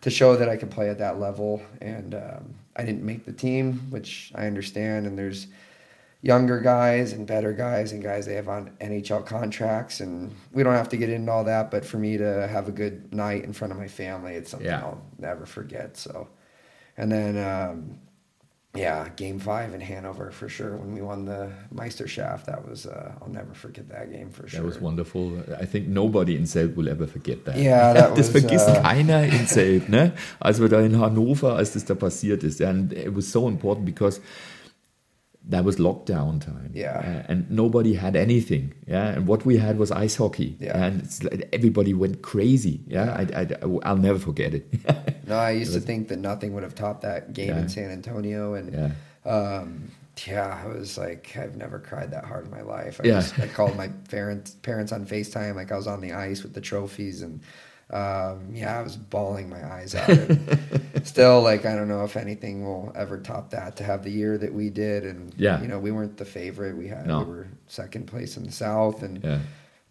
to 0.02 0.10
show 0.10 0.36
that 0.36 0.50
I 0.50 0.58
could 0.58 0.72
play 0.72 0.90
at 0.90 0.98
that 0.98 1.20
level. 1.20 1.62
And 1.80 2.16
um, 2.16 2.56
I 2.76 2.84
didn't 2.84 3.04
make 3.04 3.24
the 3.24 3.32
team, 3.32 3.92
which 3.92 4.32
I 4.34 4.48
understand. 4.48 5.06
And 5.06 5.16
there's 5.16 5.46
younger 6.24 6.60
guys 6.60 7.14
and 7.14 7.28
better 7.28 7.54
guys 7.54 7.92
and 7.92 8.02
guys 8.02 8.26
they 8.26 8.34
have 8.34 8.50
on 8.50 8.72
NHL 8.82 9.28
contracts. 9.28 10.00
And 10.00 10.36
we 10.52 10.64
don't 10.64 10.74
have 10.74 10.90
to 10.90 10.98
get 10.98 11.12
into 11.12 11.32
all 11.32 11.44
that. 11.44 11.70
But 11.70 11.86
for 11.86 11.98
me 11.98 12.18
to 12.18 12.48
have 12.48 12.68
a 12.68 12.72
good 12.72 13.14
night 13.14 13.44
in 13.44 13.54
front 13.54 13.74
of 13.74 13.78
my 13.78 13.88
family, 13.88 14.34
it's 14.34 14.50
something 14.50 14.68
Yeah. 14.68 14.80
I'll 14.80 15.06
never 15.20 15.46
forget. 15.46 15.98
So, 15.98 16.30
and 16.98 17.12
then. 17.12 17.38
Um, 17.38 18.00
yeah, 18.76 19.10
game 19.16 19.40
five 19.40 19.74
in 19.74 19.82
Hanover 19.82 20.32
for 20.32 20.50
sure. 20.50 20.76
When 20.76 20.94
we 20.94 21.02
won 21.02 21.26
the 21.26 21.52
Meisterschaft, 21.74 22.46
that 22.46 22.68
was 22.68 22.86
uh, 22.86 23.12
I'll 23.22 23.30
never 23.30 23.54
forget 23.54 23.90
that 23.90 24.12
game 24.12 24.30
for 24.30 24.48
sure. 24.48 24.60
That 24.60 24.66
was 24.66 24.80
wonderful. 24.80 25.44
I 25.60 25.66
think 25.66 25.88
nobody 25.88 26.36
in 26.36 26.44
Selb 26.44 26.76
will 26.76 26.90
ever 26.90 27.08
forget 27.08 27.46
that. 27.46 27.58
Yeah, 27.58 27.94
that 27.94 28.16
das 28.16 28.34
was, 28.34 28.44
vergisst 28.44 28.68
uh, 28.68 28.82
keiner 28.82 29.24
in 29.24 29.48
Selb, 29.48 29.90
ne? 29.90 30.14
Als 30.40 30.60
wir 30.60 30.70
da 30.70 30.80
in 30.82 31.00
Hannover, 31.00 31.56
als 31.56 31.74
das 31.74 31.86
da 31.86 31.96
passiert 31.96 32.44
ist. 32.44 32.62
And 32.62 32.94
it 32.94 33.16
was 33.16 33.32
so 33.32 33.48
important 33.48 33.86
because 33.86 34.22
that 35.50 35.64
was 35.64 35.76
lockdown 35.78 36.42
time. 36.42 36.72
Yeah. 36.74 36.98
Uh, 37.28 37.32
and 37.32 37.50
nobody 37.52 37.94
had 37.94 38.16
anything. 38.16 38.74
Yeah. 38.88 39.10
And 39.10 39.28
what 39.28 39.46
we 39.46 39.58
had 39.58 39.78
was 39.78 39.92
ice 39.92 40.16
hockey. 40.16 40.58
Yeah. 40.60 40.84
And 40.86 41.02
it's 41.04 41.24
like 41.24 41.48
everybody 41.54 41.94
went 41.94 42.22
crazy. 42.24 42.82
Yeah. 42.88 43.12
I, 43.14 43.42
I, 43.42 43.48
I'll 43.84 43.98
never 43.98 44.20
forget 44.20 44.54
it. 44.54 44.66
No, 45.28 45.38
I 45.38 45.52
used 45.52 45.74
to 45.74 45.80
think 45.80 46.10
that 46.10 46.20
nothing 46.20 46.54
would 46.54 46.62
have 46.62 46.76
topped 46.76 47.02
that 47.02 47.34
game 47.34 47.50
Yeah. 47.50 47.62
in 47.62 47.68
San 47.70 47.90
Antonio, 47.90 48.54
and 48.54 48.72
Yeah. 48.72 48.92
um, 49.32 49.90
yeah, 50.28 50.62
I 50.64 50.68
was 50.68 51.00
like, 51.00 51.36
I've 51.36 51.56
never 51.56 51.80
cried 51.80 52.12
that 52.12 52.26
hard 52.26 52.46
in 52.46 52.52
my 52.52 52.62
life. 52.62 53.02
I, 53.04 53.08
Yeah. 53.08 53.22
just, 53.22 53.40
I 53.40 53.48
called 53.48 53.76
my 53.76 53.88
parents 54.12 54.52
parents 54.62 54.92
on 54.92 55.08
Facetime, 55.08 55.56
like 55.56 55.72
I 55.72 55.78
was 55.78 55.88
on 55.88 56.00
the 56.02 56.14
ice 56.14 56.44
with 56.44 56.54
the 56.54 56.62
trophies, 56.62 57.24
and 57.24 57.42
um, 57.92 58.50
yeah, 58.54 58.80
I 58.80 58.82
was 58.82 58.96
bawling 58.98 59.50
my 59.50 59.64
eyes 59.64 59.94
out. 59.96 60.10
Still, 61.04 61.42
like 61.42 61.66
I 61.66 61.76
don't 61.76 61.88
know 61.88 62.04
if 62.04 62.18
anything 62.18 62.66
will 62.66 62.92
ever 62.96 63.20
top 63.20 63.52
that 63.52 63.76
to 63.78 63.84
have 63.84 64.04
the 64.04 64.10
year 64.12 64.38
that 64.38 64.54
we 64.54 64.70
did, 64.70 65.06
and 65.06 65.34
Yeah. 65.38 65.62
you 65.62 65.68
know, 65.68 65.80
we 65.80 65.92
weren't 65.92 66.18
the 66.18 66.26
favorite. 66.26 66.76
We 66.76 66.88
had 66.88 67.06
No. 67.08 67.20
we 67.20 67.26
were 67.26 67.48
second 67.68 68.08
place 68.08 68.38
in 68.38 68.44
the 68.44 68.52
South, 68.52 69.04
and 69.04 69.24
yeah. 69.24 69.40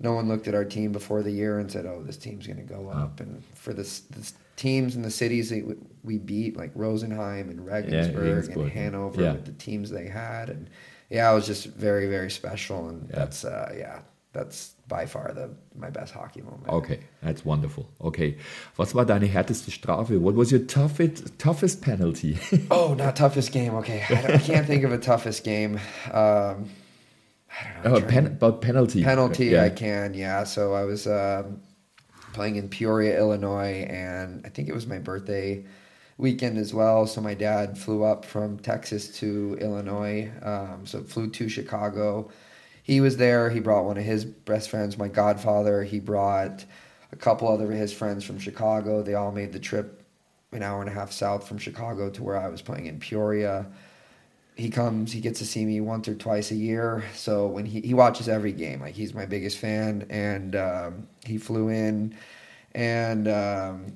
no 0.00 0.12
one 0.12 0.26
looked 0.28 0.48
at 0.48 0.54
our 0.54 0.64
team 0.64 0.90
before 0.92 1.22
the 1.22 1.30
year 1.30 1.58
and 1.60 1.70
said, 1.70 1.86
"Oh, 1.86 2.02
this 2.02 2.16
team's 2.16 2.46
going 2.46 2.56
to 2.56 2.62
go 2.74 2.88
up." 2.88 3.20
And 3.20 3.42
for 3.54 3.72
this, 3.72 4.00
this 4.10 4.34
teams 4.56 4.96
in 4.96 5.02
the 5.02 5.10
cities 5.10 5.50
that 5.50 5.66
we- 5.66 5.74
we 6.04 6.18
beat, 6.18 6.56
like 6.56 6.72
Rosenheim 6.74 7.48
and 7.50 7.64
Regensburg, 7.64 8.16
Regensburg, 8.16 8.56
and 8.64 8.70
Hanover, 8.72 9.22
yeah. 9.22 9.32
with 9.32 9.46
the 9.46 9.52
teams 9.52 9.90
they 9.90 10.06
had, 10.08 10.48
and 10.50 10.68
yeah, 11.10 11.30
it 11.30 11.34
was 11.34 11.46
just 11.46 11.66
very, 11.66 12.08
very 12.08 12.30
special. 12.30 12.88
And 12.88 13.08
Yeah. 13.10 13.16
that's 13.16 13.44
uh, 13.44 13.72
yeah, 13.76 14.00
that's 14.32 14.73
by 14.88 15.06
far 15.06 15.32
the 15.32 15.50
my 15.74 15.90
best 15.90 16.12
hockey 16.12 16.42
moment. 16.42 16.68
Okay, 16.68 17.00
that's 17.22 17.44
wonderful. 17.44 17.88
Okay. 18.00 18.36
Was 18.76 18.94
war 18.94 19.04
deine 19.04 19.28
härteste 19.28 19.70
Strafe? 19.70 20.18
What 20.18 20.34
was 20.34 20.50
your 20.50 20.60
toughest, 20.60 21.38
toughest 21.38 21.82
penalty? 21.82 22.38
Oh, 22.70 22.94
not 22.94 23.16
toughest 23.16 23.52
game. 23.52 23.74
Okay, 23.76 24.04
I, 24.08 24.34
I 24.34 24.38
can't 24.38 24.66
think 24.66 24.84
of 24.84 24.92
a 24.92 24.98
toughest 24.98 25.44
game. 25.44 25.80
Um, 26.12 26.70
I 27.50 27.82
don't 27.82 27.84
know. 27.84 27.96
Oh, 27.96 28.00
pen, 28.00 28.26
about 28.26 28.60
penalty. 28.60 29.02
penalty 29.02 29.46
Yeah. 29.46 29.64
I 29.64 29.70
can, 29.70 30.14
yeah. 30.14 30.44
So 30.44 30.74
I 30.74 30.84
was 30.84 31.06
um, 31.06 31.60
playing 32.32 32.56
in 32.56 32.68
Peoria, 32.68 33.18
Illinois, 33.18 33.86
and 33.88 34.42
I 34.44 34.48
think 34.48 34.68
it 34.68 34.74
was 34.74 34.86
my 34.86 34.98
birthday 34.98 35.64
weekend 36.18 36.58
as 36.58 36.74
well. 36.74 37.06
So 37.06 37.20
my 37.20 37.34
dad 37.34 37.78
flew 37.78 38.04
up 38.04 38.24
from 38.24 38.58
Texas 38.58 39.08
to 39.18 39.56
Illinois. 39.60 40.30
Um, 40.42 40.86
so 40.86 41.02
flew 41.02 41.30
to 41.30 41.48
Chicago. 41.48 42.30
He 42.84 43.00
was 43.00 43.16
there. 43.16 43.50
He 43.50 43.58
brought 43.58 43.84
one 43.84 43.98
of 43.98 44.04
his 44.04 44.24
best 44.24 44.70
friends, 44.70 44.96
my 44.96 45.08
godfather. 45.08 45.82
He 45.82 45.98
brought 45.98 46.64
a 47.10 47.16
couple 47.16 47.48
other 47.48 47.72
of 47.72 47.78
his 47.78 47.92
friends 47.92 48.22
from 48.22 48.38
Chicago. 48.38 49.02
They 49.02 49.14
all 49.14 49.32
made 49.32 49.52
the 49.52 49.58
trip 49.58 50.04
an 50.52 50.62
hour 50.62 50.80
and 50.80 50.88
a 50.88 50.94
half 50.94 51.10
south 51.10 51.48
from 51.48 51.58
Chicago 51.58 52.08
to 52.10 52.22
where 52.22 52.36
I 52.36 52.48
was 52.48 52.62
playing 52.62 52.86
in 52.86 53.00
Peoria 53.00 53.66
he 54.56 54.70
comes 54.70 55.12
he 55.12 55.20
gets 55.20 55.40
to 55.40 55.46
see 55.46 55.64
me 55.64 55.80
once 55.80 56.06
or 56.06 56.14
twice 56.14 56.50
a 56.50 56.54
year 56.54 57.04
so 57.14 57.46
when 57.46 57.66
he, 57.66 57.80
he 57.80 57.94
watches 57.94 58.28
every 58.28 58.52
game 58.52 58.80
like 58.80 58.94
he's 58.94 59.14
my 59.14 59.26
biggest 59.26 59.58
fan 59.58 60.06
and 60.10 60.54
um, 60.54 61.08
he 61.24 61.38
flew 61.38 61.68
in 61.68 62.14
and 62.74 63.26
um, 63.28 63.92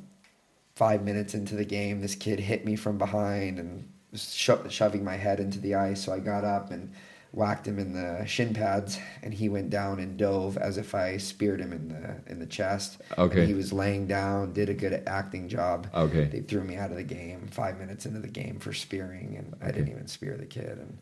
five 0.74 1.02
minutes 1.02 1.34
into 1.34 1.54
the 1.54 1.64
game 1.64 2.00
this 2.00 2.14
kid 2.14 2.40
hit 2.40 2.64
me 2.64 2.74
from 2.74 2.98
behind 2.98 3.58
and 3.58 3.88
was 4.10 4.34
sho- 4.34 4.66
shoving 4.68 5.04
my 5.04 5.16
head 5.16 5.38
into 5.38 5.60
the 5.60 5.74
ice 5.74 6.04
so 6.04 6.12
i 6.12 6.18
got 6.18 6.44
up 6.44 6.70
and 6.70 6.92
whacked 7.32 7.66
him 7.66 7.78
in 7.78 7.92
the 7.92 8.24
shin 8.26 8.54
pads 8.54 8.98
and 9.22 9.34
he 9.34 9.48
went 9.48 9.70
down 9.70 9.98
and 9.98 10.16
dove 10.16 10.56
as 10.56 10.78
if 10.78 10.94
i 10.94 11.16
speared 11.16 11.60
him 11.60 11.72
in 11.72 11.88
the 11.88 12.32
in 12.32 12.38
the 12.38 12.46
chest 12.46 12.98
Okay. 13.18 13.40
And 13.40 13.46
he 13.48 13.54
was 13.54 13.72
laying 13.72 14.06
down 14.06 14.52
did 14.52 14.68
a 14.68 14.74
good 14.74 15.02
acting 15.06 15.48
job 15.48 15.88
Okay. 15.94 16.24
they 16.32 16.40
threw 16.40 16.64
me 16.64 16.76
out 16.76 16.90
of 16.90 16.96
the 16.96 17.02
game 17.04 17.46
five 17.50 17.78
minutes 17.78 18.06
into 18.06 18.20
the 18.20 18.28
game 18.28 18.58
for 18.58 18.72
spearing, 18.72 19.36
and 19.36 19.54
I 19.62 19.70
didn't 19.72 19.88
even 19.90 20.06
spear 20.06 20.36
the 20.36 20.46
kid. 20.46 20.78
And 20.78 20.98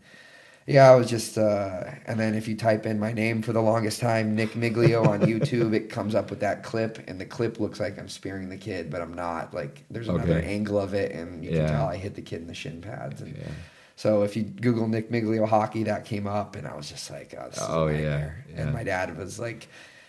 yeah, 0.67 0.91
I 0.91 0.97
was 0.97 1.09
just. 1.09 1.39
Uh, 1.39 1.85
and 2.07 2.19
then 2.19 2.35
if 2.35 2.49
you 2.49 2.57
type 2.57 2.87
in 2.87 2.99
my 2.99 3.13
name 3.13 3.41
for 3.43 3.53
the 3.53 3.63
longest 3.63 4.01
time, 4.01 4.35
Nick 4.35 4.55
Miglio 4.55 5.07
on 5.07 5.23
YouTube, 5.25 5.75
it 5.75 5.91
comes 5.91 6.15
up 6.15 6.31
with 6.31 6.41
that 6.41 6.63
clip, 6.65 6.99
and 7.09 7.21
the 7.21 7.25
clip 7.27 7.61
looks 7.61 7.79
like 7.79 7.99
I'm 7.99 8.09
spearing 8.09 8.49
the 8.49 8.57
kid, 8.57 8.91
but 8.91 9.01
I'm 9.01 9.15
not. 9.15 9.55
Like 9.55 9.85
there's 9.91 10.09
another 10.09 10.35
Okay. 10.35 10.47
angle 10.47 10.79
of 10.79 10.93
it, 10.95 11.13
and 11.13 11.45
you 11.45 11.53
Yeah. 11.53 11.59
can 11.59 11.67
tell 11.67 11.87
I 11.87 11.97
hit 11.97 12.15
the 12.17 12.23
kid 12.23 12.41
in 12.41 12.47
the 12.49 12.55
shin 12.55 12.81
pads. 12.81 13.21
And 13.21 13.37
Yeah. 13.37 13.53
So 13.97 14.23
if 14.23 14.37
you 14.37 14.45
Google 14.45 14.87
Nick 14.87 15.11
Miglio 15.11 15.49
hockey, 15.49 15.85
that 15.85 16.05
came 16.05 16.27
up, 16.27 16.55
and 16.55 16.67
I 16.67 16.77
was 16.77 16.89
just 16.89 17.11
like, 17.11 17.35
oh, 17.39 17.49
this 17.49 17.57
is 17.57 17.65
Oh, 17.67 17.89
yeah, 17.89 18.31
yeah. 18.49 18.63
And 18.63 18.73
my 18.75 18.85
dad 18.85 19.17
was 19.17 19.41
like, 19.41 19.69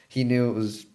he 0.09 0.25
knew 0.25 0.49
it 0.49 0.53
was 0.53 0.85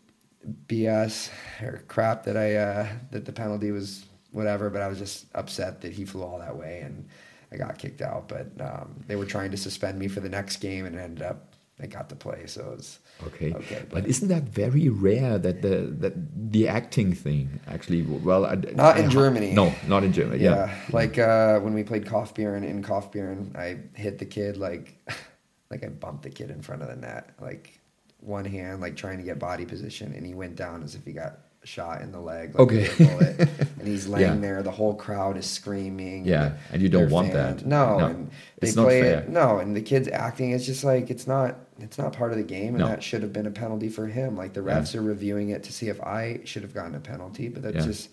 BS 0.67 1.31
or 1.63 1.83
crap 1.89 2.25
that 2.25 2.37
I 2.37 2.55
uh, 2.57 2.87
that 3.11 3.25
the 3.25 3.33
penalty 3.33 3.71
was 3.71 4.05
whatever, 4.31 4.69
but 4.69 4.83
I 4.83 4.89
was 4.89 4.99
just 4.99 5.27
upset 5.35 5.81
that 5.81 5.93
he 5.93 6.05
flew 6.05 6.23
all 6.23 6.39
that 6.39 6.57
way 6.57 6.81
and 6.81 7.09
I 7.51 7.57
got 7.57 7.79
kicked 7.79 8.03
out. 8.03 8.29
But 8.29 8.49
um, 8.61 9.03
they 9.07 9.17
were 9.17 9.27
trying 9.27 9.51
to 9.53 9.57
suspend 9.57 9.99
me 9.99 10.09
for 10.09 10.21
the 10.21 10.29
next 10.29 10.59
game, 10.59 10.85
and 10.85 10.95
it 10.95 11.01
ended 11.01 11.23
up 11.23 11.55
I 11.81 11.87
got 11.87 12.11
to 12.11 12.15
play. 12.15 12.47
So 12.47 12.73
it 12.73 12.77
was 12.77 12.99
Okay. 13.29 13.53
Okay, 13.55 13.79
but 13.91 14.03
but- 14.03 14.07
isn't 14.07 14.29
that 14.29 14.45
very 14.45 14.89
rare 14.89 15.39
that 15.39 15.63
the 15.63 15.77
that 16.01 16.15
the 16.53 16.69
acting 16.69 17.13
thing 17.15 17.61
actually? 17.69 18.03
Well, 18.03 18.45
I, 18.47 18.55
Not 18.55 18.99
in 18.99 19.07
I- 19.07 19.09
Germany. 19.09 19.53
No, 19.53 19.73
not 19.87 20.03
in 20.05 20.13
Germany. 20.13 20.43
yeah, 20.43 20.55
Yeah. 20.67 20.75
like 20.93 21.19
uh, 21.19 21.61
when 21.61 21.75
we 21.75 21.83
played 21.85 22.05
Kaufbeuren 22.07 22.65
in 22.65 22.83
Kaufbeuren, 22.83 23.57
I 23.57 23.79
hit 23.95 24.19
the 24.19 24.27
kid 24.27 24.57
like 24.57 24.95
like 25.71 25.85
I 25.85 25.89
bumped 25.89 26.23
the 26.25 26.31
kid 26.31 26.51
in 26.51 26.63
front 26.63 26.83
of 26.83 26.89
the 26.89 26.97
net, 26.97 27.31
like 27.41 27.79
one 28.21 28.45
hand, 28.45 28.81
like 28.81 28.95
trying 28.97 29.19
to 29.19 29.25
get 29.25 29.39
body 29.39 29.65
position, 29.65 30.13
and 30.15 30.25
he 30.27 30.35
went 30.35 30.55
down 30.57 30.83
as 30.83 30.95
if 30.95 31.05
he 31.05 31.13
got 31.13 31.39
shot 31.65 32.03
in 32.03 32.11
the 32.13 32.21
leg. 32.21 32.55
Like 32.55 32.61
Okay. 32.61 32.89
bullet. 32.99 33.39
and 33.79 33.87
he's 33.87 34.07
laying 34.09 34.35
Yeah. 34.35 34.41
there. 34.41 34.63
The 34.63 34.71
whole 34.71 34.95
crowd 34.95 35.37
is 35.37 35.47
screaming. 35.47 36.25
Yeah, 36.25 36.55
and 36.73 36.83
you 36.83 36.89
don't 36.89 37.11
want 37.11 37.33
that. 37.33 37.65
No, 37.65 37.99
No, 37.99 38.07
and 38.07 38.31
they 38.61 38.69
it's 38.69 38.77
not 38.77 38.85
play 38.85 39.01
fair. 39.03 39.21
it. 39.21 39.29
No, 39.29 39.59
and 39.59 39.75
the 39.77 39.81
kid's 39.83 40.09
acting. 40.09 40.51
It's 40.53 40.67
just 40.67 40.85
like 40.85 41.11
it's 41.11 41.27
not. 41.27 41.57
It's 41.79 41.99
not 41.99 42.13
part 42.13 42.31
of 42.33 42.39
the 42.39 42.45
game, 42.45 42.69
and 42.75 42.79
No. 42.79 42.89
that 42.89 43.03
should 43.03 43.23
have 43.23 43.33
been 43.33 43.47
a 43.47 43.51
penalty 43.51 43.89
for 43.89 44.07
him. 44.07 44.37
Like 44.37 44.53
the 44.53 44.63
Yeah. 44.63 44.79
refs 44.81 44.95
are 44.95 45.03
reviewing 45.03 45.49
it 45.51 45.63
to 45.65 45.73
see 45.73 45.89
if 45.89 46.01
I 46.01 46.41
should 46.45 46.63
have 46.63 46.75
gotten 46.75 46.95
a 46.95 47.01
penalty, 47.01 47.49
but 47.49 47.63
that's 47.63 47.77
Yeah. 47.77 47.83
just. 47.87 48.09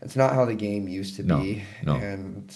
It's 0.00 0.14
not 0.16 0.32
how 0.34 0.44
the 0.44 0.54
game 0.54 0.86
used 0.88 1.16
to 1.16 1.22
No, 1.24 1.38
be. 1.40 1.62
no. 1.84 1.96
And 1.96 2.52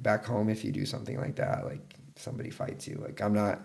back 0.00 0.24
home, 0.24 0.48
if 0.48 0.64
you 0.64 0.72
do 0.72 0.84
something 0.84 1.18
like 1.18 1.36
that, 1.36 1.64
like 1.64 1.94
somebody 2.16 2.50
fights 2.50 2.88
you. 2.88 2.98
Like 3.02 3.20
I'm 3.22 3.32
not 3.34 3.64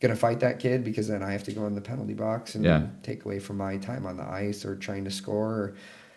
gonna 0.00 0.16
fight 0.16 0.40
that 0.40 0.58
kid 0.58 0.84
because 0.84 1.08
then 1.08 1.22
I 1.22 1.32
have 1.32 1.44
to 1.44 1.52
go 1.52 1.66
in 1.66 1.74
the 1.74 1.80
penalty 1.80 2.14
box 2.14 2.54
and 2.54 2.64
Yeah. 2.64 2.86
take 3.02 3.24
away 3.24 3.38
from 3.38 3.56
my 3.56 3.76
time 3.78 4.04
on 4.06 4.16
the 4.16 4.24
ice 4.28 4.64
or 4.64 4.76
trying 4.76 5.04
to 5.04 5.10
score 5.10 5.50
or 5.52 5.74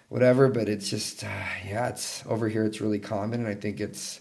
whatever. 0.09 0.49
But 0.49 0.67
it's 0.67 0.89
just, 0.89 1.23
uh, 1.23 1.27
yeah, 1.67 1.87
it's 1.87 2.23
over 2.27 2.49
here. 2.49 2.65
It's 2.65 2.81
really 2.81 2.99
common, 2.99 3.39
and 3.39 3.47
I 3.47 3.55
think 3.55 3.79
it's. 3.79 4.19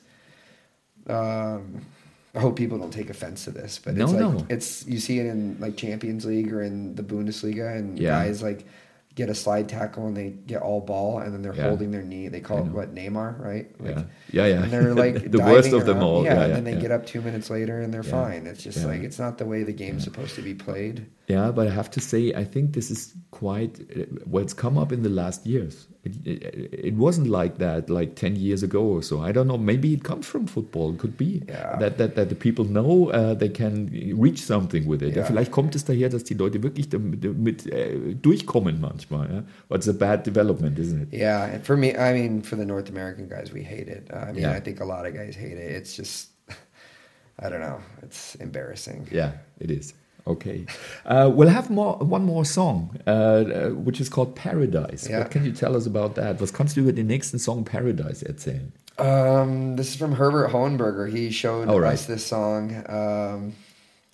Um, 1.06 1.86
I 2.34 2.40
hope 2.40 2.56
people 2.56 2.78
don't 2.78 2.92
take 2.92 3.08
offense 3.10 3.44
to 3.44 3.50
this, 3.50 3.80
but 3.82 3.96
No, 3.96 4.04
it's 4.04 4.12
like 4.12 4.20
no. 4.20 4.46
it's 4.50 4.86
you 4.86 4.98
see 5.00 5.18
it 5.18 5.26
in 5.26 5.56
like 5.58 5.76
Champions 5.76 6.24
League 6.26 6.52
or 6.52 6.62
in 6.62 6.94
the 6.94 7.02
Bundesliga, 7.02 7.74
and 7.76 7.98
Yeah. 7.98 8.10
guys 8.10 8.42
like 8.42 8.66
get 9.18 9.28
a 9.28 9.34
slide 9.34 9.68
tackle 9.68 10.06
and 10.06 10.16
they 10.16 10.30
get 10.30 10.62
all 10.62 10.80
ball, 10.80 11.18
and 11.18 11.34
then 11.34 11.42
they're 11.42 11.52
Yeah. 11.54 11.64
holding 11.68 11.90
their 11.90 12.04
knee. 12.04 12.28
They 12.28 12.40
call 12.40 12.58
it 12.58 12.66
what 12.66 12.94
Neymar, 12.94 13.38
right? 13.44 13.68
Like, 13.80 13.96
Yeah. 13.96 14.02
Yeah, 14.30 14.46
yeah. 14.46 14.62
And 14.62 14.72
they're 14.72 14.94
like 14.94 15.30
the 15.36 15.40
worst 15.40 15.72
of 15.72 15.86
them 15.86 16.04
all. 16.04 16.22
Yeah, 16.24 16.34
Yeah, 16.34 16.44
and 16.44 16.54
then 16.54 16.64
they 16.64 16.80
get 16.80 16.92
up 16.92 17.04
two 17.04 17.20
minutes 17.20 17.50
later 17.50 17.80
and 17.82 17.92
they're 17.92 18.04
fine. 18.04 18.46
It's 18.46 18.62
just 18.62 18.84
like 18.84 19.02
it's 19.02 19.18
not 19.18 19.36
the 19.38 19.44
way 19.44 19.64
the 19.64 19.72
game's 19.72 20.04
supposed 20.04 20.36
to 20.36 20.42
be 20.42 20.54
played. 20.54 21.06
Yeah, 21.28 21.50
but 21.52 21.66
I 21.66 21.70
have 21.70 21.90
to 21.90 22.00
say, 22.00 22.32
I 22.32 22.42
think 22.42 22.72
this 22.72 22.90
is 22.90 23.12
quite 23.32 23.78
uh, 23.94 24.06
well. 24.26 24.42
It's 24.42 24.54
come 24.54 24.78
up 24.78 24.92
in 24.92 25.02
the 25.02 25.10
last 25.10 25.44
years. 25.44 25.86
It, 26.02 26.14
it, 26.26 26.70
it 26.72 26.94
wasn't 26.94 27.26
like 27.28 27.58
that 27.58 27.90
like 27.90 28.14
ten 28.14 28.34
years 28.34 28.62
ago 28.62 28.82
or 28.82 29.02
so. 29.02 29.20
I 29.20 29.30
don't 29.32 29.46
know. 29.46 29.58
Maybe 29.58 29.92
it 29.92 30.04
comes 30.04 30.26
from 30.26 30.46
football. 30.46 30.94
It 30.94 30.98
could 30.98 31.18
be 31.18 31.42
Ja. 31.46 31.76
that, 31.80 31.98
that 31.98 32.14
that 32.14 32.28
the 32.30 32.34
people 32.34 32.64
know 32.64 33.10
uh, 33.10 33.34
they 33.34 33.50
can 33.50 33.90
reach 34.18 34.40
something 34.40 34.86
with 34.86 35.02
it. 35.02 35.16
Ja. 35.16 35.24
Vielleicht 35.24 35.50
kommt 35.52 35.74
es 35.74 35.84
daher, 35.84 36.08
dass 36.08 36.24
die 36.24 36.32
Leute 36.34 36.62
wirklich 36.62 36.88
damit, 36.88 37.22
damit 37.22 37.66
äh, 37.66 38.14
durchkommen 38.14 38.80
manchmal. 38.80 39.30
Ja? 39.30 39.44
But 39.68 39.78
it's 39.80 39.88
a 39.88 39.92
bad 39.92 40.24
development, 40.26 40.78
isn't 40.78 41.02
it? 41.02 41.12
Yeah, 41.12 41.44
and 41.52 41.62
for 41.62 41.76
me, 41.76 41.88
I 41.94 42.14
mean, 42.14 42.42
for 42.42 42.56
the 42.56 42.64
North 42.64 42.88
American 42.88 43.28
guys, 43.28 43.52
we 43.52 43.60
hate 43.62 43.88
it. 43.88 44.10
I 44.14 44.32
mean, 44.32 44.44
Yeah. 44.44 44.56
I 44.56 44.60
think 44.60 44.80
a 44.80 44.84
lot 44.86 45.04
of 45.06 45.12
guys 45.12 45.36
hate 45.36 45.58
it. 45.58 45.72
It's 45.76 45.94
just, 45.94 46.30
I 47.38 47.50
don't 47.50 47.60
know, 47.60 47.80
it's 48.02 48.34
embarrassing. 48.36 49.08
Yeah, 49.12 49.32
it 49.60 49.70
is. 49.70 49.92
Okay. 50.28 50.66
Uh, 51.06 51.30
we'll 51.32 51.48
have 51.48 51.70
more, 51.70 51.96
one 51.98 52.24
more 52.24 52.44
song, 52.44 52.90
uh, 53.06 53.10
uh, 53.10 53.68
which 53.70 54.00
is 54.00 54.08
called 54.10 54.34
Paradise. 54.36 55.08
Ja. 55.08 55.18
What 55.20 55.30
can 55.30 55.44
you 55.44 55.52
tell 55.52 55.74
us 55.76 55.86
about 55.86 56.14
that? 56.16 56.38
Was 56.40 56.52
kannst 56.52 56.76
du 56.76 56.82
über 56.82 56.92
den 56.92 57.06
nächsten 57.08 57.38
Song 57.38 57.64
Paradise 57.64 58.22
erzählen? 58.22 58.72
Um, 58.98 59.76
this 59.76 59.88
is 59.90 59.96
from 59.96 60.12
Herbert 60.12 60.50
Hohenberger. 60.50 61.08
He 61.08 61.30
showed 61.30 61.68
Oh, 61.68 61.78
right. 61.78 61.94
us 61.94 62.06
this 62.06 62.26
song. 62.26 62.74
Um, 62.88 63.52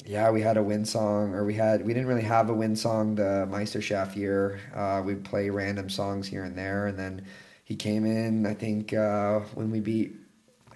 yeah, 0.06 0.30
we 0.30 0.42
had 0.42 0.56
a 0.58 0.62
win 0.62 0.84
song, 0.84 1.34
or 1.34 1.44
we 1.44 1.54
had 1.54 1.84
we 1.86 1.94
didn't 1.94 2.06
really 2.08 2.22
have 2.26 2.50
a 2.50 2.54
win 2.54 2.76
song 2.76 3.14
the 3.14 3.48
Meisterschaft 3.50 4.14
year. 4.14 4.60
Uh, 4.74 5.02
we'd 5.04 5.24
play 5.24 5.48
random 5.48 5.88
songs 5.88 6.28
here 6.28 6.44
and 6.44 6.54
there, 6.56 6.86
and 6.86 6.98
then 6.98 7.22
he 7.64 7.74
came 7.76 8.04
in. 8.04 8.44
I 8.46 8.52
think 8.52 8.92
uh, 8.92 9.40
when 9.54 9.70
we 9.70 9.80
beat, 9.80 10.14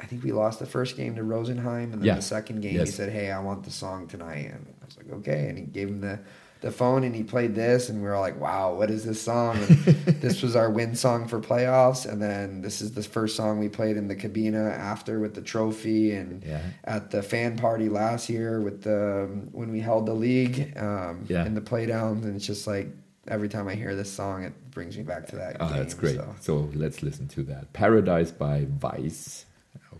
I 0.00 0.06
think 0.06 0.22
we 0.24 0.32
lost 0.32 0.58
the 0.58 0.66
first 0.66 0.96
game 0.96 1.14
to 1.16 1.22
Rosenheim, 1.22 1.84
and 1.92 1.94
then 1.94 2.04
Yeah. 2.04 2.14
the 2.16 2.22
second 2.22 2.60
game 2.60 2.78
he 2.78 2.86
said, 2.86 3.10
"Hey, 3.10 3.30
I 3.30 3.40
want 3.40 3.64
the 3.64 3.70
song 3.70 4.06
tonight," 4.06 4.50
and 4.52 4.66
I 4.80 4.84
was 4.84 4.96
like, 4.96 5.10
"Okay," 5.18 5.48
and 5.48 5.58
he 5.58 5.64
gave 5.64 5.88
him 5.88 6.00
the. 6.00 6.18
The 6.60 6.72
phone 6.72 7.04
and 7.04 7.14
he 7.14 7.22
played 7.22 7.54
this, 7.54 7.88
and 7.88 8.02
we 8.02 8.08
were 8.08 8.18
like, 8.18 8.40
"Wow, 8.40 8.74
what 8.74 8.90
is 8.90 9.04
this 9.04 9.22
song?" 9.22 9.58
And 9.58 9.68
this 10.20 10.42
was 10.42 10.56
our 10.56 10.68
win 10.68 10.96
song 10.96 11.28
for 11.28 11.38
playoffs, 11.38 12.04
and 12.04 12.20
then 12.20 12.62
this 12.62 12.80
is 12.80 12.90
the 12.94 13.02
first 13.04 13.36
song 13.36 13.60
we 13.60 13.68
played 13.68 13.96
in 13.96 14.08
the 14.08 14.16
cabina 14.16 14.64
after 14.70 15.20
with 15.20 15.34
the 15.34 15.40
trophy, 15.40 16.10
and 16.16 16.42
Yeah. 16.42 16.60
at 16.82 17.12
the 17.12 17.22
fan 17.22 17.56
party 17.58 17.88
last 17.88 18.28
year 18.28 18.60
with 18.60 18.82
the 18.82 19.28
when 19.52 19.70
we 19.70 19.78
held 19.78 20.06
the 20.06 20.14
league 20.14 20.76
um, 20.76 21.24
Yeah. 21.28 21.46
in 21.46 21.54
the 21.54 21.60
playdowns, 21.60 22.24
and 22.24 22.34
it's 22.34 22.44
just 22.46 22.66
like 22.66 22.88
every 23.28 23.48
time 23.48 23.68
I 23.68 23.76
hear 23.76 23.94
this 23.94 24.10
song, 24.10 24.42
it 24.42 24.52
brings 24.72 24.96
me 24.98 25.04
back 25.04 25.28
to 25.28 25.36
that. 25.36 25.58
Oh, 25.60 25.68
game, 25.68 25.76
that's 25.76 25.94
great. 25.94 26.16
so. 26.16 26.34
So. 26.40 26.68
let's 26.74 27.04
listen 27.04 27.28
to 27.28 27.44
that. 27.44 27.72
Paradise 27.72 28.32
by 28.32 28.66
Vice. 28.68 29.44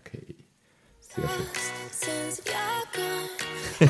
Okay. 0.04 0.36
Sehr 1.00 1.28
schön. 3.80 3.88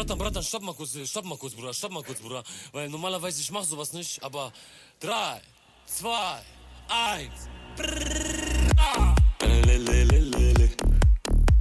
Bratan, 0.00 0.16
Bratan, 0.16 0.42
stopp 0.42 0.62
mal 0.62 0.74
kurz, 0.74 0.96
stopp 1.04 1.26
mal 1.26 1.36
kurz, 1.36 1.54
Bruder, 1.54 1.74
stopp 1.74 1.92
mal 1.92 2.02
kurz, 2.02 2.20
Bruder. 2.20 2.42
Weil 2.72 2.88
normalerweise 2.88 3.42
ich 3.42 3.50
mach 3.50 3.64
sowas 3.64 3.92
nicht, 3.92 4.22
aber 4.22 4.50
drei, 4.98 5.42
zwei, 5.84 6.40
eins. 6.88 7.48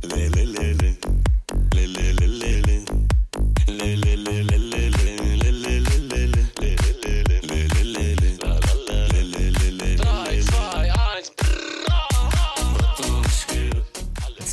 that's 0.02 0.39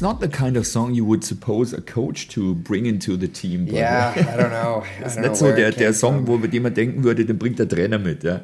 not 0.06 0.20
the 0.20 0.28
kind 0.28 0.56
of 0.56 0.64
song 0.66 0.94
you 0.94 1.04
would 1.04 1.24
suppose 1.24 1.72
a 1.72 1.80
coach 1.80 2.28
to 2.28 2.54
bring 2.54 2.86
into 2.86 3.16
the 3.16 3.26
team. 3.28 3.66
Yeah, 3.66 4.12
I 4.32 4.36
don't 4.40 4.50
know. 4.60 4.84
I 5.00 5.02
Das 5.02 5.16
don't 5.24 5.34
so 5.36 5.52
der, 5.52 5.72
der 5.72 5.92
Song, 5.92 6.24
from. 6.24 6.26
wo 6.28 6.38
mit 6.38 6.52
man 6.62 6.74
denken 6.74 7.02
würde, 7.02 7.24
den 7.24 7.38
bringt 7.38 7.58
der 7.58 7.68
Trainer 7.68 7.98
mit. 7.98 8.22
Ja? 8.22 8.40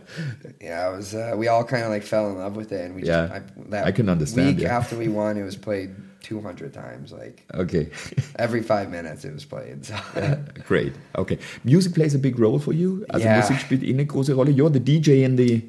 Yeah, 0.60 0.90
it 0.90 0.96
was. 0.98 1.14
Uh, 1.14 1.36
we 1.38 1.48
all 1.48 1.64
kind 1.64 1.84
of 1.84 1.90
like 1.90 2.02
fell 2.04 2.26
in 2.30 2.38
love 2.38 2.56
with 2.56 2.72
it, 2.72 2.80
and 2.80 2.94
we 2.96 3.02
Yeah, 3.02 3.28
just. 3.28 3.74
I, 3.74 3.88
I 3.88 3.92
can 3.92 4.08
understand, 4.08 4.46
Week 4.48 4.60
yeah. 4.62 4.76
after 4.76 4.96
we 4.98 5.08
won, 5.08 5.36
it 5.36 5.44
was 5.44 5.56
played 5.56 5.90
200 6.22 6.72
times. 6.72 7.12
Like 7.12 7.42
Okay, 7.54 7.88
every 8.38 8.62
five 8.62 8.90
minutes, 8.90 9.24
it 9.24 9.32
was 9.32 9.44
played. 9.44 9.84
So. 9.86 9.94
great. 10.66 10.92
Okay, 11.16 11.38
music 11.64 11.94
plays 11.94 12.14
a 12.14 12.18
big 12.18 12.38
role 12.38 12.58
for 12.58 12.72
you. 12.72 13.04
Also 13.10 13.24
Yeah. 13.24 13.36
Musik 13.38 13.60
spielt 13.60 13.82
eh 13.82 13.90
eine 13.92 14.06
große 14.06 14.34
Rolle. 14.34 14.50
You're 14.50 14.70
the 14.72 14.80
DJ 14.80 15.24
in 15.24 15.36
the. 15.36 15.62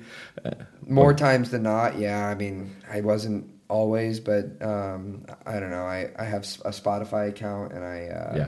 More 0.88 1.14
times 1.14 1.50
than 1.50 1.64
not, 1.64 1.98
yeah. 2.00 2.28
I 2.32 2.36
mean, 2.36 2.72
I 2.92 3.02
wasn't 3.02 3.46
always, 3.78 4.20
but 4.20 4.46
um, 4.62 5.26
I 5.46 5.60
don't 5.60 5.72
know. 5.72 5.86
I, 5.98 6.12
I 6.18 6.26
have 6.26 6.44
a 6.64 6.72
Spotify 6.82 7.30
account, 7.30 7.74
and 7.74 7.84
I 7.84 8.00
uh, 8.08 8.36
Yeah. 8.38 8.48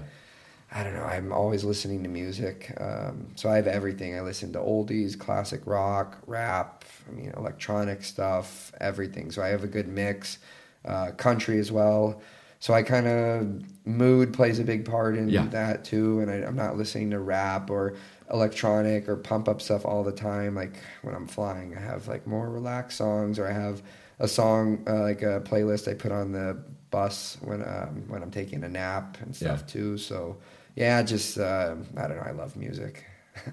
I 0.77 0.83
don't 0.83 0.93
know. 0.93 1.03
I'm 1.15 1.31
always 1.31 1.63
listening 1.63 2.03
to 2.03 2.09
music, 2.09 2.57
um, 2.81 3.27
so 3.35 3.49
I 3.49 3.55
have 3.55 3.67
everything. 3.67 4.15
I 4.17 4.21
listen 4.21 4.51
to 4.53 4.59
oldies, 4.59 5.17
classic 5.17 5.61
rock, 5.65 6.17
rap, 6.27 6.83
I 7.07 7.11
mean, 7.17 7.31
electronic 7.37 8.03
stuff, 8.03 8.71
everything. 8.81 9.31
So 9.31 9.41
I 9.41 9.49
have 9.49 9.63
a 9.63 9.67
good 9.77 9.87
mix, 9.87 10.39
uh, 10.83 11.11
country 11.27 11.59
as 11.59 11.71
well. 11.71 12.21
So 12.59 12.73
I 12.73 12.81
kind 12.83 13.07
of 13.07 13.63
mood 13.85 14.33
plays 14.33 14.59
a 14.59 14.63
big 14.63 14.83
part 14.85 15.15
in 15.17 15.29
Yeah. 15.29 15.45
that 15.59 15.85
too, 15.85 16.19
and 16.21 16.29
I, 16.31 16.37
I'm 16.47 16.55
not 16.57 16.77
listening 16.77 17.11
to 17.11 17.19
rap 17.19 17.69
or 17.69 17.93
electronic 18.33 19.07
or 19.07 19.15
pump 19.15 19.47
up 19.47 19.61
stuff 19.61 19.85
all 19.85 20.03
the 20.03 20.11
time. 20.11 20.55
Like 20.55 20.75
when 21.03 21.15
I'm 21.15 21.27
flying, 21.27 21.77
I 21.77 21.79
have 21.79 22.07
like 22.07 22.25
more 22.27 22.49
relaxed 22.49 22.97
songs, 22.97 23.39
or 23.39 23.47
I 23.47 23.53
have 23.53 23.81
a 24.19 24.27
song 24.27 24.83
uh, 24.87 25.01
like 25.01 25.21
a 25.21 25.41
playlist 25.41 25.87
I 25.89 25.93
put 25.93 26.11
on 26.11 26.31
the 26.31 26.57
bus 26.91 27.37
when 27.41 27.61
um, 27.61 28.03
when 28.07 28.21
I'm 28.23 28.31
taking 28.31 28.63
a 28.63 28.69
nap 28.69 29.17
and 29.21 29.35
stuff 29.35 29.61
Yeah. 29.61 29.73
too. 29.73 29.97
So 29.97 30.37
yeah, 30.75 31.01
just 31.03 31.37
uh, 31.37 31.75
I 31.97 32.07
don't 32.07 32.17
know. 32.17 32.23
I 32.23 32.31
love 32.31 32.55
music. 32.55 33.03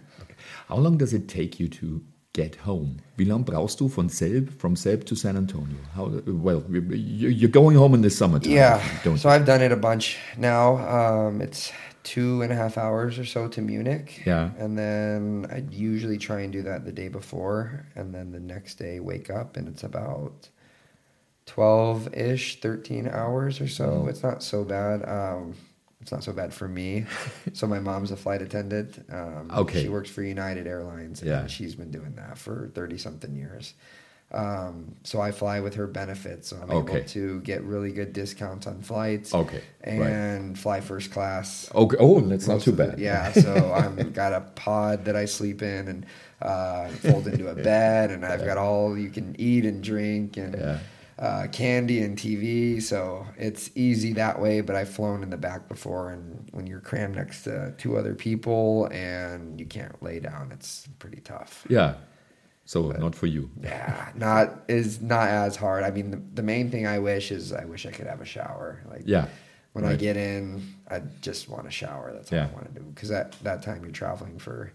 How 0.69 0.77
long 0.77 0.97
does 0.99 1.13
it 1.13 1.29
take 1.29 1.59
you 1.61 1.69
to 1.69 2.01
get 2.33 2.55
home? 2.57 2.99
Wie 3.17 3.25
lange 3.25 3.45
brauchst 3.45 3.79
du 3.79 3.89
von 3.89 4.09
Selb, 4.09 4.51
from 4.59 4.75
Selb 4.75 5.05
to 5.07 5.15
San 5.17 5.37
Antonio? 5.37 5.77
How 5.95 6.07
well? 6.27 6.63
you- 6.71 7.29
You're 7.29 7.51
going 7.51 7.77
home 7.77 7.95
in 7.95 8.03
the 8.03 8.11
summertime. 8.11 8.53
Yeah. 8.53 8.81
Don't 9.05 9.19
So 9.19 9.29
I've 9.29 9.45
done 9.45 9.61
it 9.63 9.73
a 9.73 9.77
bunch 9.77 10.19
now. 10.39 10.79
Um, 10.79 11.41
it's 11.41 11.73
two 12.05 12.43
and 12.43 12.53
a 12.53 12.57
half 12.57 12.77
hours 12.79 13.19
or 13.19 13.25
so 13.25 13.49
to 13.49 13.61
Munich. 13.61 14.23
Yeah. 14.27 14.51
And 14.59 14.77
then 14.79 15.47
I 15.51 15.63
usually 15.71 16.19
try 16.19 16.41
and 16.41 16.53
do 16.53 16.63
that 16.63 16.85
the 16.85 16.93
day 16.93 17.09
before, 17.09 17.87
and 17.95 18.13
then 18.15 18.33
the 18.33 18.41
next 18.41 18.75
day 18.79 18.99
wake 19.01 19.31
up, 19.31 19.57
and 19.57 19.69
it's 19.69 19.85
about 19.85 20.49
twelve 21.47 22.13
ish, 22.15 22.61
thirteen 22.61 23.09
hours 23.09 23.61
or 23.61 23.69
so. 23.69 23.87
Mm-hmm. 23.89 24.09
It's 24.09 24.23
not 24.23 24.43
so 24.43 24.65
bad. 24.65 25.07
Um, 25.09 25.55
it's 26.01 26.11
not 26.13 26.25
so 26.25 26.33
bad 26.33 26.53
for 26.53 26.67
me. 26.67 27.07
so 27.53 27.67
my 27.67 27.79
mom's 27.79 28.11
a 28.11 28.17
flight 28.17 28.43
attendant. 28.43 29.05
Um, 29.11 29.51
Okay. 29.53 29.83
She 29.83 29.89
works 29.89 30.11
for 30.11 30.23
United 30.23 30.67
Airlines, 30.67 31.21
and 31.23 31.31
Yeah. 31.31 31.47
she's 31.47 31.75
been 31.75 31.91
doing 31.91 32.15
that 32.17 32.39
for 32.39 32.71
thirty 32.75 32.99
something 32.99 33.35
years. 33.37 33.75
Um, 34.35 34.95
so 35.05 35.21
I 35.21 35.31
fly 35.31 35.61
with 35.61 35.75
her 35.75 35.87
benefits, 35.87 36.49
so 36.49 36.57
I'm 36.57 36.71
Okay. 36.71 36.97
able 37.01 37.09
to 37.09 37.41
get 37.43 37.63
really 37.65 37.93
good 37.93 38.15
discounts 38.15 38.67
on 38.67 38.81
flights. 38.81 39.35
Okay, 39.35 39.61
right. 39.87 40.01
and 40.01 40.59
fly 40.59 40.81
first 40.81 41.11
class. 41.11 41.71
Okay. 41.75 41.99
Oh, 42.01 42.19
that's 42.21 42.49
not 42.49 42.63
too 42.63 42.73
bad. 42.73 42.99
yeah, 42.99 43.31
so 43.45 43.73
I've 43.75 44.15
got 44.15 44.33
a 44.33 44.41
pod 44.41 45.05
that 45.05 45.17
I 45.17 45.27
sleep 45.27 45.61
in 45.61 45.87
and 45.87 46.07
uh, 46.41 46.89
fold 46.89 47.27
into 47.29 47.49
a 47.49 47.55
bed, 47.71 48.11
and 48.11 48.25
I've 48.25 48.43
got 48.45 48.57
all 48.57 48.97
you 48.97 49.11
can 49.11 49.37
eat 49.39 49.67
and 49.67 49.85
drink 49.85 50.39
and 50.39 50.55
Yeah. 50.55 50.79
Uh, 51.23 51.47
candy 51.53 52.03
and 52.03 52.19
TV. 52.19 52.83
So 52.83 53.25
it's 53.39 53.71
easy 53.77 54.13
that 54.15 54.41
way. 54.41 54.61
But 54.61 54.75
I've 54.75 54.89
flown 54.89 55.23
in 55.23 55.31
the 55.31 55.37
back 55.37 55.69
before, 55.69 56.11
and 56.11 56.49
when 56.51 56.67
you're 56.67 56.81
crammed 56.81 57.15
next 57.15 57.45
to 57.45 57.73
two 57.79 57.97
other 57.97 58.15
people 58.15 58.87
and 58.87 59.59
you 59.61 59.67
can't 59.67 60.03
lay 60.03 60.19
down, 60.19 60.51
it's 60.53 60.89
pretty 60.99 61.21
tough. 61.21 61.65
Yeah. 61.71 61.95
So 62.65 62.91
not 62.91 63.15
for 63.15 63.27
you. 63.27 63.51
Yeah, 63.63 64.11
not 64.15 64.63
is 64.69 65.01
not 65.01 65.29
as 65.29 65.57
hard. 65.57 65.85
I 65.85 65.91
mean, 65.91 66.11
the, 66.11 66.23
the 66.35 66.43
main 66.43 66.71
thing 66.71 66.87
I 66.87 66.99
wish 66.99 67.31
is 67.31 67.53
I 67.53 67.65
wish 67.67 67.87
I 67.87 67.91
could 67.91 68.07
have 68.07 68.21
a 68.21 68.25
shower. 68.25 68.83
Like 68.91 69.03
Yeah. 69.05 69.27
when 69.75 69.85
I 69.85 69.95
get 69.97 70.17
in, 70.17 70.63
I 70.91 71.03
just 71.21 71.49
want 71.49 71.67
a 71.67 71.71
shower. 71.71 72.13
That's 72.13 72.33
all 72.33 72.39
Yeah. 72.39 72.49
I 72.51 72.53
want 72.53 72.75
to 72.75 72.81
do. 72.81 72.87
Because 72.95 73.09
that 73.11 73.33
that 73.43 73.63
time 73.63 73.83
you're 73.83 73.93
traveling 73.93 74.39
for 74.39 74.73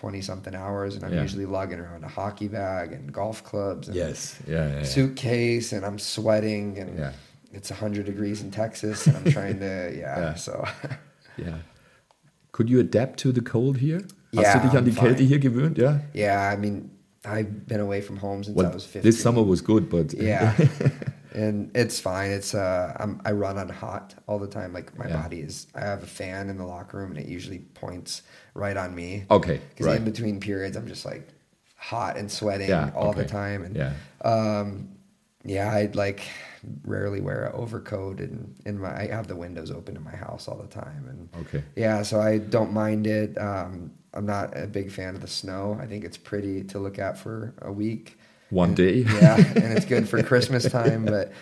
twenty 0.00 0.20
something 0.22 0.54
hours, 0.54 0.94
and 0.94 1.04
I'm 1.04 1.12
Yeah. 1.12 1.22
usually 1.26 1.46
lugging 1.46 1.80
around 1.80 2.04
a 2.04 2.08
hockey 2.08 2.48
bag 2.48 2.92
and 2.92 3.12
golf 3.12 3.42
clubs 3.42 3.88
and 3.88 3.96
Yes. 3.96 4.36
Yeah. 4.46 4.66
yeah, 4.68 4.76
yeah. 4.76 4.84
suitcase, 4.84 5.72
and 5.76 5.84
I'm 5.84 5.98
sweating, 5.98 6.78
and 6.78 6.98
Yeah. 6.98 7.12
it's 7.52 7.70
hundred 7.70 8.06
degrees 8.06 8.40
in 8.42 8.50
Texas, 8.50 9.06
and 9.06 9.16
I'm 9.16 9.24
trying 9.32 9.58
to 9.60 9.92
yeah. 10.02 10.20
Yeah. 10.20 10.34
So 10.36 10.52
Yeah. 11.36 11.58
Could 12.52 12.68
you 12.70 12.80
adapt 12.80 13.18
to 13.22 13.32
the 13.32 13.40
cold 13.42 13.76
here? 13.78 14.00
Hast 14.34 14.42
Yeah, 14.42 14.58
du 14.58 14.68
dich 14.68 14.76
an 14.78 14.84
die 14.84 14.92
Kälte 14.92 15.22
hier 15.24 15.38
gewöhnt? 15.38 15.78
Ja. 15.78 16.00
yeah, 16.14 16.52
I 16.52 16.56
mean, 16.56 16.90
I've 17.24 17.66
been 17.66 17.80
away 17.80 18.00
from 18.02 18.16
home 18.20 18.42
since 18.44 18.58
I 18.60 18.74
was 18.74 18.84
15. 18.84 19.02
this 19.02 19.20
summer 19.22 19.42
was 19.42 19.62
good, 19.64 19.88
but 19.88 20.12
Yeah. 20.12 20.52
and 21.34 21.70
it's 21.74 22.00
fine. 22.00 22.30
It's 22.30 22.54
uh, 22.54 22.96
I'm, 22.98 23.20
I 23.24 23.32
run 23.32 23.58
on 23.58 23.68
hot 23.68 24.14
all 24.26 24.38
the 24.38 24.46
time. 24.46 24.72
Like 24.72 24.96
my 24.98 25.08
Yeah. 25.08 25.22
body 25.22 25.40
is. 25.40 25.66
I 25.74 25.80
have 25.80 26.02
a 26.02 26.06
fan 26.06 26.48
in 26.50 26.58
the 26.58 26.64
locker 26.66 26.98
room, 26.98 27.10
and 27.10 27.18
it 27.20 27.26
usually 27.26 27.60
points 27.74 28.22
right 28.54 28.76
on 28.76 28.94
me. 28.94 29.24
Okay, 29.30 29.60
Because 29.70 29.86
right. 29.86 29.96
in 29.98 30.04
between 30.04 30.40
periods, 30.40 30.76
I'm 30.76 30.88
just 30.88 31.04
like 31.04 31.28
hot 31.76 32.16
and 32.16 32.30
sweating 32.30 32.68
Yeah, 32.68 32.90
all 32.94 33.12
the 33.12 33.24
time. 33.24 33.64
And 33.64 33.76
Yeah. 33.76 33.92
um, 34.24 34.88
yeah, 35.44 35.72
I'd 35.72 35.96
like 35.96 36.22
rarely 36.84 37.20
wear 37.20 37.44
an 37.46 37.52
overcoat, 37.54 38.20
and 38.20 38.54
in 38.66 38.78
my 38.80 38.94
I 39.02 39.06
have 39.08 39.28
the 39.28 39.36
windows 39.36 39.70
open 39.70 39.96
in 39.96 40.02
my 40.02 40.14
house 40.16 40.48
all 40.48 40.56
the 40.58 40.66
time, 40.66 41.06
and 41.08 41.28
Okay. 41.46 41.62
yeah, 41.76 42.02
so 42.02 42.20
I 42.20 42.38
don't 42.38 42.72
mind 42.72 43.06
it. 43.06 43.38
Um, 43.38 43.92
I'm 44.14 44.26
not 44.26 44.56
a 44.58 44.66
big 44.66 44.90
fan 44.90 45.14
of 45.14 45.20
the 45.20 45.28
snow. 45.28 45.78
I 45.80 45.86
think 45.86 46.04
it's 46.04 46.16
pretty 46.16 46.64
to 46.64 46.78
look 46.78 46.98
at 46.98 47.18
for 47.18 47.54
a 47.62 47.72
week. 47.72 48.17
One 48.50 48.74
day. 48.74 48.98
yeah, 49.20 49.36
and 49.36 49.72
it's 49.76 49.84
good 49.86 50.08
for 50.08 50.22
Christmas 50.22 50.68
time, 50.70 51.04
but 51.04 51.32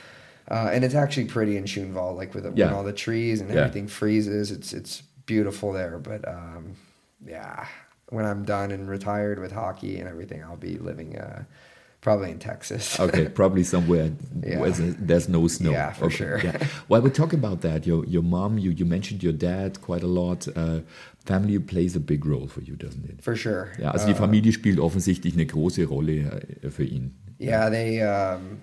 uh, 0.51 0.71
and 0.73 0.85
it's 0.85 0.95
actually 0.95 1.27
pretty 1.27 1.57
in 1.57 1.65
Schönwald, 1.65 2.17
like 2.17 2.35
with 2.35 2.45
Yeah. 2.57 2.67
when 2.67 2.75
all 2.75 2.85
the 2.85 2.93
trees 2.93 3.41
and 3.41 3.51
Yeah. 3.53 3.61
everything 3.63 3.87
freezes. 3.89 4.51
It's 4.51 4.73
it's 4.73 5.03
beautiful 5.27 5.73
there, 5.73 5.99
but 5.99 6.27
um, 6.29 6.77
yeah, 7.27 7.67
when 8.11 8.25
I'm 8.25 8.45
done 8.45 8.71
and 8.71 8.89
retired 8.89 9.39
with 9.39 9.53
hockey 9.53 9.99
and 9.99 10.09
everything, 10.09 10.43
I'll 10.45 10.57
be 10.57 10.79
living 10.79 11.19
uh, 11.19 11.45
probably 12.07 12.31
in 12.31 12.39
Texas. 12.39 12.85
Okay, 13.01 13.25
probably 13.41 13.65
somewhere 13.65 14.09
Yeah. 14.43 14.61
where 14.61 14.71
there's- 15.09 15.29
no 15.29 15.49
snow. 15.49 15.73
Yeah, 15.73 15.93
for 15.99 16.07
okay. 16.07 16.17
sure. 16.17 16.39
Yeah. 16.45 16.59
Well, 16.89 17.03
we 17.03 17.11
talk 17.11 17.33
about 17.33 17.59
that. 17.67 17.81
Your 17.87 18.01
your 18.15 18.23
mom. 18.23 18.53
You 18.65 18.71
you 18.81 18.87
mentioned 18.87 19.23
your 19.27 19.37
dad 19.49 19.71
quite 19.89 20.05
a 20.05 20.13
lot. 20.21 20.41
Uh, 20.57 20.79
family 21.25 21.59
plays 21.59 21.97
a 21.97 22.01
big 22.01 22.25
role 22.25 22.47
for 22.49 22.63
you, 22.63 22.77
doesn't 22.77 23.05
it? 23.11 23.23
for 23.23 23.37
sure. 23.37 23.65
Ja, 23.79 23.91
also 23.93 24.07
die 24.07 24.13
Uh, 24.15 24.25
Familie 24.25 24.53
spielt 24.53 24.79
offensichtlich 24.79 25.35
eine 25.35 25.47
große 25.47 25.85
Rolle 25.87 26.17
äh, 26.63 26.71
für 26.71 26.85
ihn. 26.85 27.11
Yeah, 27.39 27.69
they 27.71 28.01
um, 28.03 28.59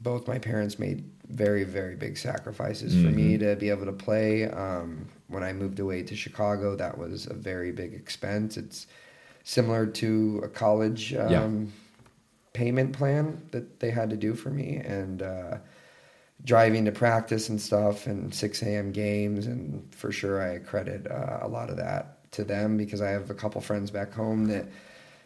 both 0.00 0.26
my 0.26 0.38
parents 0.38 0.78
made 0.78 1.02
very 1.44 1.64
very 1.64 1.94
big 1.96 2.16
sacrifices 2.16 2.92
for 2.94 3.10
me 3.10 3.36
Mm-hmm. 3.36 3.54
to 3.54 3.56
be 3.56 3.70
able 3.70 3.86
to 3.86 3.92
play. 4.06 4.48
Um, 4.50 5.06
when 5.28 5.42
I 5.50 5.52
moved 5.52 5.78
away 5.80 6.02
to 6.04 6.14
Chicago, 6.16 6.76
that 6.76 6.98
was 6.98 7.26
a 7.30 7.34
very 7.34 7.70
big 7.72 7.92
expense. 7.94 8.60
It's 8.60 8.86
similar 9.44 9.86
to 9.86 10.08
a 10.44 10.48
college 10.48 11.14
um, 11.14 11.30
Yeah. 11.30 11.48
Payment 12.58 12.92
plan 12.92 13.24
that 13.52 13.66
they 13.80 13.90
had 13.90 14.10
to 14.10 14.16
do 14.16 14.34
for 14.34 14.50
me, 14.50 14.68
and 14.98 15.22
uh, 15.22 15.56
driving 16.44 16.84
to 16.84 16.92
practice 16.92 17.48
and 17.48 17.60
stuff, 17.60 18.06
and 18.06 18.34
six 18.34 18.62
a.m. 18.62 18.92
games, 18.92 19.46
and 19.46 19.60
for 19.94 20.10
sure 20.12 20.36
I 20.42 20.58
credit 20.58 21.06
uh, 21.10 21.38
a 21.42 21.48
lot 21.48 21.70
of 21.70 21.76
that 21.76 22.30
to 22.32 22.44
them 22.44 22.76
because 22.76 23.00
I 23.00 23.10
have 23.10 23.30
a 23.30 23.34
couple 23.34 23.60
friends 23.60 23.90
back 23.90 24.12
home 24.12 24.46
that 24.46 24.66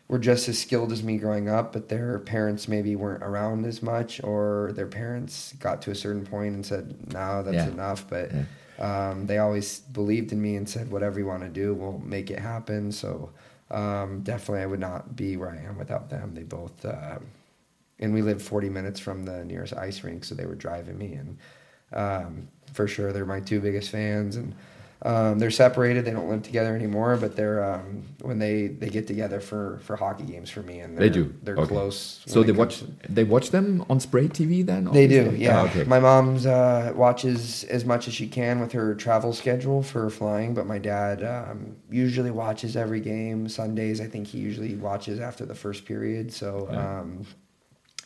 were 0.08 0.18
just 0.18 0.48
as 0.48 0.58
skilled 0.58 0.92
as 0.92 1.02
me 1.02 1.16
growing 1.16 1.48
up, 1.48 1.72
but 1.72 1.88
their 1.88 2.18
parents 2.18 2.68
maybe 2.68 2.94
weren't 2.96 3.22
around 3.22 3.64
as 3.66 3.82
much, 3.82 4.22
or 4.22 4.72
their 4.74 4.86
parents 4.86 5.54
got 5.58 5.80
to 5.82 5.90
a 5.90 5.94
certain 5.94 6.26
point 6.26 6.54
and 6.54 6.66
said, 6.66 6.94
"No, 7.12 7.42
that's 7.42 7.66
Yeah. 7.66 7.68
enough." 7.76 8.00
But 8.08 8.30
um, 8.78 9.26
they 9.26 9.38
always 9.38 9.80
believed 9.80 10.32
in 10.32 10.40
me 10.42 10.56
and 10.56 10.68
said, 10.68 10.90
"Whatever 10.90 11.18
you 11.20 11.26
want 11.26 11.42
to 11.44 11.48
do, 11.48 11.72
we'll 11.74 11.98
make 12.16 12.30
it 12.30 12.38
happen." 12.40 12.92
So 12.92 13.30
um, 13.72 14.22
definitely, 14.22 14.62
I 14.62 14.66
would 14.66 14.80
not 14.80 15.16
be 15.16 15.36
where 15.36 15.50
I 15.50 15.58
am 15.58 15.78
without 15.78 16.10
them. 16.10 16.34
They 16.34 16.42
both, 16.42 16.84
uh, 16.84 17.18
and 17.98 18.12
we 18.12 18.22
live 18.22 18.42
40 18.42 18.68
minutes 18.68 19.00
from 19.00 19.24
the 19.24 19.44
nearest 19.44 19.74
ice 19.74 20.04
rink, 20.04 20.24
so 20.24 20.34
they 20.34 20.46
were 20.46 20.54
driving 20.54 20.98
me, 20.98 21.14
and 21.14 21.38
um, 21.92 22.48
for 22.72 22.86
sure, 22.86 23.12
they're 23.12 23.26
my 23.26 23.40
two 23.40 23.60
biggest 23.60 23.90
fans, 23.90 24.36
and. 24.36 24.54
Um, 25.04 25.40
they're 25.40 25.50
separated. 25.50 26.04
They 26.04 26.12
don't 26.12 26.28
live 26.28 26.44
together 26.44 26.76
anymore, 26.76 27.16
but 27.16 27.34
they're 27.34 27.64
um, 27.64 28.04
when 28.20 28.38
they, 28.38 28.68
they 28.68 28.88
get 28.88 29.08
together 29.08 29.40
for, 29.40 29.80
for 29.82 29.96
hockey 29.96 30.22
games 30.22 30.48
for 30.48 30.62
me, 30.62 30.78
and 30.78 30.96
They 30.96 31.10
do. 31.10 31.34
They're 31.42 31.56
Okay. 31.56 31.66
close. 31.74 32.20
So 32.26 32.44
they 32.44 32.52
watch 32.52 32.78
comes 32.80 32.92
they 33.08 33.24
watch 33.24 33.50
them 33.50 33.84
on 33.90 33.98
Sprade 33.98 34.32
TV 34.32 34.64
then? 34.64 34.84
they 34.92 35.08
do, 35.08 35.34
yeah. 35.36 35.62
Ah, 35.62 35.64
okay. 35.66 35.82
My 35.84 35.98
mom's 35.98 36.46
uh, 36.46 36.92
watches 36.94 37.64
as 37.64 37.84
much 37.84 38.06
as 38.06 38.14
she 38.14 38.28
can 38.28 38.60
with 38.60 38.70
her 38.72 38.94
travel 38.94 39.32
schedule 39.32 39.82
for 39.82 40.08
flying, 40.08 40.54
but 40.54 40.66
my 40.66 40.78
dad 40.78 41.24
um, 41.24 41.74
usually 41.90 42.30
watches 42.30 42.76
every 42.76 43.00
game. 43.00 43.48
Sundays, 43.48 44.00
I 44.00 44.06
think 44.06 44.28
he 44.28 44.38
usually 44.38 44.76
watches 44.76 45.18
after 45.18 45.44
the 45.44 45.54
first 45.56 45.84
period. 45.84 46.32
So, 46.32 46.68
Yeah. 46.70 47.00
um, 47.00 47.26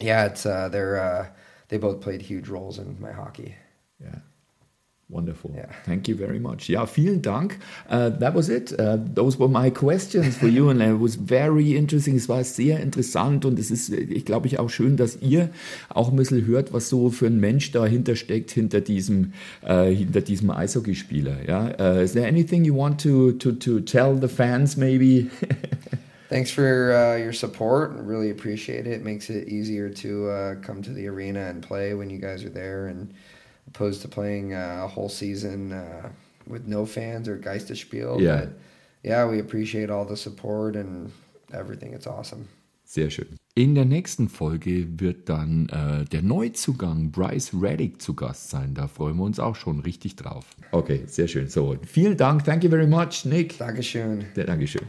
yeah, 0.00 0.24
it's 0.24 0.46
uh, 0.46 0.70
they're 0.70 0.96
uh, 0.98 1.26
they 1.68 1.76
both 1.76 2.00
played 2.00 2.22
huge 2.22 2.48
roles 2.48 2.78
in 2.78 2.96
my 3.00 3.12
hockey. 3.12 3.54
yeah. 4.02 4.20
Wonderful. 5.08 5.52
Yeah. 5.54 5.70
Thank 5.84 6.08
you 6.08 6.16
very 6.16 6.40
much. 6.40 6.68
Ja, 6.68 6.84
vielen 6.84 7.22
Dank. 7.22 7.58
Uh, 7.88 8.10
that 8.18 8.34
was 8.34 8.48
it. 8.48 8.72
Uh, 8.72 8.98
those 9.14 9.38
were 9.38 9.48
my 9.48 9.70
questions 9.70 10.36
for 10.36 10.48
you 10.48 10.68
and 10.68 10.82
it 10.82 11.00
was 11.00 11.14
very 11.14 11.76
interesting. 11.76 12.16
Es 12.16 12.28
war 12.28 12.42
sehr 12.42 12.80
interessant 12.80 13.44
und 13.44 13.56
es 13.56 13.70
ist, 13.70 13.92
ich 13.92 14.24
glaube, 14.24 14.48
ich 14.48 14.58
auch 14.58 14.68
schön, 14.68 14.96
dass 14.96 15.16
ihr 15.22 15.50
auch 15.90 16.10
ein 16.10 16.16
bisschen 16.16 16.44
hört, 16.44 16.72
was 16.72 16.88
so 16.88 17.10
für 17.10 17.26
ein 17.26 17.38
Mensch 17.38 17.70
dahinter 17.70 18.16
steckt, 18.16 18.50
hinter 18.50 18.80
diesem, 18.80 19.32
uh, 19.62 19.84
hinter 19.84 20.22
diesem 20.22 20.50
Eishockeyspieler. 20.50 21.36
Ja? 21.46 21.66
Uh, 21.78 22.00
is 22.00 22.14
there 22.14 22.26
anything 22.26 22.64
you 22.64 22.74
want 22.74 23.00
to, 23.00 23.30
to, 23.30 23.52
to 23.52 23.78
tell 23.78 24.18
the 24.20 24.28
fans 24.28 24.76
maybe? 24.76 25.30
Thanks 26.28 26.50
for 26.50 26.92
uh, 26.92 27.16
your 27.16 27.32
support. 27.32 27.92
Really 27.94 28.30
appreciate 28.30 28.88
it. 28.88 28.94
It 28.94 29.04
makes 29.04 29.30
it 29.30 29.46
easier 29.46 29.88
to 29.88 30.28
uh, 30.28 30.54
come 30.56 30.82
to 30.82 30.92
the 30.92 31.06
arena 31.06 31.48
and 31.48 31.62
play 31.62 31.94
when 31.94 32.10
you 32.10 32.18
guys 32.18 32.42
are 32.42 32.50
there, 32.50 32.88
and 32.88 33.14
opposed 33.68 34.02
to 34.02 34.08
playing 34.08 34.52
uh, 34.52 34.82
a 34.84 34.88
whole 34.88 35.08
season 35.08 35.72
uh, 35.72 36.08
with 36.46 36.66
no 36.66 36.86
fans 36.86 37.28
or 37.28 37.38
Geisterspiel. 37.38 38.20
Yeah. 38.20 38.40
But 38.40 38.48
yeah, 39.02 39.26
we 39.26 39.38
appreciate 39.38 39.90
all 39.90 40.04
the 40.04 40.16
support 40.16 40.76
and 40.76 41.12
everything. 41.52 41.92
It's 41.92 42.06
awesome. 42.06 42.48
Sehr 42.84 43.10
schön. 43.10 43.26
In 43.56 43.74
der 43.74 43.84
nächsten 43.84 44.28
Folge 44.28 44.86
wird 45.00 45.28
dann 45.28 45.68
äh, 45.70 46.04
der 46.04 46.22
Neuzugang 46.22 47.10
Bryce 47.10 47.50
Reddick 47.60 48.00
zu 48.00 48.14
Gast 48.14 48.50
sein. 48.50 48.74
Da 48.74 48.86
freuen 48.86 49.16
wir 49.16 49.24
uns 49.24 49.40
auch 49.40 49.56
schon 49.56 49.80
richtig 49.80 50.14
drauf. 50.14 50.44
Okay, 50.70 51.02
sehr 51.06 51.26
schön. 51.26 51.48
So, 51.48 51.76
vielen 51.84 52.16
Dank. 52.16 52.44
Thank 52.44 52.62
you 52.62 52.70
very 52.70 52.86
much, 52.86 53.24
Nick. 53.24 53.58
Dankeschön. 53.58 54.26
Ja, 54.36 54.44
Dankeschön. 54.44 54.86